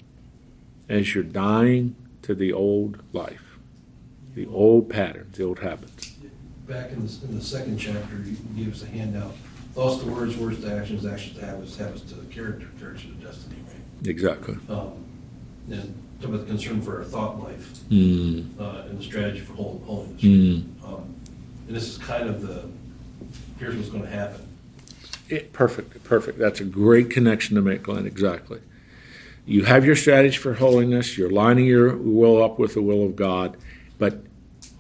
as 0.89 1.15
you're 1.15 1.25
dying 1.25 1.97
to 2.23 2.35
the 2.35 2.53
old 2.53 3.03
life, 3.13 3.59
the 4.35 4.47
old 4.47 4.89
patterns, 4.89 5.37
the 5.37 5.45
old 5.45 5.61
habits. 5.61 6.15
Back 6.67 6.91
in 6.91 7.07
the, 7.07 7.25
in 7.25 7.37
the 7.37 7.45
second 7.45 7.79
chapter, 7.79 8.17
you 8.17 8.37
gave 8.57 8.73
us 8.75 8.83
a 8.83 8.87
handout 8.87 9.35
Thoughts 9.75 10.03
to 10.03 10.11
words, 10.11 10.37
words 10.37 10.61
to 10.63 10.77
actions, 10.77 11.07
actions 11.07 11.39
to 11.39 11.47
habits, 11.47 11.77
habits 11.77 12.03
to 12.03 12.15
character, 12.25 12.67
character 12.81 13.07
to 13.07 13.15
destiny, 13.25 13.57
right? 13.69 14.09
Exactly. 14.09 14.57
Um, 14.69 15.05
And 15.71 16.00
talking 16.21 16.35
about 16.35 16.47
the 16.47 16.53
concern 16.53 16.83
for 16.83 16.99
our 16.99 17.05
thought 17.05 17.43
life 17.43 17.79
Hmm. 17.89 18.43
uh, 18.59 18.83
and 18.89 18.99
the 18.99 19.03
strategy 19.03 19.41
for 19.41 19.55
hol- 19.55 19.83
holiness. 19.87 20.21
Hmm. 20.23 20.85
Um, 20.87 21.15
And 21.67 21.77
this 21.77 21.89
is 21.89 21.99
kind 21.99 22.29
of 22.29 22.43
the, 22.43 22.65
here's 23.59 23.77
what's 23.77 23.89
going 23.91 24.03
to 24.03 24.09
happen. 24.11 24.41
It, 25.29 25.53
perfect, 25.53 26.03
perfect. 26.03 26.39
That's 26.39 26.61
a 26.61 26.65
great 26.65 27.09
connection 27.11 27.55
to 27.57 27.63
make, 27.63 27.85
Glenn. 27.85 28.07
Exactly. 28.07 28.61
You 29.47 29.65
have 29.65 29.85
your 29.87 29.95
strategy 29.97 30.37
for 30.37 30.55
holiness. 30.55 31.17
You're 31.17 31.31
lining 31.31 31.67
your 31.67 31.97
will 31.97 32.43
up 32.43 32.59
with 32.59 32.75
the 32.75 32.83
will 32.83 33.05
of 33.05 33.15
God, 33.17 33.57
but 33.99 34.25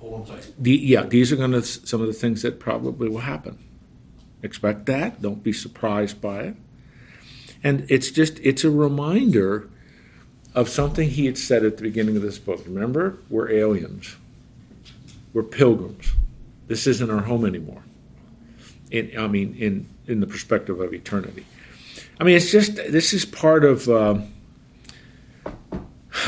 Hold 0.01 0.23
on 0.23 0.27
tight. 0.27 0.53
the, 0.59 0.73
yeah, 0.73 1.05
these 1.05 1.31
are 1.33 1.37
going 1.37 1.53
to 1.53 1.63
some 1.63 2.01
of 2.01 2.07
the 2.09 2.13
things 2.13 2.43
that 2.43 2.59
probably 2.59 3.09
will 3.09 3.19
happen. 3.19 3.59
Expect 4.43 4.87
that. 4.87 5.23
Don't 5.23 5.43
be 5.45 5.53
surprised 5.53 6.21
by 6.21 6.41
it. 6.41 6.57
And 7.63 7.87
it's 7.89 8.11
just 8.11 8.41
it's 8.43 8.65
a 8.65 8.71
reminder 8.71 9.69
of 10.55 10.69
something 10.69 11.09
he 11.09 11.27
had 11.27 11.39
said 11.39 11.65
at 11.65 11.77
the 11.77 11.83
beginning 11.83 12.17
of 12.17 12.23
this 12.23 12.39
book. 12.39 12.63
Remember, 12.67 13.19
we're 13.29 13.51
aliens. 13.51 14.17
We're 15.33 15.43
pilgrims. 15.45 16.13
This 16.67 16.87
isn't 16.87 17.11
our 17.11 17.23
home 17.23 17.45
anymore. 17.45 17.83
In, 18.91 19.13
I 19.19 19.29
mean, 19.29 19.55
in 19.57 19.89
in 20.07 20.21
the 20.21 20.27
perspective 20.27 20.81
of 20.81 20.93
eternity. 20.93 21.47
I 22.19 22.25
mean, 22.25 22.37
it's 22.37 22.51
just 22.51 22.77
this 22.77 23.13
is 23.13 23.25
part 23.25 23.65
of 23.65 23.89
um, 23.89 24.33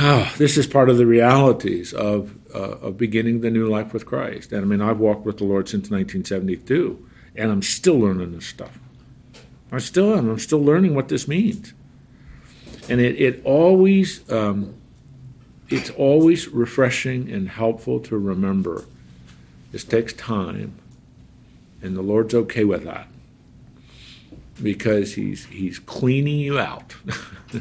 this 0.38 0.56
is 0.56 0.66
part 0.66 0.88
of 0.88 0.96
the 0.96 1.06
realities 1.06 1.92
of 1.92 2.36
uh, 2.54 2.78
of 2.80 2.96
beginning 2.96 3.40
the 3.40 3.50
new 3.50 3.66
life 3.66 3.92
with 3.92 4.06
Christ. 4.06 4.52
And 4.52 4.62
I 4.62 4.64
mean, 4.64 4.80
I've 4.80 4.98
walked 4.98 5.26
with 5.26 5.38
the 5.38 5.44
Lord 5.44 5.68
since 5.68 5.90
1972, 5.90 7.08
and 7.34 7.50
I'm 7.50 7.62
still 7.62 7.98
learning 7.98 8.32
this 8.32 8.46
stuff. 8.46 8.78
I 9.72 9.78
still 9.78 10.14
am. 10.14 10.28
I'm 10.28 10.38
still 10.38 10.62
learning 10.62 10.94
what 10.94 11.08
this 11.08 11.26
means. 11.26 11.72
And 12.92 13.00
it, 13.00 13.18
it 13.18 13.40
always 13.46 14.30
um, 14.30 14.74
it's 15.70 15.88
always 15.88 16.48
refreshing 16.48 17.32
and 17.32 17.48
helpful 17.48 18.00
to 18.00 18.18
remember. 18.18 18.84
This 19.70 19.82
takes 19.82 20.12
time, 20.12 20.74
and 21.80 21.96
the 21.96 22.02
Lord's 22.02 22.34
okay 22.34 22.64
with 22.64 22.84
that 22.84 23.08
because 24.62 25.14
he's 25.14 25.46
he's 25.46 25.78
cleaning 25.78 26.38
you 26.38 26.58
out. 26.58 26.94
uh, 27.54 27.60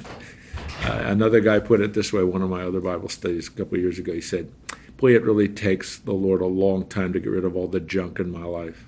another 0.83 1.39
guy 1.39 1.59
put 1.59 1.79
it 1.79 1.93
this 1.93 2.11
way. 2.11 2.25
One 2.25 2.41
of 2.41 2.49
my 2.49 2.63
other 2.63 2.81
Bible 2.81 3.07
studies 3.07 3.47
a 3.47 3.51
couple 3.51 3.77
years 3.77 3.97
ago, 3.97 4.11
he 4.11 4.19
said, 4.19 4.51
"Boy, 4.97 5.15
it 5.15 5.23
really 5.23 5.47
takes 5.47 5.97
the 5.97 6.11
Lord 6.11 6.41
a 6.41 6.45
long 6.45 6.85
time 6.87 7.13
to 7.13 7.21
get 7.21 7.29
rid 7.29 7.45
of 7.45 7.55
all 7.55 7.69
the 7.69 7.79
junk 7.79 8.19
in 8.19 8.33
my 8.33 8.43
life." 8.43 8.85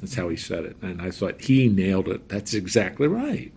That's 0.00 0.16
how 0.16 0.30
he 0.30 0.36
said 0.36 0.64
it, 0.64 0.76
and 0.82 1.00
I 1.00 1.12
thought 1.12 1.42
he 1.42 1.68
nailed 1.68 2.08
it. 2.08 2.28
That's 2.28 2.54
exactly 2.54 3.06
right. 3.06 3.52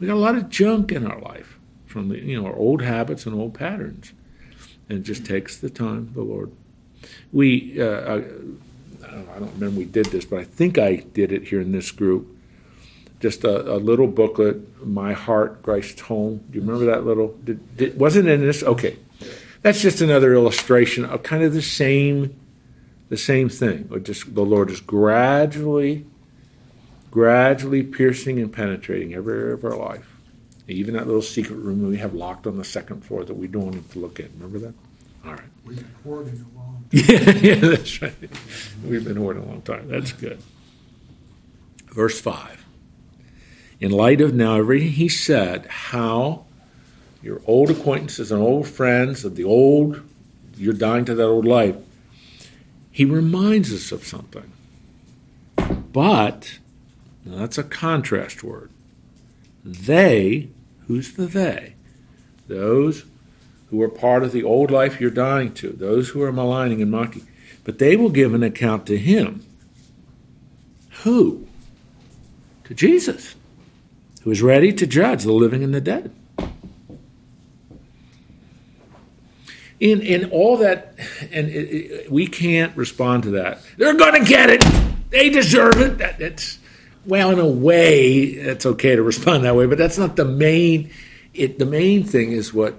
We 0.00 0.06
got 0.06 0.14
a 0.14 0.16
lot 0.16 0.34
of 0.34 0.48
junk 0.48 0.90
in 0.90 1.06
our 1.06 1.20
life 1.20 1.58
from 1.86 2.08
the, 2.08 2.18
you 2.18 2.40
know 2.40 2.48
our 2.48 2.56
old 2.56 2.82
habits 2.82 3.26
and 3.26 3.34
old 3.34 3.54
patterns, 3.54 4.12
and 4.88 4.98
it 4.98 5.02
just 5.02 5.24
takes 5.24 5.56
the 5.56 5.70
time. 5.70 6.10
The 6.14 6.22
Lord. 6.22 6.50
We 7.32 7.80
uh, 7.80 7.86
I, 7.86 8.14
I 9.04 9.38
don't 9.38 9.52
remember 9.54 9.78
we 9.78 9.84
did 9.84 10.06
this, 10.06 10.24
but 10.24 10.40
I 10.40 10.44
think 10.44 10.78
I 10.78 10.96
did 10.96 11.30
it 11.30 11.48
here 11.48 11.60
in 11.60 11.72
this 11.72 11.90
group 11.90 12.36
just 13.20 13.44
a, 13.44 13.74
a, 13.74 13.76
little 13.76 14.06
booklet, 14.06 14.84
My 14.84 15.12
Heart, 15.12 15.62
Christ's 15.62 16.00
Home. 16.02 16.42
Do 16.50 16.58
you 16.58 16.62
remember 16.62 16.86
that 16.86 17.04
little? 17.04 17.36
Did, 17.44 17.76
did, 17.76 17.98
wasn't 17.98 18.28
in 18.28 18.40
this? 18.40 18.62
Okay, 18.62 18.96
that's 19.62 19.80
just 19.80 20.00
another 20.00 20.34
illustration 20.34 21.04
of 21.04 21.22
kind 21.22 21.42
of 21.42 21.52
the 21.52 21.62
same, 21.62 22.34
the 23.10 23.18
same 23.18 23.48
thing. 23.48 23.88
Or 23.92 23.98
just 23.98 24.34
the 24.34 24.42
Lord 24.42 24.70
is 24.70 24.80
gradually, 24.80 26.06
gradually 27.10 27.82
piercing 27.82 28.38
and 28.38 28.52
penetrating 28.52 29.14
every 29.14 29.38
area 29.38 29.54
of 29.54 29.64
our 29.64 29.76
life. 29.76 30.16
Even 30.68 30.94
that 30.94 31.06
little 31.06 31.22
secret 31.22 31.56
room 31.56 31.82
that 31.82 31.88
we 31.88 31.98
have 31.98 32.14
locked 32.14 32.46
on 32.46 32.56
the 32.56 32.64
second 32.64 33.04
floor 33.04 33.24
that 33.24 33.34
we 33.34 33.48
don't 33.48 33.74
need 33.74 33.90
to 33.90 33.98
look 33.98 34.20
at. 34.20 34.30
Remember 34.38 34.58
that? 34.60 34.74
All 35.24 35.32
right. 35.32 35.42
We've 35.64 35.76
been 35.76 35.94
hoarding 36.04 36.46
a 36.54 36.58
long 36.58 36.84
Yeah, 36.92 37.30
yeah, 37.30 37.54
that's 37.56 38.00
right. 38.00 38.14
We've 38.84 39.04
been 39.04 39.16
hoarding 39.16 39.42
a 39.42 39.46
long 39.46 39.62
time. 39.62 39.88
That's 39.88 40.12
good. 40.12 40.40
Verse 41.92 42.20
5 42.20 42.60
in 43.80 43.90
light 43.90 44.20
of 44.20 44.34
now 44.34 44.56
everything 44.56 44.92
he 44.92 45.08
said, 45.08 45.66
how 45.66 46.44
your 47.22 47.40
old 47.46 47.70
acquaintances 47.70 48.30
and 48.30 48.40
old 48.40 48.68
friends 48.68 49.24
of 49.24 49.36
the 49.36 49.44
old, 49.44 50.02
you're 50.56 50.74
dying 50.74 51.06
to 51.06 51.14
that 51.14 51.24
old 51.26 51.46
life, 51.46 51.76
he 52.90 53.04
reminds 53.06 53.72
us 53.72 53.90
of 53.90 54.04
something. 54.04 54.52
But, 55.92 56.58
that's 57.24 57.58
a 57.58 57.64
contrast 57.64 58.42
word. 58.42 58.70
They, 59.64 60.48
who's 60.86 61.12
the 61.14 61.26
they? 61.26 61.74
Those 62.48 63.04
who 63.68 63.80
are 63.82 63.88
part 63.88 64.22
of 64.22 64.32
the 64.32 64.42
old 64.42 64.70
life 64.70 65.00
you're 65.00 65.10
dying 65.10 65.52
to, 65.54 65.70
those 65.70 66.10
who 66.10 66.22
are 66.22 66.32
maligning 66.32 66.82
and 66.82 66.90
mocking. 66.90 67.26
But 67.62 67.78
they 67.78 67.94
will 67.94 68.10
give 68.10 68.34
an 68.34 68.42
account 68.42 68.86
to 68.86 68.96
him. 68.96 69.44
Who? 71.02 71.46
To 72.64 72.74
Jesus 72.74 73.34
who 74.22 74.30
is 74.30 74.42
ready 74.42 74.72
to 74.72 74.86
judge 74.86 75.24
the 75.24 75.32
living 75.32 75.64
and 75.64 75.74
the 75.74 75.80
dead. 75.80 76.14
In, 79.78 80.02
in 80.02 80.30
all 80.30 80.58
that, 80.58 80.94
and 81.32 81.48
it, 81.48 81.52
it, 81.52 82.12
we 82.12 82.26
can't 82.26 82.76
respond 82.76 83.22
to 83.22 83.30
that. 83.30 83.62
They're 83.78 83.96
going 83.96 84.22
to 84.22 84.28
get 84.28 84.50
it. 84.50 84.62
They 85.08 85.30
deserve 85.30 85.80
it. 85.80 85.98
That, 85.98 86.18
that's 86.18 86.58
well, 87.06 87.30
in 87.30 87.38
a 87.38 87.46
way, 87.46 88.18
it's 88.22 88.66
okay 88.66 88.96
to 88.96 89.02
respond 89.02 89.44
that 89.44 89.56
way, 89.56 89.66
but 89.66 89.78
that's 89.78 89.98
not 89.98 90.16
the 90.16 90.24
main. 90.24 90.90
It 91.32 91.58
the 91.58 91.66
main 91.66 92.04
thing 92.04 92.32
is 92.32 92.52
what 92.52 92.74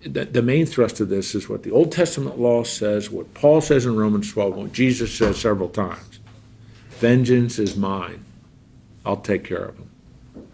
the, 0.00 0.24
the 0.24 0.42
main 0.42 0.66
thrust 0.66 1.00
of 1.00 1.08
this 1.08 1.34
is 1.34 1.48
what 1.48 1.62
the 1.62 1.70
Old 1.70 1.92
Testament 1.92 2.38
law 2.38 2.62
says, 2.62 3.10
what 3.10 3.34
Paul 3.34 3.60
says 3.60 3.86
in 3.86 3.96
Romans 3.96 4.32
12, 4.32 4.56
what 4.56 4.72
Jesus 4.72 5.12
says 5.12 5.38
several 5.38 5.68
times. 5.68 6.20
Vengeance 6.90 7.58
is 7.58 7.76
mine. 7.76 8.24
I'll 9.04 9.16
take 9.16 9.44
care 9.44 9.64
of 9.64 9.76
them. 9.76 10.46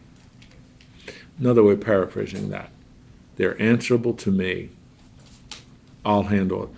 Another 1.39 1.63
way 1.63 1.75
of 1.75 1.81
paraphrasing 1.81 2.51
that. 2.51 2.71
They're 3.37 3.61
answerable 3.61 4.15
to 4.15 4.31
me. 4.31 4.71
I'll 6.05 6.25
handle 6.25 6.65
it. 6.65 6.71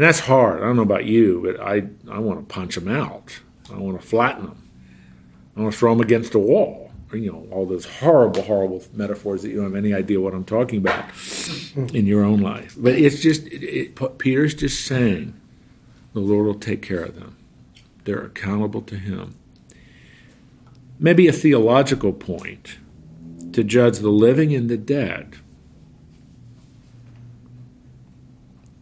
And 0.00 0.08
that's 0.08 0.20
hard. 0.20 0.62
I 0.62 0.64
don't 0.64 0.76
know 0.76 0.82
about 0.82 1.04
you, 1.04 1.42
but 1.44 1.60
I, 1.60 1.82
I 2.10 2.18
want 2.20 2.40
to 2.40 2.54
punch 2.54 2.74
them 2.74 2.88
out. 2.88 3.38
I 3.70 3.76
want 3.76 4.00
to 4.00 4.06
flatten 4.06 4.46
them. 4.46 4.70
I 5.54 5.60
want 5.60 5.74
to 5.74 5.78
throw 5.78 5.92
them 5.92 6.00
against 6.00 6.34
a 6.34 6.38
wall. 6.38 6.90
You 7.12 7.30
know, 7.30 7.46
all 7.50 7.66
those 7.66 7.84
horrible, 7.84 8.40
horrible 8.40 8.82
metaphors 8.94 9.42
that 9.42 9.50
you 9.50 9.56
don't 9.56 9.64
have 9.64 9.74
any 9.74 9.92
idea 9.92 10.18
what 10.18 10.32
I'm 10.32 10.44
talking 10.44 10.78
about 10.78 11.04
in 11.92 12.06
your 12.06 12.24
own 12.24 12.40
life. 12.40 12.76
But 12.78 12.94
it's 12.94 13.20
just, 13.20 13.46
it, 13.48 13.62
it, 13.62 14.18
Peter's 14.18 14.54
just 14.54 14.86
saying 14.86 15.38
the 16.14 16.20
Lord 16.20 16.46
will 16.46 16.54
take 16.54 16.80
care 16.80 17.04
of 17.04 17.20
them. 17.20 17.36
They're 18.04 18.24
accountable 18.24 18.80
to 18.80 18.96
Him 18.96 19.36
maybe 20.98 21.28
a 21.28 21.32
theological 21.32 22.12
point 22.14 22.78
to 23.52 23.62
judge 23.62 23.98
the 23.98 24.10
living 24.10 24.54
and 24.54 24.70
the 24.70 24.76
dead. 24.76 25.36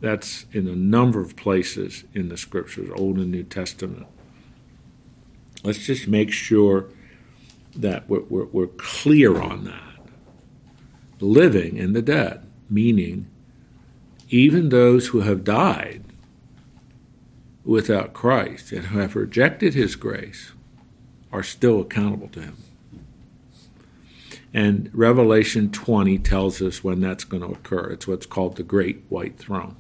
That's 0.01 0.47
in 0.53 0.69
a 0.69 0.77
number 0.77 1.21
of 1.21 1.37
places 1.37 2.05
in 2.15 2.29
the 2.29 2.37
scriptures, 2.37 2.91
Old 2.95 3.19
and 3.19 3.33
New 3.33 3.43
Testament. 3.43 4.07
Let's 5.65 5.85
just 5.85 6.07
make 6.07 6.33
sure 6.33 6.87
that 7.75 8.09
we're, 8.09 8.23
we're, 8.23 8.47
we're 8.47 8.67
clear 8.69 9.41
on 9.41 9.65
that. 9.65 9.83
Living 11.21 11.81
and 11.81 11.97
the 11.97 12.03
dead, 12.03 12.47
meaning 12.71 13.29
even 14.29 14.69
those 14.69 15.09
who 15.09 15.21
have 15.21 15.43
died 15.43 16.05
without 17.65 18.13
Christ 18.13 18.73
and 18.73 18.87
who 18.87 18.99
have 18.99 19.17
rejected 19.17 19.75
his 19.75 19.97
grace 19.97 20.53
are 21.33 21.43
still 21.43 21.81
accountable 21.81 22.29
to 22.29 22.41
him. 22.41 22.57
And 24.55 24.91
Revelation 24.95 25.71
20 25.71 26.19
tells 26.19 26.63
us 26.63 26.83
when 26.83 27.01
that's 27.01 27.25
going 27.25 27.43
to 27.43 27.51
occur. 27.51 27.91
It's 27.91 28.07
what's 28.07 28.27
called 28.27 28.57
the 28.57 28.63
Great 28.63 29.05
White 29.09 29.39
Throne. 29.39 29.77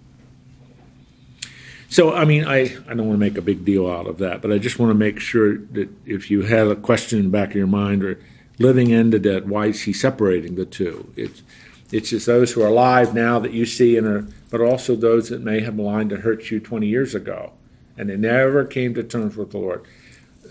So, 1.89 2.15
I 2.15 2.25
mean, 2.25 2.45
I, 2.45 2.77
I 2.87 2.95
don't 2.95 3.09
want 3.09 3.13
to 3.13 3.19
make 3.19 3.39
a 3.39 3.43
big 3.43 3.65
deal 3.65 3.91
out 3.91 4.07
of 4.07 4.19
that, 4.19 4.43
but 4.43 4.53
I 4.53 4.59
just 4.59 4.79
want 4.79 4.91
to 4.91 4.95
make 4.95 5.21
sure 5.21 5.57
that 5.57 5.89
if 6.05 6.31
you 6.31 6.43
have 6.43 6.69
a 6.69 6.77
question 6.77 7.19
in 7.19 7.25
the 7.27 7.31
back 7.31 7.51
of 7.51 7.57
your 7.57 7.67
mind 7.67 8.05
or 8.05 8.21
living 8.59 8.89
the 9.11 9.19
dead, 9.19 9.49
why 9.49 9.67
is 9.67 9.83
he 9.83 9.93
separating 9.93 10.57
the 10.57 10.67
two? 10.67 11.11
It's, 11.17 11.43
it's 11.91 12.11
just 12.11 12.27
those 12.27 12.53
who 12.53 12.63
are 12.63 12.69
alive 12.69 13.15
now 13.15 13.39
that 13.39 13.53
you 13.53 13.65
see, 13.65 13.97
and 13.97 14.07
are, 14.07 14.29
but 14.51 14.61
also 14.61 14.95
those 14.95 15.31
that 15.31 15.41
may 15.41 15.61
have 15.61 15.77
maligned 15.77 16.13
and 16.13 16.23
hurt 16.23 16.51
you 16.51 16.61
20 16.61 16.87
years 16.87 17.15
ago, 17.15 17.53
and 17.97 18.11
they 18.11 18.17
never 18.17 18.67
came 18.67 18.93
to 18.95 19.03
terms 19.03 19.37
with 19.37 19.53
the 19.53 19.59
Lord 19.59 19.87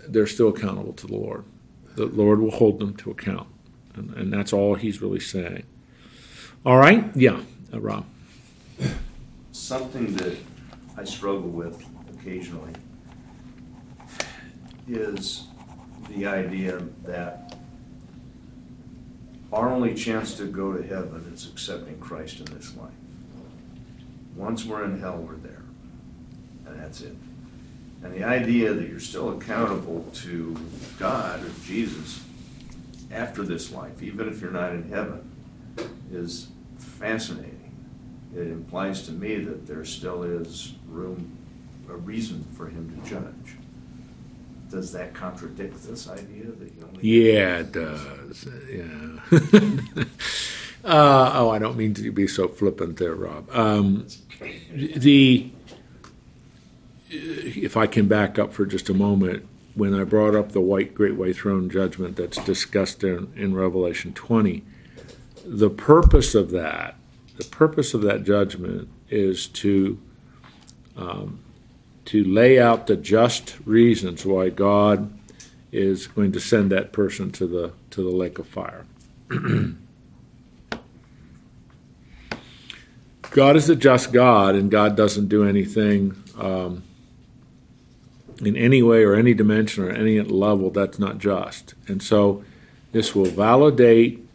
they're 0.07 0.27
still 0.27 0.49
accountable 0.49 0.93
to 0.93 1.07
the 1.07 1.15
Lord. 1.15 1.43
The 1.95 2.05
Lord 2.05 2.39
will 2.39 2.51
hold 2.51 2.79
them 2.79 2.95
to 2.97 3.11
account. 3.11 3.47
And, 3.95 4.13
and 4.13 4.33
that's 4.33 4.53
all 4.53 4.75
he's 4.75 5.01
really 5.01 5.19
saying. 5.19 5.63
All 6.65 6.77
right? 6.77 7.05
Yeah, 7.15 7.41
uh, 7.73 7.79
Rob. 7.79 8.05
Something 9.51 10.15
that 10.17 10.37
I 10.97 11.03
struggle 11.03 11.49
with 11.49 11.87
occasionally 12.11 12.73
is 14.87 15.47
the 16.09 16.25
idea 16.25 16.81
that 17.03 17.55
our 19.53 19.69
only 19.69 19.93
chance 19.93 20.35
to 20.35 20.45
go 20.45 20.73
to 20.73 20.85
heaven 20.85 21.31
is 21.33 21.47
accepting 21.47 21.99
Christ 21.99 22.39
in 22.39 22.45
this 22.45 22.75
life. 22.75 22.91
Once 24.35 24.65
we're 24.65 24.83
in 24.83 24.99
hell, 24.99 25.17
we're 25.17 25.35
there. 25.35 25.63
And 26.65 26.79
that's 26.79 27.01
it. 27.01 27.15
And 28.03 28.13
the 28.13 28.23
idea 28.23 28.73
that 28.73 28.87
you're 28.87 28.99
still 28.99 29.37
accountable 29.37 30.05
to 30.15 30.55
God 30.99 31.43
or 31.43 31.49
Jesus 31.63 32.23
after 33.11 33.43
this 33.43 33.71
life, 33.71 34.01
even 34.01 34.27
if 34.27 34.41
you're 34.41 34.51
not 34.51 34.71
in 34.71 34.89
heaven, 34.89 35.31
is 36.11 36.47
fascinating. 36.77 37.71
It 38.35 38.47
implies 38.47 39.03
to 39.03 39.11
me 39.11 39.37
that 39.39 39.65
there 39.65 39.85
still 39.85 40.23
is 40.23 40.73
room, 40.97 41.37
a 41.89 41.95
reason 41.95 42.45
for 42.53 42.67
him 42.67 42.89
to 42.89 43.09
judge. 43.09 43.57
Does 44.69 44.91
that 44.91 45.13
contradict 45.13 45.81
this 45.83 46.09
idea 46.09 46.45
that 46.45 46.73
you 46.73 46.87
only? 46.87 47.07
Yeah, 47.07 47.59
it 47.59 47.71
does. 47.71 48.47
Yeah. 48.69 50.03
uh, 50.83 51.31
oh, 51.35 51.49
I 51.49 51.59
don't 51.59 51.77
mean 51.77 51.93
to 51.93 52.11
be 52.11 52.27
so 52.27 52.49
flippant 52.49 52.97
there, 52.97 53.15
Rob. 53.15 53.49
Um, 53.55 54.07
the 54.73 55.49
if 57.09 57.77
I 57.77 57.87
can 57.87 58.07
back 58.07 58.37
up 58.37 58.51
for 58.53 58.65
just 58.65 58.89
a 58.89 58.93
moment, 58.93 59.47
when 59.73 59.93
I 59.93 60.03
brought 60.03 60.35
up 60.35 60.51
the 60.51 60.59
white 60.59 60.93
great 60.93 61.15
white 61.15 61.37
throne 61.37 61.69
judgment 61.69 62.17
that's 62.17 62.43
discussed 62.43 63.03
in, 63.03 63.31
in 63.35 63.55
Revelation 63.55 64.13
20, 64.13 64.63
the 65.45 65.69
purpose 65.69 66.35
of 66.35 66.51
that, 66.51 66.95
the 67.37 67.45
purpose 67.45 67.93
of 67.93 68.01
that 68.01 68.23
judgment 68.23 68.89
is 69.09 69.47
to 69.47 69.97
um, 70.97 71.39
to 72.05 72.23
lay 72.23 72.59
out 72.59 72.87
the 72.87 72.95
just 72.95 73.57
reasons 73.65 74.25
why 74.25 74.49
God 74.49 75.13
is 75.71 76.07
going 76.07 76.31
to 76.31 76.39
send 76.39 76.71
that 76.71 76.91
person 76.91 77.31
to 77.33 77.45
the 77.45 77.73
to 77.91 78.01
the 78.01 78.09
lake 78.09 78.39
of 78.39 78.47
fire. 78.47 78.85
God 83.31 83.55
is 83.57 83.69
a 83.69 83.75
just 83.75 84.13
God, 84.13 84.55
and 84.55 84.71
God 84.71 84.95
doesn't 84.95 85.27
do 85.27 85.43
anything 85.43 86.15
um, 86.39 86.81
in 88.41 88.55
any 88.55 88.81
way 88.81 89.03
or 89.03 89.13
any 89.15 89.33
dimension 89.33 89.83
or 89.83 89.91
any 89.91 90.21
level 90.21 90.69
that's 90.69 90.97
not 90.97 91.17
just. 91.17 91.73
And 91.87 92.01
so, 92.01 92.43
this 92.93 93.13
will 93.13 93.25
validate 93.25 94.25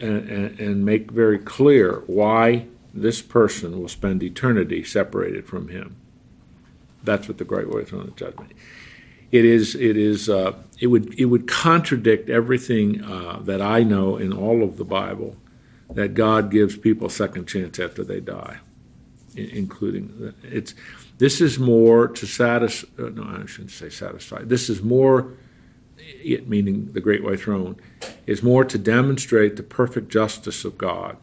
and, 0.00 0.28
and, 0.28 0.58
and 0.58 0.84
make 0.84 1.10
very 1.10 1.38
clear 1.38 2.02
why 2.06 2.66
this 2.94 3.20
person 3.20 3.80
will 3.80 3.88
spend 3.88 4.22
eternity 4.22 4.84
separated 4.84 5.46
from 5.46 5.68
Him. 5.68 5.96
That's 7.02 7.28
what 7.28 7.38
the 7.38 7.44
great 7.44 7.68
white 7.68 7.88
throne 7.88 8.08
of 8.08 8.16
judgment. 8.16 8.52
It 9.30 9.44
is. 9.44 9.74
It 9.74 9.96
is. 9.96 10.28
Uh, 10.28 10.54
it 10.78 10.86
would. 10.86 11.12
It 11.18 11.24
would 11.24 11.48
contradict 11.48 12.30
everything 12.30 13.02
uh, 13.02 13.40
that 13.42 13.60
I 13.60 13.82
know 13.82 14.16
in 14.16 14.32
all 14.32 14.62
of 14.62 14.76
the 14.76 14.84
Bible, 14.84 15.36
that 15.90 16.14
God 16.14 16.50
gives 16.52 16.76
people 16.76 17.08
a 17.08 17.10
second 17.10 17.46
chance 17.46 17.80
after 17.80 18.04
they 18.04 18.20
die, 18.20 18.58
including 19.34 20.34
it's. 20.44 20.74
This 21.18 21.40
is 21.40 21.58
more 21.58 22.08
to 22.08 22.26
satisfy. 22.26 23.02
Uh, 23.02 23.08
no, 23.08 23.24
I 23.24 23.46
shouldn't 23.46 23.72
say 23.72 23.90
satisfy. 23.90 24.42
This 24.44 24.70
is 24.70 24.82
more. 24.82 25.32
It 25.98 26.48
meaning 26.48 26.92
the 26.92 27.00
great 27.00 27.24
white 27.24 27.40
throne 27.40 27.76
is 28.26 28.42
more 28.42 28.64
to 28.64 28.78
demonstrate 28.78 29.56
the 29.56 29.62
perfect 29.62 30.10
justice 30.10 30.64
of 30.64 30.78
God, 30.78 31.16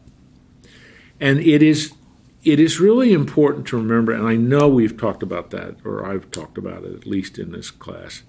and 1.22 1.38
it 1.38 1.62
is 1.62 1.94
it 2.42 2.58
is 2.58 2.80
really 2.80 3.12
important 3.12 3.68
to 3.68 3.76
remember, 3.76 4.12
and 4.12 4.26
I 4.26 4.34
know 4.34 4.68
we've 4.68 4.96
talked 4.96 5.22
about 5.22 5.50
that, 5.50 5.76
or 5.84 6.04
I've 6.04 6.28
talked 6.32 6.58
about 6.58 6.82
it 6.82 6.92
at 6.92 7.06
least 7.06 7.38
in 7.38 7.52
this 7.52 7.70
class. 7.70 8.24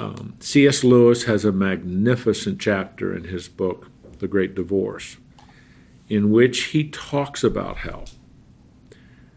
Um, 0.00 0.34
C.S. 0.40 0.82
Lewis 0.82 1.24
has 1.24 1.44
a 1.44 1.52
magnificent 1.52 2.60
chapter 2.60 3.16
in 3.16 3.24
his 3.24 3.46
book, 3.46 3.90
The 4.18 4.26
Great 4.26 4.56
Divorce, 4.56 5.18
in 6.08 6.32
which 6.32 6.64
he 6.64 6.88
talks 6.88 7.44
about 7.44 7.78
hell. 7.78 8.06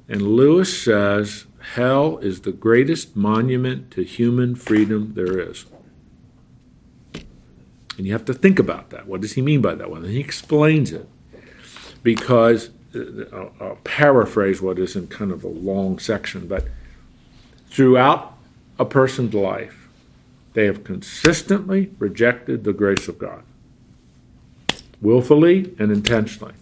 And 0.09 0.23
Lewis 0.23 0.81
says 0.83 1.45
hell 1.75 2.17
is 2.17 2.41
the 2.41 2.51
greatest 2.51 3.15
monument 3.15 3.91
to 3.91 4.03
human 4.03 4.55
freedom 4.55 5.13
there 5.13 5.39
is. 5.39 5.65
And 7.13 8.07
you 8.07 8.13
have 8.13 8.25
to 8.25 8.33
think 8.33 8.57
about 8.57 8.89
that. 8.89 9.05
What 9.05 9.21
does 9.21 9.33
he 9.33 9.43
mean 9.43 9.61
by 9.61 9.75
that 9.75 9.91
Well, 9.91 10.01
he 10.01 10.19
explains 10.19 10.91
it. 10.91 11.07
Because 12.03 12.69
I'll, 12.93 13.53
I'll 13.59 13.79
paraphrase 13.83 14.61
what 14.61 14.79
is 14.79 14.95
in 14.95 15.07
kind 15.07 15.31
of 15.31 15.43
a 15.43 15.49
long 15.49 15.99
section, 15.99 16.47
but 16.47 16.65
throughout 17.69 18.37
a 18.77 18.85
person's 18.85 19.33
life, 19.33 19.87
they 20.53 20.65
have 20.65 20.83
consistently 20.83 21.91
rejected 21.97 22.63
the 22.63 22.73
grace 22.73 23.07
of 23.07 23.17
God, 23.17 23.43
willfully 25.01 25.73
and 25.79 25.91
intentionally. 25.91 26.53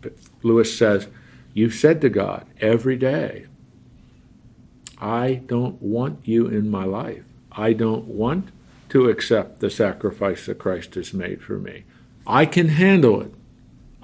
But 0.00 0.14
Lewis 0.42 0.76
says, 0.76 1.06
You've 1.52 1.74
said 1.74 2.00
to 2.00 2.08
God 2.08 2.46
every 2.60 2.96
day, 2.96 3.46
I 4.98 5.34
don't 5.46 5.80
want 5.80 6.26
you 6.26 6.46
in 6.48 6.68
my 6.68 6.84
life. 6.84 7.22
I 7.52 7.72
don't 7.72 8.06
want 8.06 8.48
to 8.88 9.08
accept 9.08 9.60
the 9.60 9.70
sacrifice 9.70 10.46
that 10.46 10.58
Christ 10.58 10.96
has 10.96 11.14
made 11.14 11.42
for 11.42 11.58
me. 11.58 11.84
I 12.26 12.46
can 12.46 12.70
handle 12.70 13.20
it. 13.20 13.32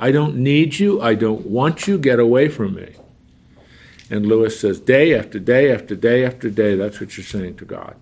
I 0.00 0.10
don't 0.10 0.36
need 0.36 0.78
you. 0.78 1.00
I 1.02 1.14
don't 1.14 1.46
want 1.46 1.86
you. 1.86 1.98
Get 1.98 2.18
away 2.18 2.48
from 2.48 2.74
me. 2.74 2.94
And 4.08 4.26
Lewis 4.26 4.58
says, 4.58 4.80
day 4.80 5.14
after 5.14 5.38
day 5.38 5.70
after 5.70 5.94
day 5.94 6.24
after 6.24 6.50
day, 6.50 6.74
that's 6.74 7.00
what 7.00 7.16
you're 7.16 7.24
saying 7.24 7.58
to 7.58 7.64
God. 7.64 7.94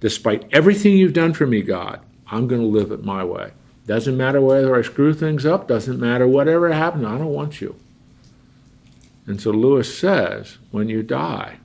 Despite 0.00 0.48
everything 0.52 0.96
you've 0.96 1.12
done 1.12 1.34
for 1.34 1.46
me, 1.46 1.62
God, 1.62 2.00
I'm 2.28 2.46
going 2.46 2.62
to 2.62 2.66
live 2.66 2.90
it 2.92 3.04
my 3.04 3.22
way. 3.24 3.50
Doesn't 3.86 4.16
matter 4.16 4.40
whether 4.40 4.74
I 4.74 4.82
screw 4.82 5.12
things 5.12 5.44
up, 5.44 5.68
doesn't 5.68 6.00
matter 6.00 6.26
whatever 6.26 6.72
happens, 6.72 7.04
I 7.04 7.18
don't 7.18 7.26
want 7.26 7.60
you. 7.60 7.74
And 9.26 9.40
so 9.40 9.50
Lewis 9.50 9.96
says, 9.96 10.58
when 10.70 10.88
you 10.88 11.02
die, 11.02 11.58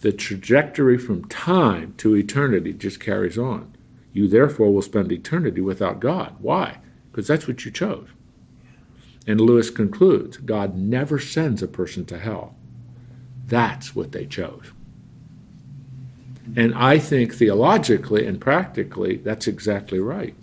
the 0.00 0.12
trajectory 0.12 0.98
from 0.98 1.24
time 1.26 1.94
to 1.98 2.14
eternity 2.14 2.72
just 2.72 3.00
carries 3.00 3.38
on. 3.38 3.72
You 4.12 4.28
therefore 4.28 4.72
will 4.72 4.82
spend 4.82 5.10
eternity 5.10 5.60
without 5.60 5.98
God. 5.98 6.36
Why? 6.40 6.78
Because 7.14 7.28
that's 7.28 7.46
what 7.46 7.64
you 7.64 7.70
chose. 7.70 8.08
And 9.24 9.40
Lewis 9.40 9.70
concludes 9.70 10.36
God 10.36 10.76
never 10.76 11.20
sends 11.20 11.62
a 11.62 11.68
person 11.68 12.04
to 12.06 12.18
hell. 12.18 12.56
That's 13.46 13.94
what 13.94 14.10
they 14.10 14.26
chose. 14.26 14.72
And 16.56 16.74
I 16.74 16.98
think 16.98 17.32
theologically 17.32 18.26
and 18.26 18.40
practically, 18.40 19.18
that's 19.18 19.46
exactly 19.46 20.00
right. 20.00 20.34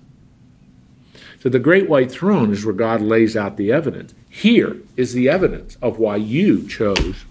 So 1.42 1.50
the 1.50 1.60
great 1.60 1.90
white 1.90 2.10
throne 2.10 2.54
is 2.54 2.64
where 2.64 2.74
God 2.74 3.02
lays 3.02 3.36
out 3.36 3.58
the 3.58 3.72
evidence. 3.72 4.14
Here 4.30 4.78
is 4.96 5.14
the 5.14 5.28
evidence 5.28 5.76
of 5.82 6.00
why 6.00 6.16
you 6.16 6.66
chose 6.66 7.26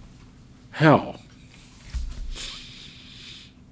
hell. 0.72 1.20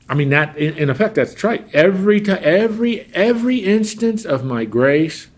I 0.08 0.14
mean 0.14 0.30
that 0.30 0.56
in, 0.56 0.88
effect 0.88 1.16
that's 1.16 1.44
right. 1.44 1.68
Every 1.74 2.22
time 2.22 2.40
every 2.40 3.02
every 3.12 3.58
instance 3.58 4.24
of 4.24 4.42
my 4.42 4.64
grace 4.64 5.28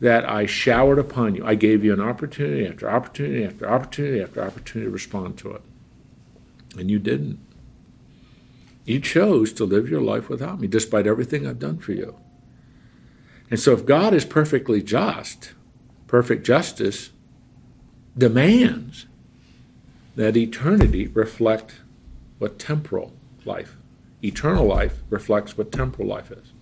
that 0.00 0.28
I 0.28 0.46
showered 0.46 0.98
upon 0.98 1.34
you. 1.34 1.46
I 1.46 1.54
gave 1.54 1.84
you 1.84 1.92
an 1.92 2.00
opportunity 2.00 2.66
after 2.66 2.90
opportunity 2.90 3.44
after 3.44 3.68
opportunity 3.68 4.20
after 4.20 4.42
opportunity 4.42 4.88
to 4.88 4.92
respond 4.92 5.38
to 5.38 5.52
it. 5.52 5.62
And 6.78 6.90
you 6.90 6.98
didn't. 6.98 7.38
You 8.84 9.00
chose 9.00 9.52
to 9.54 9.64
live 9.64 9.88
your 9.88 10.02
life 10.02 10.28
without 10.28 10.60
me, 10.60 10.68
despite 10.68 11.06
everything 11.06 11.46
I've 11.46 11.58
done 11.58 11.78
for 11.78 11.92
you. 11.92 12.16
And 13.50 13.58
so, 13.58 13.72
if 13.72 13.86
God 13.86 14.12
is 14.14 14.24
perfectly 14.24 14.82
just, 14.82 15.52
perfect 16.06 16.44
justice 16.44 17.10
demands 18.16 19.06
that 20.14 20.36
eternity 20.36 21.06
reflect 21.08 21.76
what 22.38 22.58
temporal 22.58 23.12
life, 23.44 23.76
eternal 24.22 24.66
life 24.66 25.02
reflects 25.10 25.56
what 25.56 25.72
temporal 25.72 26.08
life 26.08 26.30
is. 26.30 26.52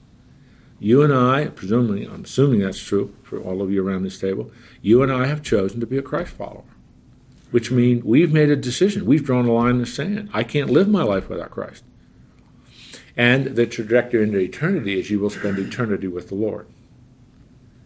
You 0.81 1.03
and 1.03 1.13
I, 1.13 1.47
presumably, 1.47 2.05
I'm 2.05 2.25
assuming 2.25 2.61
that's 2.61 2.83
true 2.83 3.15
for 3.23 3.41
all 3.41 3.63
of 3.63 3.71
you 3.71 3.87
around 3.87 4.03
this 4.03 4.19
table, 4.19 4.51
you 4.83 5.03
and 5.03 5.11
I 5.13 5.27
have 5.27 5.43
chosen 5.43 5.81
to 5.81 5.87
be 5.87 5.97
a 5.97 6.03
Christ 6.03 6.33
follower, 6.33 6.65
which 7.51 7.71
means 7.71 8.05
we've 8.05 8.33
made 8.33 8.51
a 8.51 8.57
decision. 8.57 9.07
We've 9.07 9.25
drawn 9.25 9.47
a 9.47 9.53
line 9.53 9.77
in 9.77 9.79
the 9.79 9.87
sand. 9.87 10.31
I 10.33 10.45
can't 10.45 10.71
live 10.71 10.89
my 10.89 11.03
life 11.03 11.29
without 11.29 11.51
Christ. 11.51 11.85
And 13.17 13.57
the 13.57 13.67
trajectory 13.67 14.25
into 14.25 14.39
eternity 14.39 14.99
is 14.99 15.11
you 15.11 15.21
will 15.21 15.31
spend 15.31 15.59
eternity 15.59 16.09
with 16.09 16.29
the 16.29 16.35
Lord. 16.35 16.67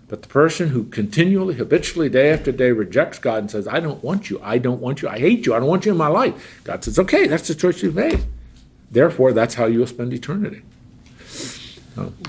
But 0.09 0.23
the 0.23 0.29
person 0.29 0.71
who 0.71 0.85
continually, 0.85 1.55
habitually, 1.55 2.09
day 2.09 2.33
after 2.33 2.51
day 2.51 2.73
rejects 2.73 3.19
God 3.19 3.41
and 3.41 3.51
says, 3.51 3.69
I 3.69 3.79
don't 3.79 4.03
want 4.03 4.31
you, 4.31 4.41
I 4.43 4.57
don't 4.57 4.81
want 4.81 5.03
you, 5.03 5.09
I 5.09 5.19
hate 5.19 5.45
you, 5.45 5.55
I 5.55 5.59
don't 5.59 5.69
want 5.69 5.85
you 5.85 5.93
in 5.93 5.99
my 5.99 6.09
life, 6.09 6.63
God 6.65 6.83
says, 6.83 6.99
okay, 6.99 7.27
that's 7.27 7.47
the 7.47 7.55
choice 7.55 7.83
you've 7.83 7.95
made. 7.95 8.25
Therefore, 8.91 9.35
that's 9.35 9.55
how 9.55 9.67
you 9.67 9.81
will 9.81 9.87
spend 9.87 10.15
eternity. 10.15 10.63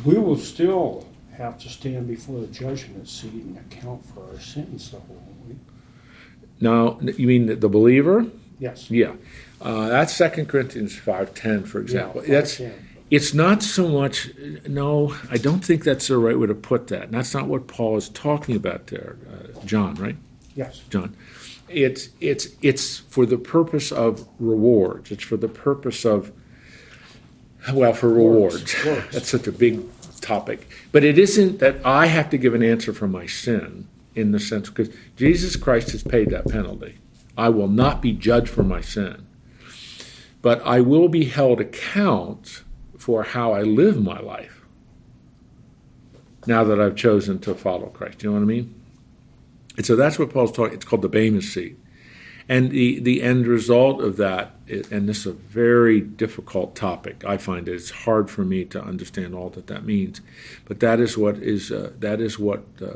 We 0.05 0.17
will 0.17 0.37
still 0.37 1.07
have 1.37 1.57
to 1.59 1.69
stand 1.69 2.07
before 2.07 2.41
the 2.41 2.47
judgment 2.47 3.07
seat 3.07 3.33
and 3.33 3.57
account 3.57 4.05
for 4.05 4.25
our 4.31 4.39
sins, 4.39 4.91
though, 4.91 5.03
won't 5.07 5.47
we? 5.47 5.55
Now, 6.61 6.99
you 7.01 7.27
mean 7.27 7.59
the 7.59 7.69
believer? 7.69 8.25
Yes. 8.59 8.91
Yeah. 8.91 9.13
Uh, 9.61 9.87
that's 9.87 10.13
Second 10.13 10.47
Corinthians 10.47 10.97
five 10.97 11.33
ten, 11.33 11.63
for 11.63 11.79
example. 11.79 12.21
Yeah, 12.25 12.31
that's 12.31 12.59
5:10. 12.59 12.73
It's 13.09 13.33
not 13.33 13.63
so 13.63 13.87
much, 13.87 14.29
no, 14.67 15.15
I 15.31 15.37
don't 15.37 15.65
think 15.65 15.83
that's 15.83 16.09
the 16.09 16.17
right 16.19 16.37
way 16.37 16.45
to 16.45 16.53
put 16.53 16.87
that. 16.87 17.05
And 17.05 17.13
that's 17.13 17.33
not 17.33 17.47
what 17.47 17.65
Paul 17.65 17.97
is 17.97 18.07
talking 18.09 18.55
about 18.55 18.87
there, 18.87 19.17
uh, 19.27 19.65
John, 19.65 19.95
right? 19.95 20.15
Yes. 20.55 20.83
John. 20.91 21.15
It's, 21.67 22.09
it's, 22.21 22.49
it's 22.61 22.97
for 22.97 23.25
the 23.25 23.37
purpose 23.37 23.91
of 23.91 24.27
rewards. 24.39 25.09
It's 25.09 25.23
for 25.23 25.37
the 25.37 25.47
purpose 25.47 26.05
of, 26.05 26.31
well, 27.73 27.93
for 27.93 28.09
rewards. 28.09 28.61
Works, 28.61 28.85
works. 28.85 29.13
That's 29.13 29.29
such 29.29 29.47
a 29.47 29.51
big 29.51 29.83
topic. 30.21 30.67
But 30.91 31.03
it 31.03 31.17
isn't 31.17 31.59
that 31.59 31.85
I 31.85 32.07
have 32.07 32.29
to 32.31 32.37
give 32.37 32.53
an 32.53 32.63
answer 32.63 32.93
for 32.93 33.07
my 33.07 33.25
sin 33.25 33.87
in 34.15 34.31
the 34.31 34.39
sense, 34.39 34.69
because 34.69 34.89
Jesus 35.15 35.55
Christ 35.55 35.91
has 35.91 36.03
paid 36.03 36.29
that 36.31 36.47
penalty. 36.47 36.97
I 37.37 37.49
will 37.49 37.67
not 37.67 38.01
be 38.01 38.11
judged 38.11 38.49
for 38.49 38.63
my 38.63 38.81
sin. 38.81 39.25
But 40.41 40.61
I 40.65 40.81
will 40.81 41.09
be 41.09 41.25
held 41.25 41.61
account 41.61 42.63
for 42.97 43.23
how 43.23 43.53
I 43.53 43.61
live 43.61 44.01
my 44.01 44.19
life 44.19 44.61
now 46.47 46.63
that 46.63 46.79
I've 46.79 46.95
chosen 46.95 47.39
to 47.39 47.53
follow 47.53 47.87
Christ. 47.87 48.23
You 48.23 48.29
know 48.29 48.35
what 48.35 48.43
I 48.43 48.45
mean? 48.45 48.75
And 49.77 49.85
so 49.85 49.95
that's 49.95 50.19
what 50.19 50.31
Paul's 50.31 50.51
talking. 50.51 50.73
It's 50.73 50.85
called 50.85 51.01
the 51.01 51.09
Bema 51.09 51.41
seat, 51.41 51.77
and 52.49 52.71
the 52.71 52.99
the 52.99 53.21
end 53.21 53.45
result 53.47 54.01
of 54.01 54.17
that. 54.17 54.51
And 54.91 55.07
this 55.07 55.19
is 55.19 55.27
a 55.27 55.31
very 55.33 56.01
difficult 56.01 56.75
topic. 56.75 57.23
I 57.23 57.37
find 57.37 57.67
it. 57.67 57.75
it's 57.75 57.91
hard 57.91 58.29
for 58.29 58.43
me 58.43 58.65
to 58.65 58.81
understand 58.81 59.33
all 59.33 59.49
that 59.51 59.67
that 59.67 59.85
means, 59.85 60.21
but 60.65 60.79
that 60.79 60.99
is 60.99 61.17
what 61.17 61.37
is 61.37 61.71
uh, 61.71 61.93
that 61.99 62.19
is 62.19 62.39
what 62.39 62.63
uh, 62.81 62.95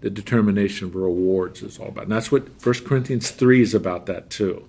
the 0.00 0.10
determination 0.10 0.88
of 0.88 0.94
rewards 0.94 1.62
is 1.62 1.78
all 1.78 1.88
about. 1.88 2.04
And 2.04 2.12
that's 2.12 2.32
what 2.32 2.48
1 2.64 2.74
Corinthians 2.84 3.30
three 3.30 3.60
is 3.60 3.74
about. 3.74 4.06
That 4.06 4.30
too. 4.30 4.66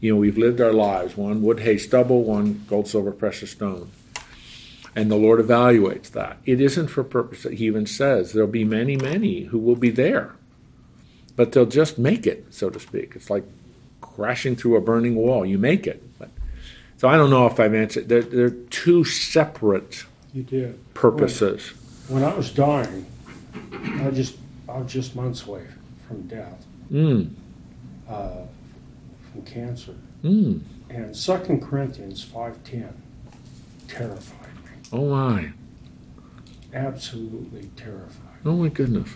You 0.00 0.12
know, 0.12 0.20
we've 0.20 0.38
lived 0.38 0.60
our 0.60 0.72
lives 0.72 1.16
one 1.16 1.42
wood, 1.42 1.60
hay, 1.60 1.76
stubble, 1.76 2.22
one 2.22 2.64
gold, 2.68 2.86
silver, 2.86 3.10
precious 3.10 3.50
stone. 3.50 3.90
And 4.94 5.10
the 5.10 5.16
Lord 5.16 5.40
evaluates 5.40 6.10
that. 6.12 6.38
It 6.44 6.60
isn't 6.60 6.88
for 6.88 7.04
purpose 7.04 7.42
that 7.42 7.54
He 7.54 7.66
even 7.66 7.86
says 7.86 8.32
there'll 8.32 8.48
be 8.48 8.64
many, 8.64 8.96
many 8.96 9.44
who 9.44 9.58
will 9.58 9.76
be 9.76 9.90
there, 9.90 10.34
but 11.38 11.52
they'll 11.52 11.64
just 11.66 11.98
make 11.98 12.26
it, 12.26 12.44
so 12.50 12.68
to 12.68 12.80
speak. 12.80 13.12
It's 13.14 13.30
like 13.30 13.44
crashing 14.00 14.56
through 14.56 14.76
a 14.76 14.80
burning 14.80 15.14
wall. 15.14 15.46
You 15.46 15.56
make 15.56 15.86
it. 15.86 16.02
But, 16.18 16.30
so 16.96 17.08
I 17.08 17.16
don't 17.16 17.30
know 17.30 17.46
if 17.46 17.60
I've 17.60 17.74
answered. 17.74 18.08
They're, 18.08 18.22
they're 18.22 18.50
two 18.50 19.04
separate 19.04 20.04
You 20.34 20.42
did. 20.42 20.94
purposes. 20.94 21.68
When 22.08 22.24
I 22.24 22.34
was 22.34 22.50
dying, 22.50 23.06
I 24.00 24.10
just, 24.10 24.36
I 24.68 24.78
was 24.78 24.92
just 24.92 25.14
months 25.14 25.46
away 25.46 25.64
from 26.08 26.22
death, 26.22 26.64
Mm, 26.92 27.30
uh, 28.08 28.42
from 29.30 29.42
cancer. 29.42 29.94
mm. 30.24 30.60
And 30.90 31.14
Second 31.14 31.60
Corinthians 31.62 32.24
five 32.24 32.64
ten 32.64 32.94
terrified 33.86 34.54
me, 34.64 34.70
Oh 34.92 35.10
my. 35.10 35.50
absolutely 36.74 37.70
terrified. 37.76 38.38
Oh 38.44 38.56
my 38.56 38.68
goodness. 38.70 39.10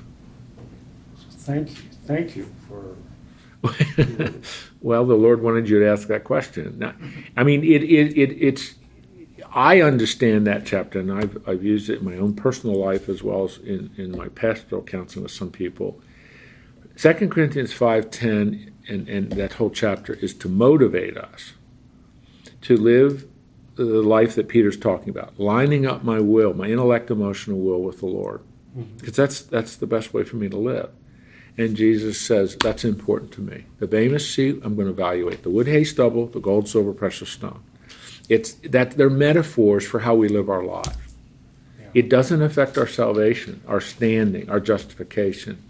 So 1.16 1.24
thank 1.30 1.70
you, 1.70 1.90
thank 2.07 2.36
you 2.36 2.48
for 2.68 2.96
well, 4.80 5.07
the 5.07 5.14
Lord 5.14 5.40
wanted 5.40 5.68
you 5.68 5.78
to 5.80 5.88
ask 5.88 6.09
that 6.09 6.24
question. 6.24 6.78
Now, 6.78 6.94
I 7.36 7.44
mean, 7.44 7.62
it, 7.62 7.82
it, 7.82 8.16
it, 8.18 8.36
it's. 8.40 8.74
I 9.55 9.82
understand 9.82 10.46
that 10.46 10.64
chapter, 10.64 10.98
and 10.98 11.12
I've, 11.12 11.46
I've 11.46 11.62
used 11.62 11.90
it 11.90 12.00
in 12.00 12.05
my 12.05 12.16
own 12.16 12.34
personal 12.34 12.76
life 12.76 13.09
as 13.09 13.22
well 13.22 13.44
as 13.44 13.59
in, 13.59 13.90
in 13.96 14.16
my 14.16 14.28
pastoral 14.28 14.82
counseling 14.82 15.24
with 15.24 15.32
some 15.32 15.50
people. 15.50 16.00
Second 16.96 17.30
Corinthians 17.30 17.72
five 17.72 18.11
ten 18.11 18.72
and, 18.88 19.09
and 19.09 19.32
that 19.32 19.55
whole 19.55 19.70
chapter 19.70 20.14
is 20.14 20.34
to 20.34 20.48
motivate 20.48 21.16
us 21.16 21.53
to 22.62 22.76
live 22.76 23.26
the 23.74 23.84
life 23.84 24.34
that 24.34 24.48
Peter's 24.48 24.76
talking 24.76 25.09
about, 25.09 25.38
lining 25.38 25.86
up 25.86 26.05
my 26.05 26.20
will, 26.20 26.53
my 26.53 26.66
intellect, 26.66 27.11
emotional 27.11 27.59
will 27.59 27.82
with 27.82 28.00
the 28.00 28.07
Lord, 28.07 28.42
mm-hmm. 28.76 28.96
because 28.96 29.16
that's 29.16 29.42
that's 29.42 29.76
the 29.76 29.86
best 29.86 30.12
way 30.12 30.24
for 30.24 30.36
me 30.36 30.48
to 30.48 30.57
live. 30.57 30.90
And 31.59 31.76
Jesus 31.76 32.18
says, 32.20 32.57
that's 32.57 32.84
important 32.84 33.32
to 33.32 33.40
me. 33.40 33.66
The 33.78 33.86
Bema 33.86 34.18
seat, 34.20 34.61
I'm 34.62 34.74
going 34.74 34.86
to 34.86 34.92
evaluate. 34.92 35.42
The 35.42 35.50
wood, 35.50 35.66
hay, 35.66 35.84
stubble, 35.84 36.26
the 36.26 36.40
gold, 36.40 36.68
silver, 36.68 36.92
precious 36.92 37.28
stone. 37.28 37.62
It's 38.28 38.55
that 38.55 38.92
they're 38.92 39.11
metaphors 39.11 39.86
for 39.86 40.00
how 40.00 40.14
we 40.14 40.28
live 40.28 40.48
our 40.48 40.64
lives. 40.64 40.96
It 41.92 42.09
doesn't 42.09 42.40
affect 42.40 42.78
our 42.78 42.86
salvation, 42.86 43.62
our 43.66 43.80
standing, 43.80 44.48
our 44.48 44.61
justification. 44.61 45.62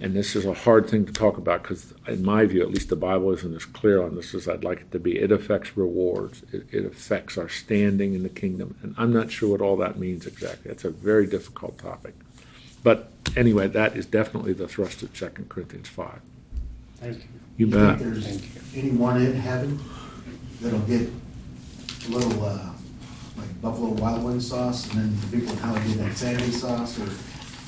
And 0.00 0.14
this 0.14 0.36
is 0.36 0.44
a 0.44 0.52
hard 0.52 0.90
thing 0.90 1.06
to 1.06 1.12
talk 1.12 1.38
about 1.38 1.62
because, 1.62 1.94
in 2.06 2.22
my 2.22 2.44
view, 2.44 2.60
at 2.60 2.70
least 2.70 2.90
the 2.90 2.96
Bible 2.96 3.32
isn't 3.32 3.54
as 3.54 3.64
clear 3.64 4.02
on 4.02 4.16
this 4.16 4.34
as 4.34 4.46
I'd 4.46 4.64
like 4.64 4.80
it 4.80 4.92
to 4.92 4.98
be. 4.98 5.18
It 5.18 5.32
affects 5.32 5.76
rewards, 5.78 6.42
it, 6.52 6.66
it 6.70 6.84
affects 6.84 7.38
our 7.38 7.48
standing 7.48 8.12
in 8.12 8.22
the 8.22 8.28
kingdom. 8.28 8.76
And 8.82 8.94
I'm 8.98 9.14
not 9.14 9.30
sure 9.30 9.50
what 9.50 9.62
all 9.62 9.76
that 9.78 9.98
means 9.98 10.26
exactly. 10.26 10.70
It's 10.70 10.84
a 10.84 10.90
very 10.90 11.26
difficult 11.26 11.78
topic. 11.78 12.14
But 12.84 13.08
anyway, 13.36 13.66
that 13.68 13.96
is 13.96 14.06
definitely 14.06 14.52
the 14.52 14.68
thrust 14.68 15.02
of 15.02 15.12
2 15.12 15.26
Corinthians 15.48 15.88
5. 15.88 16.20
thank 17.00 17.16
you. 17.16 17.22
You 17.56 17.66
You 17.66 17.72
bet. 17.72 17.98
think 17.98 18.12
there's 18.12 18.26
Thank 18.26 18.42
you. 18.76 18.80
anyone 18.82 19.20
in 19.20 19.34
heaven 19.34 19.80
that'll 20.60 20.78
get 20.80 21.08
a 22.06 22.10
little, 22.10 22.44
uh, 22.44 22.70
like 23.36 23.60
Buffalo 23.62 23.88
Wild 23.90 24.22
Wing 24.24 24.40
sauce, 24.40 24.88
and 24.92 25.00
then 25.02 25.16
the 25.30 25.36
people 25.38 25.52
in 25.54 25.58
hell 25.60 25.74
get 25.74 25.96
that 25.98 26.16
Sandy 26.16 26.50
sauce, 26.52 26.98
or 27.00 27.08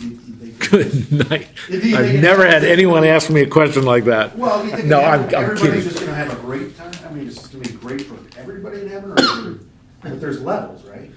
you, 0.05 0.19
you? 0.43 0.53
Good 0.71 1.31
night. 1.31 1.49
Do 1.69 1.73
you 1.75 1.81
think 1.81 1.95
I've 1.97 2.21
never 2.21 2.47
had 2.47 2.65
anyone 2.65 3.05
ask 3.05 3.31
me 3.31 3.41
a 3.43 3.47
question 3.49 3.85
like 3.85 4.05
that. 4.05 4.37
Well, 4.37 4.63
you 4.65 4.71
think 4.73 4.85
no, 4.87 5.01
I'm, 5.01 5.21
heaven, 5.23 5.35
I'm 5.35 5.45
everybody's 5.45 5.63
kidding. 5.85 5.89
just 5.91 6.01
gonna 6.01 6.15
have 6.15 6.33
a 6.33 6.43
great 6.43 6.77
time? 6.77 6.93
I 7.09 7.13
mean, 7.15 7.29
it's 7.29 7.47
gonna 7.47 7.65
be 7.65 7.73
great 7.73 8.03
for 8.03 8.19
everybody 8.39 8.83
in 8.83 8.89
heaven, 8.89 9.13
or 9.13 9.19
is 9.19 9.57
but 10.03 10.21
there's 10.21 10.43
levels, 10.43 10.85
right? 10.85 11.11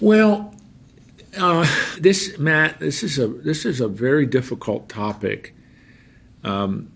Well, 0.00 0.54
uh, 1.38 1.66
this 1.98 2.38
Matt, 2.38 2.78
this 2.80 3.02
is 3.02 3.18
a 3.18 3.28
this 3.28 3.64
is 3.64 3.80
a 3.80 3.88
very 3.88 4.26
difficult 4.26 4.88
topic. 4.88 5.54
Um, 6.44 6.90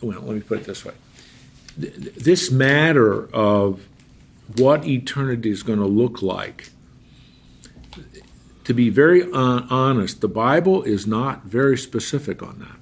well, 0.00 0.20
let 0.20 0.34
me 0.34 0.40
put 0.40 0.60
it 0.60 0.64
this 0.64 0.84
way: 0.84 0.94
Th- 1.80 1.94
th- 1.94 2.14
this 2.14 2.50
matter 2.50 3.28
of 3.34 3.86
what 4.56 4.86
eternity 4.86 5.50
is 5.50 5.62
going 5.62 5.78
to 5.78 5.86
look 5.86 6.22
like. 6.22 6.70
To 8.64 8.72
be 8.72 8.88
very 8.88 9.30
honest, 9.30 10.22
the 10.22 10.28
Bible 10.28 10.82
is 10.84 11.06
not 11.06 11.44
very 11.44 11.76
specific 11.76 12.42
on 12.42 12.60
that. 12.60 12.78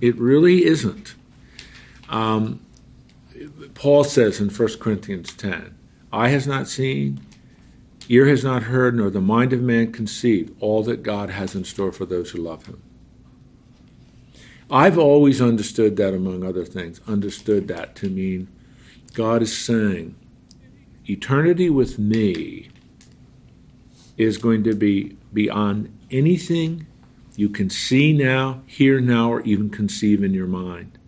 It 0.00 0.18
really 0.18 0.64
isn't. 0.64 1.14
Um, 2.08 2.60
Paul 3.74 4.02
says 4.02 4.40
in 4.40 4.48
1 4.50 4.78
Corinthians 4.80 5.32
10, 5.32 5.74
"Eye 6.12 6.28
has 6.30 6.48
not 6.48 6.68
seen, 6.68 7.20
ear 8.08 8.26
has 8.26 8.44
not 8.44 8.64
heard, 8.64 8.96
nor 8.96 9.10
the 9.10 9.20
mind 9.20 9.52
of 9.52 9.60
man 9.60 9.92
conceived 9.92 10.54
all 10.60 10.82
that 10.84 11.02
God 11.02 11.30
has 11.30 11.54
in 11.54 11.64
store 11.64 11.92
for 11.92 12.04
those 12.04 12.30
who 12.30 12.38
love 12.38 12.66
him. 12.66 12.82
I've 14.70 14.98
always 14.98 15.40
understood 15.40 15.96
that, 15.96 16.14
among 16.14 16.44
other 16.44 16.64
things, 16.64 17.00
understood 17.06 17.68
that 17.68 17.94
to 17.96 18.08
mean 18.08 18.48
God 19.12 19.42
is 19.42 19.56
saying, 19.56 20.16
eternity 21.06 21.70
with 21.70 21.98
me 21.98 22.70
is 24.16 24.38
going 24.38 24.64
to 24.64 24.74
be 24.74 25.16
beyond 25.32 25.96
anything 26.10 26.86
you 27.36 27.48
can 27.48 27.68
see 27.68 28.12
now, 28.12 28.62
hear 28.66 29.00
now, 29.00 29.32
or 29.32 29.40
even 29.42 29.68
conceive 29.68 30.22
in 30.22 30.32
your 30.32 30.46
mind. 30.46 30.98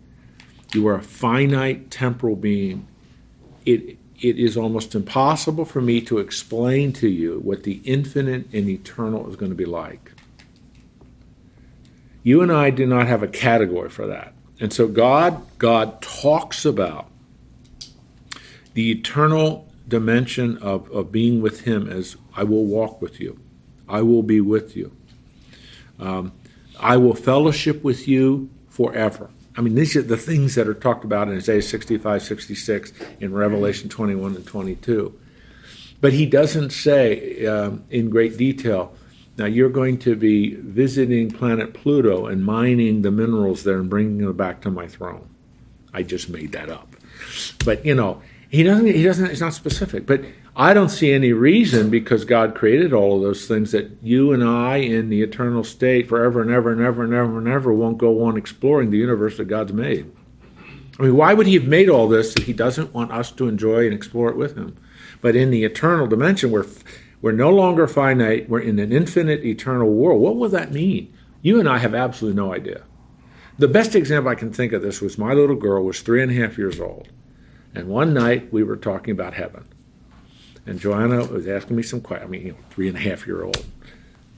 You 0.73 0.87
are 0.87 0.95
a 0.95 1.03
finite 1.03 1.89
temporal 1.89 2.35
being. 2.35 2.87
It, 3.65 3.96
it 4.19 4.39
is 4.39 4.57
almost 4.57 4.95
impossible 4.95 5.65
for 5.65 5.81
me 5.81 6.01
to 6.01 6.17
explain 6.17 6.91
to 6.93 7.07
you 7.07 7.39
what 7.39 7.63
the 7.63 7.81
infinite 7.83 8.51
and 8.51 8.67
eternal 8.67 9.29
is 9.29 9.35
going 9.35 9.51
to 9.51 9.55
be 9.55 9.65
like. 9.65 10.11
You 12.23 12.41
and 12.41 12.51
I 12.51 12.71
do 12.71 12.85
not 12.85 13.07
have 13.07 13.23
a 13.23 13.27
category 13.27 13.89
for 13.89 14.07
that. 14.07 14.33
And 14.59 14.73
so 14.73 14.87
God, 14.87 15.45
God 15.59 16.01
talks 16.01 16.65
about 16.65 17.09
the 18.73 18.91
eternal 18.91 19.67
dimension 19.87 20.57
of, 20.57 20.89
of 20.91 21.11
being 21.11 21.41
with 21.41 21.61
Him 21.61 21.87
as 21.87 22.17
I 22.35 22.43
will 22.43 22.65
walk 22.65 23.01
with 23.01 23.19
you. 23.19 23.39
I 23.87 24.01
will 24.01 24.23
be 24.23 24.41
with 24.41 24.75
you. 24.75 24.91
Um, 25.99 26.33
I 26.79 26.97
will 26.97 27.15
fellowship 27.15 27.83
with 27.83 28.07
you 28.07 28.49
forever. 28.67 29.29
I 29.57 29.61
mean, 29.61 29.73
these 29.73 29.95
are 29.95 30.03
the 30.03 30.17
things 30.17 30.53
that 30.55 30.67
are 30.67 30.75
talked 30.75 31.03
about 31.03 31.27
in 31.27 31.35
Isaiah 31.35 31.63
65, 31.63 32.21
66, 32.21 32.93
in 33.19 33.33
Revelation 33.33 33.89
21 33.89 34.35
and 34.35 34.45
22. 34.45 35.19
But 35.99 36.13
he 36.13 36.27
doesn't 36.27 36.69
say 36.69 37.45
um, 37.47 37.83
in 37.89 38.11
great 38.11 38.37
detail, 38.37 38.93
now 39.37 39.45
you're 39.45 39.69
going 39.69 39.97
to 39.99 40.15
be 40.15 40.53
visiting 40.55 41.31
planet 41.31 41.73
Pluto 41.73 42.27
and 42.27 42.45
mining 42.45 43.01
the 43.01 43.09
minerals 43.09 43.63
there 43.63 43.79
and 43.79 43.89
bringing 43.89 44.19
them 44.19 44.37
back 44.37 44.61
to 44.61 44.71
my 44.71 44.87
throne. 44.87 45.27
I 45.91 46.03
just 46.03 46.29
made 46.29 46.51
that 46.51 46.69
up. 46.69 46.95
But, 47.65 47.83
you 47.83 47.95
know, 47.95 48.21
he 48.49 48.61
doesn't, 48.61 48.85
he 48.85 49.03
doesn't, 49.03 49.25
it's 49.25 49.41
not 49.41 49.53
specific. 49.53 50.05
But 50.05 50.21
I 50.59 50.73
don't 50.73 50.89
see 50.89 51.13
any 51.13 51.33
reason 51.33 51.91
because 51.91 52.25
God 52.25 52.55
created 52.55 52.91
all 52.91 53.17
of 53.17 53.21
those 53.21 53.45
things 53.45 53.73
that 53.73 53.91
you 54.01 54.33
and 54.33 54.43
I 54.43 54.77
in 54.77 55.09
the 55.09 55.21
eternal 55.21 55.63
state 55.63 56.09
forever 56.09 56.41
and 56.41 56.49
ever 56.49 56.71
and 56.71 56.81
ever 56.81 57.03
and 57.03 57.13
ever 57.13 57.37
and 57.37 57.47
ever 57.47 57.71
won't 57.71 57.99
go 57.99 58.23
on 58.23 58.37
exploring 58.37 58.89
the 58.89 58.97
universe 58.97 59.37
that 59.37 59.45
God's 59.45 59.71
made. 59.71 60.11
I 60.97 61.03
mean, 61.03 61.15
why 61.15 61.35
would 61.35 61.45
he 61.45 61.53
have 61.53 61.67
made 61.67 61.89
all 61.89 62.07
this 62.07 62.35
if 62.35 62.47
he 62.47 62.53
doesn't 62.53 62.91
want 62.91 63.11
us 63.11 63.31
to 63.33 63.47
enjoy 63.47 63.85
and 63.85 63.93
explore 63.93 64.31
it 64.31 64.35
with 64.35 64.57
him? 64.57 64.75
But 65.21 65.35
in 65.35 65.51
the 65.51 65.63
eternal 65.63 66.07
dimension, 66.07 66.49
we're, 66.49 66.65
we're 67.21 67.33
no 67.33 67.51
longer 67.51 67.87
finite, 67.87 68.49
we're 68.49 68.61
in 68.61 68.79
an 68.79 68.91
infinite, 68.91 69.45
eternal 69.45 69.93
world. 69.93 70.19
What 70.19 70.37
will 70.37 70.49
that 70.49 70.71
mean? 70.71 71.13
You 71.43 71.59
and 71.59 71.69
I 71.69 71.77
have 71.77 71.93
absolutely 71.93 72.41
no 72.41 72.51
idea. 72.51 72.81
The 73.59 73.67
best 73.67 73.93
example 73.93 74.31
I 74.31 74.35
can 74.35 74.51
think 74.51 74.73
of 74.73 74.81
this 74.81 75.01
was 75.01 75.19
my 75.19 75.33
little 75.33 75.55
girl 75.55 75.83
was 75.83 76.01
three 76.01 76.23
and 76.23 76.31
a 76.31 76.35
half 76.35 76.57
years 76.57 76.79
old. 76.79 77.09
And 77.75 77.87
one 77.89 78.11
night 78.11 78.51
we 78.51 78.63
were 78.63 78.75
talking 78.75 79.11
about 79.11 79.35
heaven. 79.35 79.67
And 80.67 80.79
Joanna 80.79 81.25
was 81.25 81.47
asking 81.47 81.77
me 81.77 81.83
some 81.83 82.01
questions. 82.01 82.27
I 82.27 82.31
mean, 82.31 82.45
you 82.45 82.51
know, 82.51 82.57
three 82.69 82.89
and 82.89 82.97
a 82.97 82.99
half 82.99 83.25
year 83.25 83.43
old. 83.43 83.65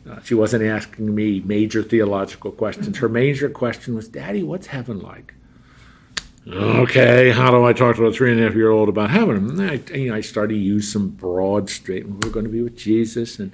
Uh, 0.09 0.21
she 0.23 0.35
wasn't 0.35 0.63
asking 0.63 1.13
me 1.13 1.41
major 1.41 1.83
theological 1.83 2.51
questions. 2.51 2.97
Her 2.99 3.09
major 3.09 3.49
question 3.49 3.95
was, 3.95 4.07
Daddy, 4.07 4.43
what's 4.43 4.67
heaven 4.67 4.99
like? 4.99 5.33
Okay, 6.47 7.31
how 7.31 7.51
do 7.51 7.63
I 7.65 7.73
talk 7.73 7.97
to 7.97 8.05
a 8.05 8.13
three 8.13 8.31
and 8.31 8.39
a 8.39 8.43
half 8.43 8.55
year 8.55 8.69
old 8.69 8.89
about 8.89 9.09
heaven? 9.09 9.59
And 9.59 9.61
I, 9.61 9.95
you 9.95 10.09
know, 10.09 10.15
I 10.15 10.21
started 10.21 10.53
to 10.53 10.59
use 10.59 10.91
some 10.91 11.09
broad 11.09 11.69
statement. 11.69 12.23
We're 12.23 12.31
going 12.31 12.45
to 12.45 12.51
be 12.51 12.61
with 12.61 12.77
Jesus, 12.77 13.37
and 13.39 13.51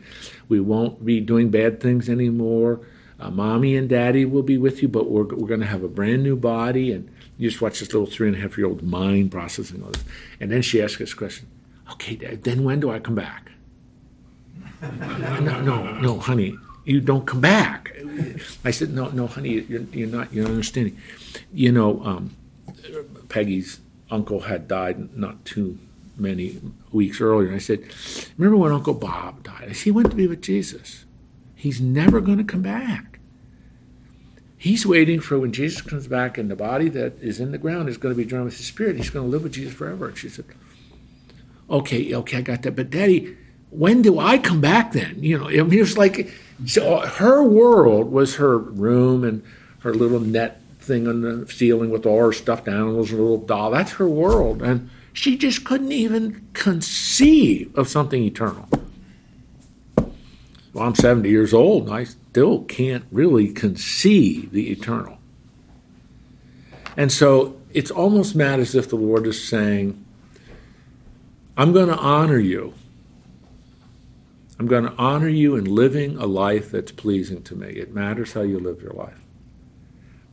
we 0.48 0.60
won't 0.60 1.04
be 1.04 1.20
doing 1.20 1.50
bad 1.50 1.82
things 1.82 2.08
anymore. 2.08 2.82
Uh, 3.20 3.32
mommy 3.32 3.76
and 3.76 3.90
daddy 3.90 4.24
will 4.24 4.44
be 4.44 4.58
with 4.58 4.82
you, 4.82 4.88
but 4.88 5.10
we're, 5.10 5.24
we're 5.24 5.48
going 5.48 5.62
to 5.62 5.66
have 5.66 5.84
a 5.84 5.90
brand 5.90 6.24
new 6.24 6.36
body. 6.36 6.92
And 6.92 7.10
you 7.38 7.50
just 7.50 7.62
watch 7.62 7.80
this 7.80 7.92
little 7.94 8.06
three 8.06 8.28
and 8.28 8.38
a 8.38 8.40
half 8.40 8.58
year 8.58 8.68
old 8.68 8.84
mind 8.84 9.32
processing 9.32 9.82
all 9.82 9.92
this. 9.92 10.04
And 10.40 10.52
then 10.52 10.62
she 10.62 10.82
asked 10.82 11.00
this 11.00 11.14
question 11.14 11.48
Okay, 11.92 12.16
then 12.16 12.64
when 12.64 12.80
do 12.80 12.92
I 12.92 13.00
come 13.00 13.16
back? 13.16 13.52
no, 14.82 15.62
no, 15.62 16.00
no, 16.00 16.20
honey, 16.20 16.58
you 16.84 17.00
don't 17.00 17.26
come 17.26 17.42
back. 17.42 17.92
I 18.64 18.72
said, 18.72 18.94
no, 18.94 19.10
no, 19.10 19.28
honey, 19.28 19.62
you're, 19.68 19.82
you're 19.82 20.08
not, 20.08 20.34
you're 20.34 20.46
understanding. 20.46 20.98
You 21.54 21.72
know, 21.72 22.04
um, 22.04 22.36
Peggy's 23.30 23.80
uncle 24.10 24.42
had 24.42 24.68
died 24.68 25.16
not 25.18 25.44
too 25.46 25.78
many 26.18 26.62
weeks 26.92 27.20
earlier. 27.20 27.48
And 27.48 27.56
I 27.56 27.60
said, 27.60 27.84
remember 28.38 28.58
when 28.58 28.72
Uncle 28.72 28.94
Bob 28.94 29.44
died? 29.44 29.64
I 29.64 29.68
said, 29.74 29.84
he 29.84 29.92
went 29.92 30.12
to 30.12 30.16
be 30.16 30.28
with 30.28 30.42
Jesus. 30.42 31.06
He's 31.56 31.82
never 31.82 32.22
going 32.22 32.38
to 32.38 32.44
come 32.44 32.62
back. 32.62 33.20
He's 34.58 34.86
waiting 34.86 35.20
for 35.20 35.40
when 35.40 35.52
Jesus 35.52 35.82
comes 35.82 36.08
back 36.08 36.38
and 36.38 36.50
the 36.50 36.56
body 36.56 36.90
that 36.90 37.20
is 37.22 37.40
in 37.40 37.52
the 37.52 37.58
ground 37.58 37.90
is 37.90 37.98
going 37.98 38.16
to 38.16 38.18
be 38.18 38.28
joined 38.28 38.46
with 38.46 38.58
his 38.58 38.66
spirit. 38.66 38.96
He's 38.96 39.10
going 39.10 39.26
to 39.26 39.30
live 39.30 39.44
with 39.44 39.54
Jesus 39.54 39.74
forever. 39.74 40.08
And 40.08 40.18
she 40.18 40.30
said, 40.30 40.46
okay, 41.70 42.14
okay, 42.14 42.38
I 42.38 42.42
got 42.42 42.62
that. 42.64 42.76
But 42.76 42.90
Daddy, 42.90 43.36
when 43.70 44.02
do 44.02 44.20
I 44.20 44.38
come 44.38 44.62
back 44.62 44.94
then? 44.94 45.22
You 45.22 45.40
know, 45.40 45.48
I 45.48 45.64
mean, 45.64 45.74
it 45.74 45.82
was 45.82 45.98
like 45.98 46.32
so 46.66 46.96
uh, 46.96 47.08
her 47.08 47.44
world 47.44 48.12
was 48.12 48.36
her 48.36 48.58
room 48.58 49.24
and 49.24 49.44
her 49.80 49.94
little 49.94 50.20
net 50.20 50.62
thing 50.80 51.08
on 51.08 51.22
the 51.22 51.48
ceiling 51.52 51.90
with 51.90 52.06
all 52.06 52.20
her 52.20 52.34
stuffed 52.34 52.68
animals 52.68 53.12
and 53.12 53.20
a 53.20 53.24
little 53.24 53.46
doll. 53.46 53.72
That's 53.72 53.94
her 53.94 54.08
world. 54.08 54.62
And 54.62 54.90
she 55.12 55.38
just 55.38 55.66
couldn't 55.66 55.92
even 55.92 56.48
conceive 56.54 57.76
of 57.78 57.88
something 57.88 58.24
eternal. 58.24 58.70
Well, 60.74 60.88
I'm 60.88 60.96
70 60.96 61.30
years 61.30 61.54
old 61.54 61.88
and 61.88 61.96
I 61.96 62.04
still 62.04 62.64
can't 62.64 63.06
really 63.12 63.52
conceive 63.52 64.52
the 64.52 64.72
eternal. 64.72 65.18
And 66.98 67.12
so 67.12 67.60
it's 67.74 67.92
almost 67.92 68.36
mad 68.36 68.60
as 68.60 68.76
if 68.76 68.90
the 68.90 68.96
Lord 68.96 69.28
is 69.28 69.46
saying, 69.46 70.05
I'm 71.58 71.72
going 71.72 71.88
to 71.88 71.98
honor 71.98 72.38
you. 72.38 72.74
I'm 74.60 74.68
going 74.68 74.84
to 74.84 74.94
honor 74.98 75.30
you 75.30 75.56
in 75.56 75.66
living 75.66 76.18
a 76.18 76.26
life 76.26 76.72
that's 76.72 76.92
pleasing 76.92 77.44
to 77.44 77.56
me. 77.56 77.68
It 77.68 77.94
matters 77.94 78.34
how 78.34 78.42
you 78.42 78.60
live 78.60 78.82
your 78.82 78.94
life. 78.94 79.22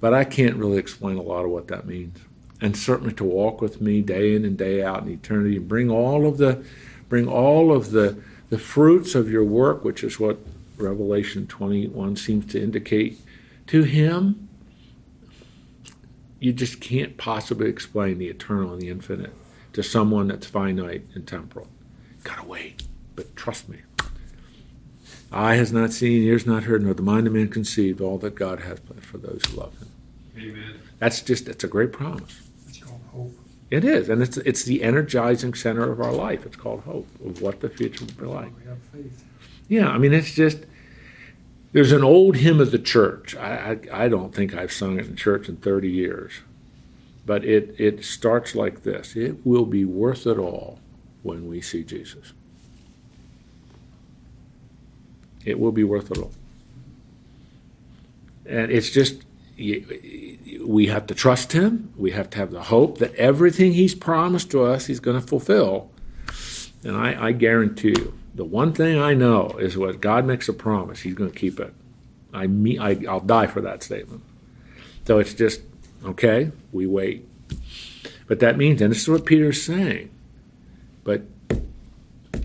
But 0.01 0.15
I 0.15 0.25
can't 0.25 0.57
really 0.57 0.79
explain 0.79 1.17
a 1.17 1.23
lot 1.23 1.45
of 1.45 1.51
what 1.51 1.69
that 1.69 1.87
means. 1.87 2.19
And 2.61 2.77
certainly 2.77 3.13
to 3.15 3.25
walk 3.25 3.61
with 3.61 3.81
me 3.81 4.03
day 4.03 4.35
in 4.35 4.45
and 4.45 4.57
day 4.57 4.83
out 4.83 5.03
in 5.03 5.11
eternity 5.11 5.57
and 5.57 5.69
bring 5.69 5.91
all 5.91 6.27
of 6.27 6.39
the 6.39 6.65
bring 7.09 7.29
all 7.29 7.73
of 7.73 7.91
the 7.91 8.21
the 8.51 8.59
fruits 8.59 9.15
of 9.15 9.31
your 9.31 9.45
work, 9.45 9.85
which 9.85 10.05
is 10.05 10.21
what 10.21 10.39
Revelation 10.77 11.47
21 11.47 12.17
seems 12.17 12.47
to 12.53 12.63
indicate 12.63 13.21
to 13.69 13.83
him. 13.83 14.49
You 16.39 16.53
just 16.53 16.81
can't 16.81 17.17
possibly 17.17 17.69
explain 17.69 18.19
the 18.19 18.29
eternal 18.29 18.73
and 18.73 18.83
the 18.83 18.89
infinite 18.89 19.35
to 19.73 19.83
someone 19.83 20.29
that's 20.29 20.47
finite 20.47 21.07
and 21.15 21.27
temporal. 21.27 21.69
Gotta 22.25 22.45
wait, 22.45 22.83
but 23.17 23.35
trust 23.37 23.69
me. 23.69 23.79
Eye 25.33 25.55
has 25.55 25.73
not 25.73 25.93
seen, 25.93 26.23
ears 26.23 26.47
not 26.47 26.65
heard, 26.65 26.83
nor 26.83 26.93
the 26.93 27.03
mind 27.03 27.27
of 27.27 27.33
man 27.33 27.49
conceived 27.49 28.01
all 28.01 28.19
that 28.19 28.35
God 28.35 28.61
has 28.61 28.81
planned 28.81 29.05
for 29.05 29.19
those 29.19 29.43
who 29.47 29.57
love 29.57 29.79
Him. 29.79 29.89
Amen. 30.37 30.81
That's 30.99 31.21
just 31.23 31.49
it's 31.49 31.65
a 31.65 31.69
great 31.69 31.93
promise. 31.93 32.43
It's 32.69 32.79
called 32.79 33.01
hope. 33.13 33.33
It 33.71 33.85
is, 33.85 34.11
and 34.11 34.23
it's 34.23 34.37
it's 34.39 34.65
the 34.65 34.83
energizing 34.83 35.55
center 35.55 35.91
of 35.91 36.01
our 36.01 36.13
life. 36.13 36.45
It's 36.45 36.57
called 36.57 36.83
hope 36.83 37.09
of 37.25 37.41
what 37.41 37.61
the 37.61 37.71
future 37.71 38.05
will 38.05 38.13
be 38.13 38.27
like. 38.27 38.53
Oh, 38.53 38.61
we 38.63 38.69
have 38.69 38.79
faith. 38.93 39.25
Yeah, 39.69 39.89
I 39.89 39.97
mean 39.97 40.13
it's 40.13 40.33
just 40.33 40.59
there's 41.73 41.93
an 41.93 42.05
old 42.05 42.37
hymn 42.37 42.61
of 42.61 42.71
the 42.71 42.79
church. 42.79 43.35
I 43.35 43.79
I, 43.93 44.05
I 44.05 44.09
don't 44.09 44.35
think 44.35 44.55
I've 44.55 44.73
sung 44.73 44.99
it 44.99 45.07
in 45.07 45.17
church 45.17 45.49
in 45.49 45.57
30 45.57 45.89
years, 45.91 46.41
but 47.25 47.45
it 47.45 47.75
it 47.79 48.05
starts 48.05 48.55
like 48.55 48.83
this: 48.83 49.17
It 49.17 49.47
will 49.47 49.67
be 49.67 49.85
worth 49.85 50.27
it 50.27 50.39
all 50.39 50.79
when 51.23 51.47
we 51.49 51.61
see 51.61 51.85
Jesus. 51.85 52.33
It 55.45 55.59
will 55.59 55.73
be 55.73 55.85
worth 55.85 56.11
it 56.11 56.19
all, 56.19 56.33
and 58.47 58.71
it's 58.71 58.91
just 58.91 59.23
we 60.65 60.87
have 60.87 61.07
to 61.07 61.15
trust 61.15 61.53
him. 61.53 61.93
We 61.97 62.13
have 62.13 62.31
to 62.31 62.39
have 62.39 62.51
the 62.51 62.65
hope 62.65 62.99
that 62.99 63.15
everything 63.15 63.73
he's 63.73 63.95
promised 63.95 64.51
to 64.53 64.63
us, 64.65 64.87
he's 64.87 65.01
going 65.01 65.21
to 65.21 65.27
fulfill. 65.27 65.91
And 66.85 66.97
I, 66.97 67.29
I 67.29 67.33
guarantee 67.33 67.91
you, 67.91 68.15
the 68.35 68.45
one 68.45 68.73
thing 68.73 68.99
I 68.99 69.15
know 69.15 69.51
is 69.61 69.77
what 69.77 70.01
God 70.01 70.25
makes 70.25 70.49
a 70.49 70.53
promise, 70.53 71.01
he's 71.01 71.15
going 71.15 71.31
to 71.31 71.39
keep 71.39 71.61
it. 71.61 71.73
I 72.33 72.47
mean, 72.47 72.81
I, 72.81 73.05
I'll 73.09 73.21
die 73.21 73.47
for 73.47 73.61
that 73.61 73.83
statement. 73.83 74.23
So 75.07 75.19
it's 75.19 75.35
just, 75.35 75.61
okay, 76.05 76.53
we 76.73 76.87
wait. 76.87 77.29
But 78.27 78.41
that 78.41 78.57
means, 78.57 78.81
and 78.81 78.91
this 78.91 79.03
is 79.03 79.09
what 79.09 79.27
Peter's 79.27 79.63
saying, 79.63 80.11
but, 81.05 81.23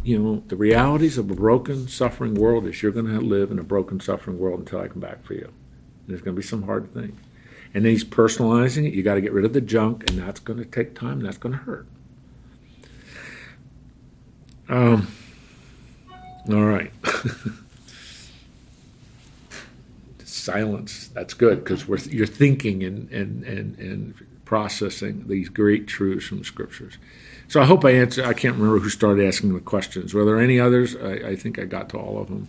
you 0.04 0.18
know, 0.18 0.44
the 0.48 0.56
realities 0.56 1.18
of 1.18 1.30
a 1.30 1.36
broken, 1.36 1.88
suffering 1.88 2.36
world 2.36 2.66
is 2.66 2.82
you're 2.82 2.92
going 2.92 3.08
to 3.08 3.20
live 3.22 3.52
in 3.52 3.60
a 3.60 3.64
broken, 3.64 4.00
suffering 4.00 4.40
world 4.40 4.60
until 4.60 4.82
I 4.82 4.88
come 4.88 5.00
back 5.00 5.24
for 5.24 5.34
you. 5.34 5.46
And 5.46 6.08
There's 6.08 6.22
going 6.22 6.36
to 6.36 6.42
be 6.42 6.48
some 6.48 6.64
hard 6.64 6.94
things. 6.94 7.18
And 7.74 7.86
then 7.86 7.92
he's 7.92 8.06
personalizing 8.06 8.88
it. 8.88 8.94
You 8.94 9.04
got 9.04 9.16
to 9.16 9.22
get 9.22 9.34
rid 9.34 9.46
of 9.46 9.54
the 9.54 9.62
junk, 9.62 10.10
and 10.10 10.20
that's 10.20 10.40
going 10.40 10.60
to 10.60 10.66
take 10.66 10.96
time, 10.96 11.20
and 11.20 11.26
that's 11.26 11.38
going 11.38 11.54
to 11.54 11.60
hurt. 11.60 11.86
Um, 14.70 15.08
all 16.50 16.64
right. 16.64 16.92
Silence. 20.48 21.10
That's 21.10 21.34
good 21.34 21.64
because 21.64 22.08
you're 22.08 22.26
thinking 22.26 22.84
and, 22.84 23.12
and, 23.12 23.44
and, 23.44 23.78
and 23.78 24.26
processing 24.46 25.28
these 25.28 25.50
great 25.50 25.88
truths 25.88 26.28
from 26.28 26.40
the 26.40 26.46
scriptures. 26.46 26.98
So 27.50 27.62
I 27.62 27.66
hope 27.66 27.84
I 27.84 27.92
answered. 27.92 28.24
I 28.24 28.34
can't 28.34 28.56
remember 28.56 28.80
who 28.80 28.90
started 28.90 29.28
asking 29.28 29.54
the 29.54 29.60
questions. 29.60 30.14
Were 30.14 30.24
there 30.24 30.40
any 30.40 30.58
others? 30.58 30.96
I, 30.96 31.12
I 31.32 31.36
think 31.36 31.60
I 31.60 31.66
got 31.66 31.90
to 31.90 31.98
all 31.98 32.22
of 32.22 32.30
them. 32.30 32.48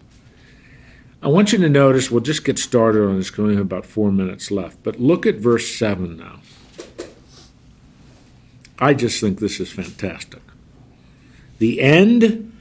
I 1.21 1.27
want 1.27 1.53
you 1.53 1.59
to 1.59 1.69
notice, 1.69 2.09
we'll 2.09 2.21
just 2.21 2.45
get 2.45 2.59
started 2.59 3.05
on 3.05 3.17
this 3.17 3.31
because 3.31 3.47
we 3.47 3.57
have 3.57 3.65
about 3.65 3.85
four 3.85 4.13
minutes 4.13 4.53
left, 4.53 4.81
but 4.85 5.01
look 5.01 5.27
at 5.27 5.35
verse 5.35 5.75
7 5.75 6.17
now. 6.17 6.39
I 8.79 8.95
just 8.95 9.21
think 9.21 9.41
this 9.41 9.59
is 9.59 9.73
fantastic. 9.73 10.43
The 11.59 11.81
end 11.81 12.53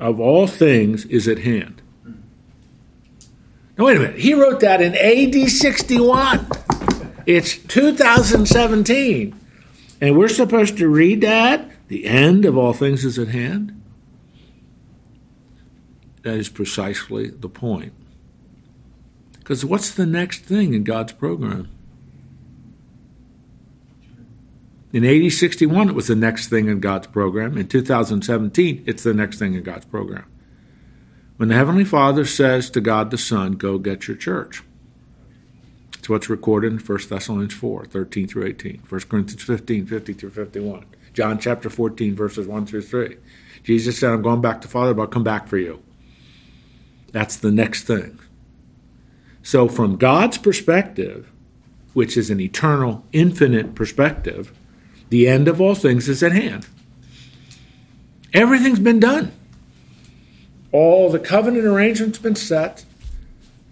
of 0.00 0.18
all 0.18 0.48
things 0.48 1.04
is 1.04 1.28
at 1.28 1.38
hand. 1.38 1.79
Now, 3.80 3.86
wait 3.86 3.96
a 3.96 4.00
minute. 4.00 4.18
He 4.18 4.34
wrote 4.34 4.60
that 4.60 4.82
in 4.82 4.94
AD 4.94 5.48
61. 5.48 6.46
It's 7.24 7.56
2017. 7.56 9.40
And 10.02 10.18
we're 10.18 10.28
supposed 10.28 10.76
to 10.76 10.86
read 10.86 11.22
that? 11.22 11.70
The 11.88 12.04
end 12.04 12.44
of 12.44 12.58
all 12.58 12.74
things 12.74 13.06
is 13.06 13.18
at 13.18 13.28
hand? 13.28 13.82
That 16.24 16.34
is 16.34 16.50
precisely 16.50 17.30
the 17.30 17.48
point. 17.48 17.94
Because 19.38 19.64
what's 19.64 19.90
the 19.92 20.04
next 20.04 20.40
thing 20.40 20.74
in 20.74 20.84
God's 20.84 21.14
program? 21.14 21.70
In 24.92 25.04
8061, 25.04 25.88
it 25.88 25.94
was 25.94 26.08
the 26.08 26.16
next 26.16 26.48
thing 26.48 26.68
in 26.68 26.80
God's 26.80 27.06
program. 27.06 27.56
In 27.56 27.66
2017, 27.66 28.84
it's 28.84 29.04
the 29.04 29.14
next 29.14 29.38
thing 29.38 29.54
in 29.54 29.62
God's 29.62 29.86
program. 29.86 30.29
When 31.40 31.48
the 31.48 31.54
Heavenly 31.54 31.86
Father 31.86 32.26
says 32.26 32.68
to 32.68 32.82
God 32.82 33.10
the 33.10 33.16
Son, 33.16 33.52
Go 33.52 33.78
get 33.78 34.06
your 34.06 34.16
church. 34.18 34.62
It's 35.98 36.06
what's 36.06 36.28
recorded 36.28 36.70
in 36.70 36.78
1 36.78 36.98
Thessalonians 37.08 37.54
4, 37.54 37.86
13 37.86 38.28
through 38.28 38.44
18, 38.44 38.82
1 38.86 39.00
Corinthians 39.08 39.42
15, 39.44 39.86
50 39.86 40.12
through 40.12 40.30
51, 40.32 40.84
John 41.14 41.38
chapter 41.38 41.70
14, 41.70 42.14
verses 42.14 42.46
1 42.46 42.66
through 42.66 42.82
3. 42.82 43.16
Jesus 43.62 43.98
said, 43.98 44.10
I'm 44.10 44.20
going 44.20 44.42
back 44.42 44.60
to 44.60 44.68
Father, 44.68 44.92
but 44.92 45.00
I'll 45.00 45.08
come 45.08 45.24
back 45.24 45.48
for 45.48 45.56
you. 45.56 45.82
That's 47.10 47.36
the 47.36 47.50
next 47.50 47.84
thing. 47.84 48.20
So, 49.42 49.66
from 49.66 49.96
God's 49.96 50.36
perspective, 50.36 51.32
which 51.94 52.18
is 52.18 52.28
an 52.28 52.40
eternal, 52.40 53.02
infinite 53.14 53.74
perspective, 53.74 54.52
the 55.08 55.26
end 55.26 55.48
of 55.48 55.58
all 55.58 55.74
things 55.74 56.06
is 56.06 56.22
at 56.22 56.32
hand. 56.32 56.66
Everything's 58.34 58.78
been 58.78 59.00
done. 59.00 59.32
All 60.72 61.10
the 61.10 61.18
covenant 61.18 61.64
arrangements 61.64 62.18
been 62.18 62.36
set. 62.36 62.84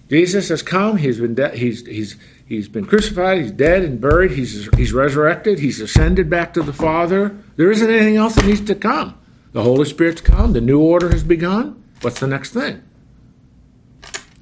Jesus 0.08 0.48
has 0.48 0.62
come. 0.62 0.96
He's 0.96 1.20
been 1.20 1.34
de- 1.34 1.56
he's 1.56 1.86
he's 1.86 2.16
he's 2.46 2.68
been 2.68 2.86
crucified. 2.86 3.38
He's 3.38 3.52
dead 3.52 3.84
and 3.84 4.00
buried. 4.00 4.32
He's 4.32 4.68
he's 4.76 4.92
resurrected. 4.92 5.58
He's 5.58 5.80
ascended 5.80 6.28
back 6.30 6.54
to 6.54 6.62
the 6.62 6.72
Father. 6.72 7.36
There 7.56 7.70
isn't 7.70 7.88
anything 7.88 8.16
else 8.16 8.34
that 8.36 8.46
needs 8.46 8.62
to 8.62 8.74
come. 8.74 9.18
The 9.52 9.62
Holy 9.62 9.84
Spirit's 9.84 10.20
come. 10.20 10.52
The 10.52 10.60
new 10.60 10.80
order 10.80 11.10
has 11.10 11.24
begun. 11.24 11.82
What's 12.00 12.20
the 12.20 12.26
next 12.26 12.52
thing? 12.52 12.82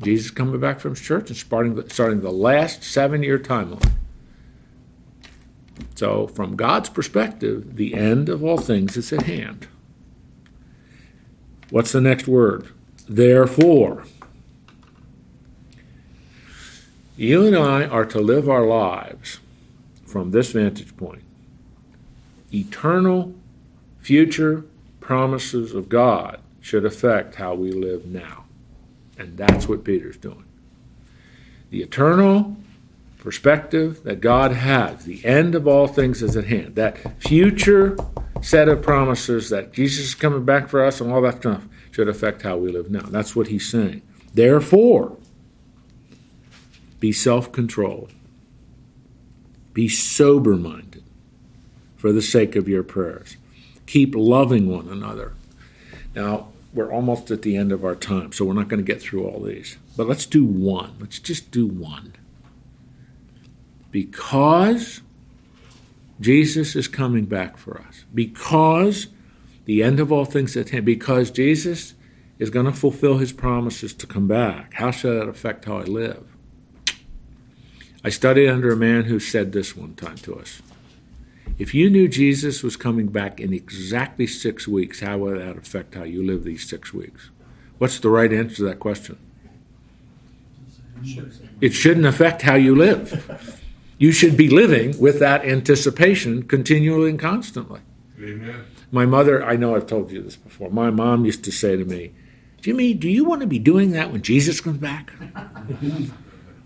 Jesus 0.02 0.30
coming 0.30 0.60
back 0.60 0.78
from 0.78 0.92
his 0.92 1.00
church 1.00 1.30
and 1.30 1.36
starting 1.36 1.74
the, 1.74 1.88
starting 1.88 2.20
the 2.20 2.30
last 2.30 2.82
seven 2.82 3.22
year 3.22 3.38
timeline. 3.38 3.92
So, 5.94 6.26
from 6.28 6.56
God's 6.56 6.90
perspective, 6.90 7.76
the 7.76 7.94
end 7.94 8.28
of 8.28 8.44
all 8.44 8.58
things 8.58 8.96
is 8.96 9.12
at 9.12 9.22
hand. 9.22 9.68
What's 11.70 11.92
the 11.92 12.00
next 12.00 12.28
word? 12.28 12.68
Therefore. 13.08 14.04
You 17.16 17.46
and 17.46 17.56
I 17.56 17.84
are 17.86 18.04
to 18.06 18.20
live 18.20 18.48
our 18.48 18.66
lives 18.66 19.40
from 20.04 20.30
this 20.30 20.52
vantage 20.52 20.96
point. 20.96 21.22
Eternal, 22.52 23.34
future 24.00 24.64
promises 25.00 25.74
of 25.74 25.88
God 25.88 26.40
should 26.60 26.84
affect 26.84 27.36
how 27.36 27.54
we 27.54 27.72
live 27.72 28.06
now. 28.06 28.44
And 29.18 29.36
that's 29.36 29.66
what 29.66 29.84
Peter's 29.84 30.16
doing. 30.16 30.44
The 31.70 31.82
eternal 31.82 32.56
perspective 33.26 34.04
that 34.04 34.20
God 34.20 34.52
has, 34.52 35.04
the 35.04 35.24
end 35.24 35.56
of 35.56 35.66
all 35.66 35.88
things 35.88 36.22
is 36.22 36.36
at 36.36 36.44
hand. 36.44 36.76
That 36.76 37.20
future 37.20 37.96
set 38.40 38.68
of 38.68 38.82
promises 38.82 39.50
that 39.50 39.72
Jesus 39.72 40.06
is 40.06 40.14
coming 40.14 40.44
back 40.44 40.68
for 40.68 40.84
us 40.84 41.00
and 41.00 41.12
all 41.12 41.20
that 41.22 41.38
stuff 41.38 41.64
should 41.90 42.08
affect 42.08 42.42
how 42.42 42.56
we 42.56 42.70
live 42.70 42.88
now. 42.88 43.00
That's 43.00 43.34
what 43.34 43.48
he's 43.48 43.68
saying. 43.68 44.02
Therefore, 44.32 45.16
be 47.00 47.10
self 47.10 47.50
controlled, 47.50 48.12
be 49.72 49.88
sober 49.88 50.54
minded 50.54 51.02
for 51.96 52.12
the 52.12 52.22
sake 52.22 52.54
of 52.54 52.68
your 52.68 52.84
prayers. 52.84 53.36
Keep 53.86 54.14
loving 54.14 54.70
one 54.70 54.86
another. 54.86 55.32
Now, 56.14 56.50
we're 56.72 56.92
almost 56.92 57.32
at 57.32 57.42
the 57.42 57.56
end 57.56 57.72
of 57.72 57.84
our 57.84 57.96
time, 57.96 58.30
so 58.30 58.44
we're 58.44 58.52
not 58.52 58.68
going 58.68 58.84
to 58.84 58.92
get 58.92 59.02
through 59.02 59.26
all 59.26 59.40
these. 59.40 59.78
But 59.96 60.06
let's 60.06 60.26
do 60.26 60.44
one. 60.44 60.94
Let's 61.00 61.18
just 61.18 61.50
do 61.50 61.66
one. 61.66 62.12
Because 63.96 65.00
Jesus 66.20 66.76
is 66.76 66.86
coming 66.86 67.24
back 67.24 67.56
for 67.56 67.80
us, 67.80 68.04
because 68.14 69.06
the 69.64 69.82
end 69.82 70.00
of 70.00 70.12
all 70.12 70.26
things 70.26 70.54
at 70.54 70.68
hand, 70.68 70.84
because 70.84 71.30
Jesus 71.30 71.94
is 72.38 72.50
going 72.50 72.66
to 72.66 72.72
fulfill 72.72 73.16
his 73.16 73.32
promises 73.32 73.94
to 73.94 74.06
come 74.06 74.28
back, 74.28 74.74
how 74.74 74.90
should 74.90 75.18
that 75.18 75.30
affect 75.30 75.64
how 75.64 75.78
I 75.78 75.84
live? 75.84 76.26
I 78.04 78.10
studied 78.10 78.50
under 78.50 78.70
a 78.70 78.76
man 78.76 79.04
who 79.04 79.18
said 79.18 79.52
this 79.52 79.74
one 79.74 79.94
time 79.94 80.16
to 80.16 80.38
us. 80.38 80.60
If 81.58 81.72
you 81.72 81.88
knew 81.88 82.06
Jesus 82.06 82.62
was 82.62 82.76
coming 82.76 83.06
back 83.06 83.40
in 83.40 83.54
exactly 83.54 84.26
six 84.26 84.68
weeks, 84.68 85.00
how 85.00 85.16
would 85.16 85.40
that 85.40 85.56
affect 85.56 85.94
how 85.94 86.02
you 86.02 86.22
live 86.22 86.44
these 86.44 86.68
six 86.68 86.92
weeks? 86.92 87.30
What's 87.78 87.98
the 87.98 88.10
right 88.10 88.30
answer 88.30 88.56
to 88.56 88.64
that 88.64 88.78
question? 88.78 89.16
It 91.62 91.70
shouldn't 91.70 92.04
affect 92.04 92.42
how 92.42 92.56
you 92.56 92.76
live. 92.76 93.62
You 93.98 94.12
should 94.12 94.36
be 94.36 94.48
living 94.48 94.98
with 94.98 95.18
that 95.20 95.44
anticipation 95.44 96.42
continually 96.42 97.10
and 97.10 97.18
constantly. 97.18 97.80
Amen. 98.20 98.64
My 98.92 99.06
mother, 99.06 99.44
I 99.44 99.56
know 99.56 99.74
I've 99.74 99.86
told 99.86 100.10
you 100.10 100.22
this 100.22 100.36
before, 100.36 100.70
my 100.70 100.90
mom 100.90 101.24
used 101.24 101.44
to 101.44 101.52
say 101.52 101.76
to 101.76 101.84
me, 101.84 102.12
Jimmy, 102.60 102.94
do 102.94 103.08
you 103.08 103.24
want 103.24 103.40
to 103.40 103.46
be 103.46 103.58
doing 103.58 103.92
that 103.92 104.12
when 104.12 104.22
Jesus 104.22 104.60
comes 104.60 104.78
back? 104.78 105.12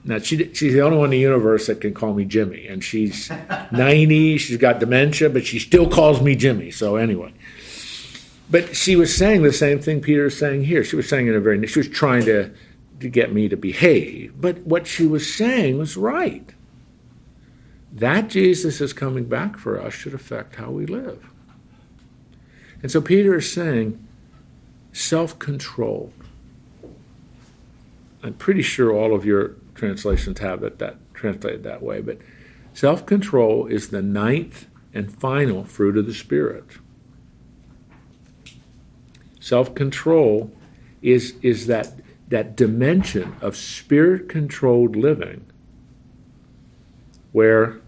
Now 0.03 0.19
she 0.19 0.53
she's 0.55 0.73
the 0.73 0.81
only 0.81 0.97
one 0.97 1.07
in 1.07 1.11
the 1.11 1.19
universe 1.19 1.67
that 1.67 1.81
can 1.81 1.93
call 1.93 2.15
me 2.15 2.25
Jimmy, 2.25 2.67
and 2.67 2.83
she's 2.83 3.31
ninety. 3.71 4.39
She's 4.39 4.57
got 4.57 4.81
dementia, 4.81 5.29
but 5.29 5.45
she 5.45 5.59
still 5.59 5.89
calls 5.89 6.23
me 6.23 6.35
Jimmy. 6.35 6.71
So 6.71 6.97
anyway, 6.97 7.35
but 8.49 8.75
she 8.75 8.97
was 8.97 9.15
saying 9.15 9.43
the 9.43 9.53
same 9.53 9.79
thing 9.79 10.01
Peter 10.01 10.27
is 10.27 10.39
saying 10.39 10.65
here. 10.65 10.85
She 10.85 10.97
was 10.97 11.09
saying 11.09 11.27
in 11.27 11.35
a 11.35 11.41
very 11.41 11.67
she 11.67 11.79
was 11.79 11.89
trying 11.89 12.25
to 12.25 12.51
to 13.01 13.09
get 13.11 13.33
me 13.33 13.49
to 13.49 13.57
behave, 13.57 14.41
but 14.41 14.61
what 14.61 14.87
she 14.87 15.07
was 15.07 15.33
saying 15.35 15.77
was 15.77 15.97
right. 15.97 16.55
That 17.93 18.29
Jesus 18.29 18.81
is 18.81 18.93
coming 18.93 19.25
back 19.25 19.57
for 19.57 19.81
us 19.81 19.93
should 19.93 20.15
affect 20.15 20.57
how 20.57 20.71
we 20.71 20.87
live. 20.87 21.29
And 22.83 22.91
so 22.91 23.01
Peter 23.01 23.37
is 23.37 23.53
saying 23.53 24.05
self 24.93 25.39
control. 25.39 26.13
I'm 28.23 28.35
pretty 28.35 28.63
sure 28.63 28.93
all 28.93 29.15
of 29.15 29.25
your 29.25 29.57
translations 29.75 30.39
have 30.41 30.63
it 30.63 30.79
that 30.79 30.97
translated 31.15 31.63
that 31.65 31.83
way, 31.83 32.01
but 32.01 32.19
self 32.75 33.07
control 33.07 33.67
is 33.67 33.89
the 33.89 34.03
ninth 34.03 34.67
and 34.93 35.13
final 35.13 35.65
fruit 35.65 35.97
of 35.97 36.07
the 36.07 36.15
Spirit. 36.15 36.65
Self 39.41 39.75
control 39.75 40.53
is, 41.03 41.35
is 41.43 41.67
that, 41.67 41.95
that 42.29 42.57
dimension 42.57 43.35
of 43.41 43.57
spirit 43.57 44.29
controlled 44.29 44.95
living 44.95 45.50
where 47.33 47.81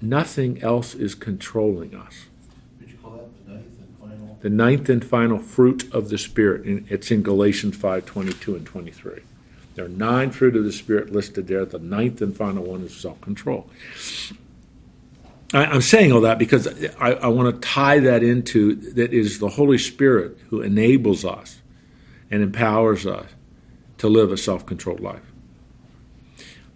nothing 0.00 0.62
else 0.62 0.94
is 0.94 1.14
controlling 1.14 1.94
us. 1.94 2.26
Did 2.78 2.90
you 2.90 2.96
call 2.98 3.12
that 3.12 3.46
the 3.46 3.52
ninth 3.52 3.78
and 3.78 3.98
final? 3.98 4.38
The 4.40 4.50
ninth 4.50 4.88
and 4.88 5.04
final 5.04 5.38
fruit 5.38 5.92
of 5.92 6.08
the 6.08 6.18
Spirit. 6.18 6.64
and 6.64 6.86
It's 6.90 7.10
in 7.10 7.22
Galatians 7.22 7.76
5 7.76 8.06
22 8.06 8.56
and 8.56 8.66
23. 8.66 9.20
There 9.74 9.84
are 9.84 9.88
nine 9.88 10.30
fruit 10.30 10.54
of 10.56 10.64
the 10.64 10.72
Spirit 10.72 11.12
listed 11.12 11.48
there. 11.48 11.64
The 11.64 11.78
ninth 11.78 12.22
and 12.22 12.36
final 12.36 12.64
one 12.64 12.82
is 12.82 12.96
self 12.96 13.20
control. 13.20 13.68
I'm 15.52 15.82
saying 15.82 16.10
all 16.10 16.22
that 16.22 16.38
because 16.38 16.66
I, 16.98 17.12
I 17.12 17.28
want 17.28 17.54
to 17.54 17.60
tie 17.68 18.00
that 18.00 18.24
into 18.24 18.74
that 18.94 19.12
is 19.12 19.38
the 19.38 19.50
Holy 19.50 19.78
Spirit 19.78 20.36
who 20.48 20.60
enables 20.60 21.24
us 21.24 21.60
and 22.28 22.42
empowers 22.42 23.06
us 23.06 23.28
to 23.98 24.08
live 24.08 24.32
a 24.32 24.36
self 24.36 24.66
controlled 24.66 25.00
life. 25.00 25.22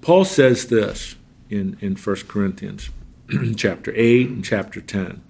Paul 0.01 0.24
says 0.24 0.68
this 0.68 1.16
in, 1.51 1.77
in 1.81 1.97
1 1.97 2.17
Corinthians 2.29 2.91
chapter 3.57 3.93
8 3.95 4.29
and 4.29 4.45
chapter 4.45 4.81
10 4.81 5.23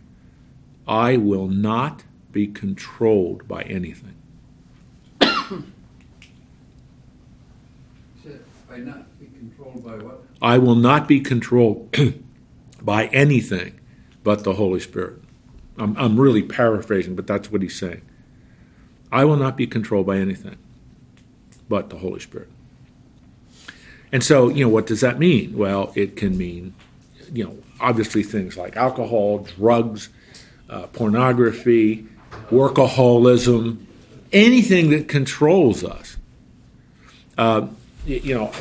I 0.86 1.16
will 1.18 1.48
not 1.48 2.04
be 2.32 2.46
controlled 2.46 3.46
by 3.46 3.62
anything. 3.62 4.14
By 8.68 8.76
not 8.76 9.18
be 9.18 9.26
controlled 9.26 9.82
by 9.82 9.96
what? 9.96 10.22
I 10.42 10.58
will 10.58 10.74
not 10.74 11.08
be 11.08 11.20
controlled 11.20 11.96
by 12.82 13.06
anything 13.06 13.80
but 14.22 14.44
the 14.44 14.54
Holy 14.54 14.78
Spirit. 14.78 15.22
I'm, 15.78 15.96
I'm 15.96 16.20
really 16.20 16.42
paraphrasing, 16.42 17.14
but 17.16 17.26
that's 17.26 17.50
what 17.50 17.62
he's 17.62 17.78
saying. 17.78 18.02
I 19.10 19.24
will 19.24 19.38
not 19.38 19.56
be 19.56 19.66
controlled 19.66 20.06
by 20.06 20.18
anything 20.18 20.58
but 21.68 21.88
the 21.88 21.96
Holy 21.96 22.20
Spirit. 22.20 22.50
And 24.12 24.24
so, 24.24 24.48
you 24.48 24.64
know, 24.64 24.70
what 24.70 24.86
does 24.86 25.00
that 25.00 25.18
mean? 25.18 25.56
Well, 25.56 25.92
it 25.94 26.16
can 26.16 26.36
mean, 26.36 26.74
you 27.32 27.44
know, 27.44 27.58
obviously 27.80 28.22
things 28.22 28.56
like 28.56 28.76
alcohol, 28.76 29.38
drugs, 29.38 30.08
uh, 30.70 30.86
pornography, 30.88 32.06
workaholism, 32.50 33.84
anything 34.32 34.90
that 34.90 35.08
controls 35.08 35.84
us. 35.84 36.16
Uh, 37.36 37.68
you 38.06 38.34
know, 38.34 38.52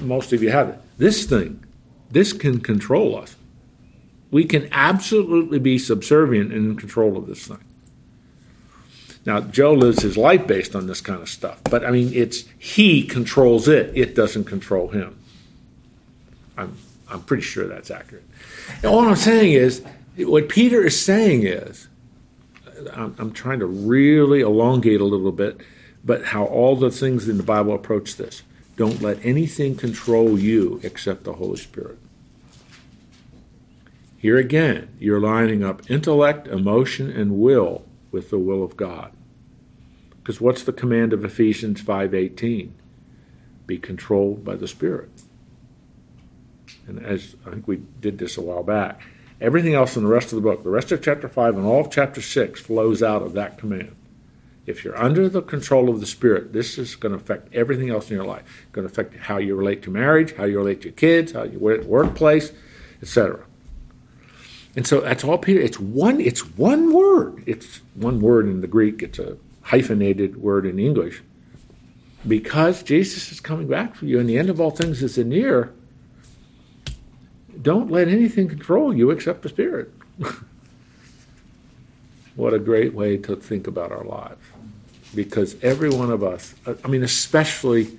most 0.00 0.32
of 0.32 0.42
you 0.42 0.50
have 0.50 0.68
it. 0.68 0.78
This 0.98 1.24
thing, 1.24 1.64
this 2.10 2.32
can 2.32 2.60
control 2.60 3.16
us. 3.16 3.36
We 4.30 4.44
can 4.44 4.68
absolutely 4.70 5.58
be 5.58 5.78
subservient 5.78 6.52
and 6.52 6.72
in 6.72 6.76
control 6.76 7.16
of 7.16 7.26
this 7.26 7.46
thing. 7.46 7.64
Now, 9.26 9.40
Joe 9.40 9.74
lives 9.74 10.02
his 10.02 10.16
life 10.16 10.46
based 10.46 10.74
on 10.74 10.86
this 10.86 11.00
kind 11.00 11.20
of 11.20 11.28
stuff, 11.28 11.60
but 11.64 11.84
I 11.84 11.90
mean, 11.90 12.10
it's 12.14 12.44
he 12.58 13.04
controls 13.04 13.68
it, 13.68 13.92
it 13.94 14.14
doesn't 14.14 14.44
control 14.44 14.88
him. 14.88 15.16
I'm, 16.56 16.76
I'm 17.08 17.22
pretty 17.22 17.42
sure 17.42 17.66
that's 17.66 17.90
accurate. 17.90 18.24
And 18.76 18.86
all 18.86 19.00
I'm 19.00 19.16
saying 19.16 19.52
is, 19.52 19.82
what 20.16 20.48
Peter 20.48 20.84
is 20.84 21.00
saying 21.02 21.46
is, 21.46 21.88
I'm, 22.94 23.14
I'm 23.18 23.32
trying 23.32 23.58
to 23.58 23.66
really 23.66 24.40
elongate 24.40 25.00
a 25.00 25.04
little 25.04 25.32
bit, 25.32 25.60
but 26.02 26.26
how 26.26 26.44
all 26.44 26.76
the 26.76 26.90
things 26.90 27.28
in 27.28 27.36
the 27.36 27.42
Bible 27.42 27.74
approach 27.74 28.16
this. 28.16 28.42
Don't 28.76 29.02
let 29.02 29.18
anything 29.22 29.76
control 29.76 30.38
you 30.38 30.80
except 30.82 31.24
the 31.24 31.34
Holy 31.34 31.58
Spirit. 31.58 31.98
Here 34.16 34.38
again, 34.38 34.88
you're 34.98 35.20
lining 35.20 35.62
up 35.62 35.90
intellect, 35.90 36.46
emotion, 36.46 37.10
and 37.10 37.38
will 37.38 37.84
with 38.10 38.30
the 38.30 38.38
will 38.38 38.62
of 38.62 38.76
God. 38.76 39.12
Because 40.18 40.40
what's 40.40 40.62
the 40.62 40.72
command 40.72 41.12
of 41.12 41.24
Ephesians 41.24 41.80
5:18? 41.80 42.72
Be 43.66 43.78
controlled 43.78 44.44
by 44.44 44.56
the 44.56 44.68
Spirit. 44.68 45.10
And 46.86 47.04
as 47.04 47.36
I 47.46 47.50
think 47.50 47.68
we 47.68 47.82
did 48.00 48.18
this 48.18 48.36
a 48.36 48.42
while 48.42 48.62
back, 48.62 49.00
Everything 49.40 49.72
else 49.72 49.96
in 49.96 50.02
the 50.02 50.08
rest 50.08 50.32
of 50.32 50.36
the 50.36 50.42
book, 50.42 50.62
the 50.62 50.70
rest 50.70 50.92
of 50.92 51.02
chapter 51.02 51.26
5 51.26 51.56
and 51.56 51.64
all 51.66 51.80
of 51.80 51.90
chapter 51.90 52.20
6 52.20 52.60
flows 52.60 53.02
out 53.02 53.22
of 53.22 53.32
that 53.32 53.56
command. 53.56 53.96
If 54.66 54.84
you're 54.84 54.98
under 54.98 55.28
the 55.30 55.40
control 55.40 55.88
of 55.88 56.00
the 56.00 56.06
Spirit, 56.06 56.52
this 56.52 56.76
is 56.76 56.94
going 56.94 57.12
to 57.12 57.18
affect 57.18 57.52
everything 57.54 57.88
else 57.88 58.10
in 58.10 58.16
your 58.16 58.26
life. 58.26 58.44
It's 58.64 58.72
going 58.72 58.86
to 58.86 58.92
affect 58.92 59.16
how 59.16 59.38
you 59.38 59.56
relate 59.56 59.82
to 59.84 59.90
marriage, 59.90 60.36
how 60.36 60.44
you 60.44 60.58
relate 60.58 60.82
to 60.82 60.88
your 60.88 60.94
kids, 60.94 61.32
how 61.32 61.44
you 61.44 61.58
work 61.58 61.84
workplace, 61.84 62.52
etc. 63.00 63.46
And 64.76 64.86
so 64.86 65.00
that's 65.00 65.24
all 65.24 65.38
Peter. 65.38 65.60
It's 65.60 65.80
one. 65.80 66.20
It's 66.20 66.40
one 66.56 66.92
word. 66.92 67.42
It's 67.46 67.80
one 67.94 68.20
word 68.20 68.46
in 68.46 68.60
the 68.60 68.66
Greek. 68.66 69.02
It's 69.02 69.18
a 69.18 69.36
hyphenated 69.62 70.36
word 70.36 70.64
in 70.66 70.78
English. 70.78 71.22
Because 72.26 72.82
Jesus 72.82 73.32
is 73.32 73.40
coming 73.40 73.66
back 73.66 73.94
for 73.96 74.04
you, 74.04 74.20
and 74.20 74.28
the 74.28 74.38
end 74.38 74.50
of 74.50 74.60
all 74.60 74.70
things 74.70 75.02
is 75.02 75.16
near. 75.18 75.72
Don't 77.60 77.90
let 77.90 78.08
anything 78.08 78.48
control 78.48 78.94
you 78.94 79.10
except 79.10 79.42
the 79.42 79.48
Spirit. 79.48 79.92
what 82.36 82.54
a 82.54 82.58
great 82.58 82.94
way 82.94 83.16
to 83.16 83.36
think 83.36 83.66
about 83.66 83.90
our 83.90 84.04
lives. 84.04 84.40
Because 85.14 85.56
every 85.62 85.90
one 85.90 86.10
of 86.10 86.22
us, 86.22 86.54
I 86.84 86.88
mean, 86.88 87.02
especially, 87.02 87.98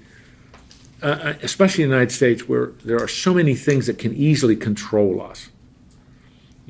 uh, 1.01 1.33
especially 1.41 1.83
in 1.83 1.89
the 1.89 1.95
United 1.95 2.13
States, 2.13 2.47
where 2.47 2.67
there 2.85 3.01
are 3.01 3.07
so 3.07 3.33
many 3.33 3.55
things 3.55 3.87
that 3.87 3.97
can 3.97 4.15
easily 4.15 4.55
control 4.55 5.21
us. 5.21 5.49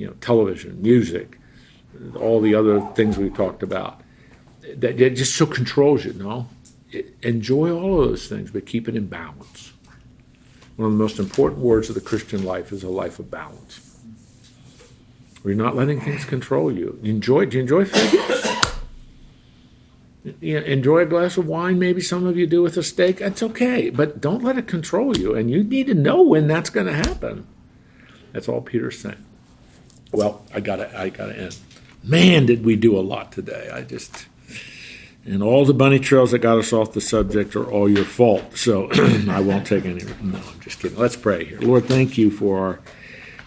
You 0.01 0.07
know, 0.07 0.13
television, 0.13 0.81
music, 0.81 1.37
all 2.15 2.41
the 2.41 2.55
other 2.55 2.81
things 2.95 3.19
we 3.19 3.29
talked 3.29 3.61
about. 3.61 4.01
That 4.77 4.99
it 4.99 5.11
just 5.11 5.35
so 5.35 5.45
controls 5.45 6.05
you. 6.05 6.13
No, 6.13 6.49
enjoy 7.21 7.71
all 7.71 8.01
of 8.01 8.09
those 8.09 8.27
things, 8.27 8.49
but 8.49 8.65
keep 8.65 8.89
it 8.89 8.95
in 8.95 9.05
balance. 9.05 9.73
One 10.75 10.87
of 10.87 10.93
the 10.93 10.97
most 10.97 11.19
important 11.19 11.61
words 11.61 11.87
of 11.89 11.93
the 11.93 12.01
Christian 12.01 12.43
life 12.43 12.71
is 12.71 12.81
a 12.83 12.89
life 12.89 13.19
of 13.19 13.29
balance. 13.29 13.99
Where 15.43 15.53
you're 15.53 15.63
not 15.63 15.75
letting 15.75 16.01
things 16.01 16.25
control 16.25 16.71
you. 16.71 16.99
Enjoy 17.03 17.45
do 17.45 17.57
you 17.57 17.61
enjoy 17.61 17.85
figures? 17.85 18.71
you 20.39 20.59
know, 20.59 20.65
enjoy 20.65 21.01
a 21.01 21.05
glass 21.05 21.37
of 21.37 21.45
wine, 21.45 21.77
maybe 21.77 22.01
some 22.01 22.25
of 22.25 22.37
you 22.37 22.47
do 22.47 22.63
with 22.63 22.75
a 22.75 22.81
steak. 22.81 23.17
That's 23.17 23.43
okay. 23.43 23.91
But 23.91 24.19
don't 24.19 24.43
let 24.43 24.57
it 24.57 24.67
control 24.67 25.15
you. 25.15 25.35
And 25.35 25.51
you 25.51 25.63
need 25.63 25.85
to 25.87 25.93
know 25.93 26.23
when 26.23 26.47
that's 26.47 26.71
going 26.71 26.87
to 26.87 26.93
happen. 26.93 27.45
That's 28.31 28.49
all 28.49 28.61
Peter's 28.61 28.97
saying. 28.97 29.25
Well, 30.11 30.45
I 30.53 30.59
gotta 30.59 30.97
I 30.97 31.09
gotta 31.09 31.37
end. 31.37 31.57
Man, 32.03 32.45
did 32.45 32.65
we 32.65 32.75
do 32.75 32.97
a 32.97 33.01
lot 33.01 33.31
today. 33.31 33.69
I 33.71 33.81
just 33.81 34.27
and 35.23 35.43
all 35.43 35.65
the 35.65 35.73
bunny 35.73 35.99
trails 35.99 36.31
that 36.31 36.39
got 36.39 36.57
us 36.57 36.73
off 36.73 36.93
the 36.93 37.01
subject 37.01 37.55
are 37.55 37.69
all 37.69 37.87
your 37.87 38.05
fault. 38.05 38.57
So 38.57 38.89
I 39.29 39.39
won't 39.39 39.67
take 39.67 39.85
any. 39.85 40.03
No, 40.21 40.39
I'm 40.39 40.59
just 40.61 40.79
kidding. 40.79 40.97
Let's 40.97 41.15
pray 41.15 41.45
here. 41.45 41.59
Lord, 41.59 41.85
thank 41.85 42.17
you 42.17 42.31
for 42.31 42.59
our 42.59 42.79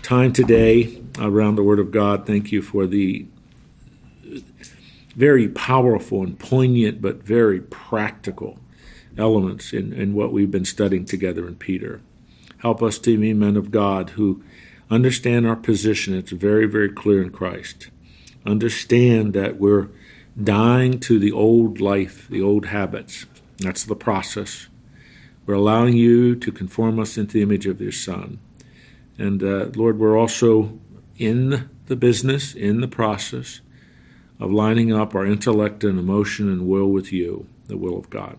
time 0.02 0.32
today 0.32 1.02
around 1.18 1.56
the 1.56 1.62
Word 1.64 1.80
of 1.80 1.90
God. 1.90 2.26
Thank 2.26 2.52
you 2.52 2.62
for 2.62 2.86
the 2.86 3.26
very 5.16 5.48
powerful 5.48 6.22
and 6.22 6.38
poignant, 6.38 7.00
but 7.00 7.16
very 7.16 7.60
practical 7.60 8.58
elements 9.16 9.72
in, 9.72 9.92
in 9.92 10.14
what 10.14 10.32
we've 10.32 10.50
been 10.50 10.64
studying 10.64 11.04
together 11.04 11.46
in 11.46 11.56
Peter. 11.56 12.00
Help 12.58 12.82
us 12.82 12.98
to 12.98 13.18
be 13.18 13.32
men 13.32 13.56
of 13.56 13.70
God 13.70 14.10
who 14.10 14.42
understand 14.90 15.46
our 15.46 15.56
position. 15.56 16.14
It's 16.14 16.32
very, 16.32 16.66
very 16.66 16.90
clear 16.90 17.22
in 17.22 17.30
Christ. 17.30 17.90
Understand 18.46 19.32
that 19.34 19.58
we're 19.58 19.88
dying 20.42 21.00
to 21.00 21.18
the 21.18 21.32
old 21.32 21.80
life, 21.80 22.28
the 22.28 22.42
old 22.42 22.66
habits. 22.66 23.26
That's 23.58 23.84
the 23.84 23.96
process. 23.96 24.68
We're 25.46 25.54
allowing 25.54 25.96
you 25.96 26.34
to 26.36 26.52
conform 26.52 26.98
us 26.98 27.16
into 27.16 27.34
the 27.34 27.42
image 27.42 27.66
of 27.66 27.80
your 27.80 27.92
Son. 27.92 28.40
And 29.18 29.42
uh, 29.42 29.70
Lord, 29.74 29.98
we're 29.98 30.18
also 30.18 30.78
in 31.18 31.68
the 31.86 31.96
business, 31.96 32.54
in 32.54 32.80
the 32.80 32.88
process 32.88 33.60
of 34.40 34.50
lining 34.50 34.92
up 34.92 35.14
our 35.14 35.24
intellect 35.24 35.84
and 35.84 35.98
emotion 35.98 36.50
and 36.50 36.66
will 36.66 36.88
with 36.88 37.12
you, 37.12 37.46
the 37.66 37.76
will 37.76 37.96
of 37.96 38.10
God. 38.10 38.38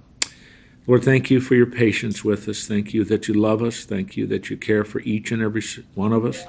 Lord, 0.88 1.04
thank 1.04 1.32
you 1.32 1.42
for 1.42 1.56
your 1.56 1.66
patience 1.66 2.24
with 2.24 2.48
us. 2.48 2.68
Thank 2.68 2.94
you 2.94 3.04
that 3.06 3.28
you 3.28 3.34
love 3.34 3.64
us. 3.64 3.86
Thank 3.86 4.16
you 4.16 4.28
that 4.28 4.52
you 4.52 4.58
care 4.58 4.86
for 4.86 5.00
each 5.00 5.32
and 5.32 5.42
every 5.42 5.64
one 5.96 6.14
of 6.14 6.24
us. 6.24 6.46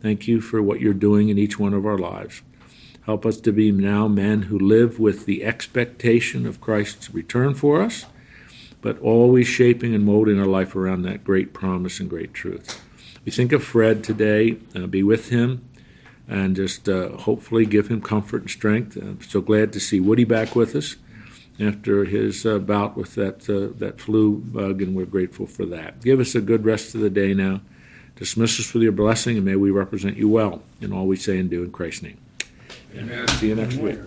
Thank 0.00 0.26
you 0.26 0.40
for 0.40 0.62
what 0.62 0.80
you're 0.80 0.94
doing 0.94 1.28
in 1.28 1.36
each 1.36 1.58
one 1.58 1.74
of 1.74 1.84
our 1.84 1.98
lives. 1.98 2.40
Help 3.04 3.26
us 3.26 3.38
to 3.40 3.52
be 3.52 3.70
now 3.70 4.08
men 4.08 4.42
who 4.42 4.58
live 4.58 4.98
with 4.98 5.26
the 5.26 5.44
expectation 5.44 6.46
of 6.46 6.62
Christ's 6.62 7.12
return 7.12 7.54
for 7.54 7.82
us, 7.82 8.06
but 8.80 8.98
always 9.00 9.46
shaping 9.46 9.94
and 9.94 10.02
molding 10.02 10.40
our 10.40 10.46
life 10.46 10.74
around 10.74 11.02
that 11.02 11.22
great 11.22 11.52
promise 11.52 12.00
and 12.00 12.08
great 12.08 12.32
truth. 12.32 12.80
We 13.26 13.32
think 13.32 13.52
of 13.52 13.62
Fred 13.62 14.02
today. 14.02 14.56
Uh, 14.74 14.86
be 14.86 15.02
with 15.02 15.28
him 15.28 15.68
and 16.26 16.56
just 16.56 16.88
uh, 16.88 17.10
hopefully 17.18 17.66
give 17.66 17.88
him 17.88 18.00
comfort 18.00 18.40
and 18.40 18.50
strength. 18.50 18.96
I'm 18.96 19.20
so 19.20 19.42
glad 19.42 19.74
to 19.74 19.80
see 19.80 20.00
Woody 20.00 20.24
back 20.24 20.56
with 20.56 20.74
us 20.74 20.96
after 21.60 22.04
his 22.04 22.44
uh, 22.44 22.58
bout 22.58 22.96
with 22.96 23.14
that 23.14 23.48
uh, 23.48 23.76
that 23.78 24.00
flu 24.00 24.38
bug, 24.38 24.82
and 24.82 24.94
we're 24.94 25.06
grateful 25.06 25.46
for 25.46 25.64
that. 25.66 26.02
Give 26.02 26.20
us 26.20 26.34
a 26.34 26.40
good 26.40 26.64
rest 26.64 26.94
of 26.94 27.00
the 27.00 27.10
day 27.10 27.34
now. 27.34 27.60
Dismiss 28.16 28.60
us 28.60 28.72
with 28.72 28.82
your 28.82 28.92
blessing, 28.92 29.36
and 29.36 29.44
may 29.44 29.56
we 29.56 29.70
represent 29.70 30.16
you 30.16 30.28
well 30.28 30.62
in 30.80 30.92
all 30.92 31.06
we 31.06 31.16
say 31.16 31.38
and 31.38 31.50
do 31.50 31.64
in 31.64 31.72
Christ's 31.72 32.02
name. 32.02 32.18
Amen. 32.96 33.26
See 33.28 33.48
you 33.48 33.56
next 33.56 33.76
week. 33.76 33.98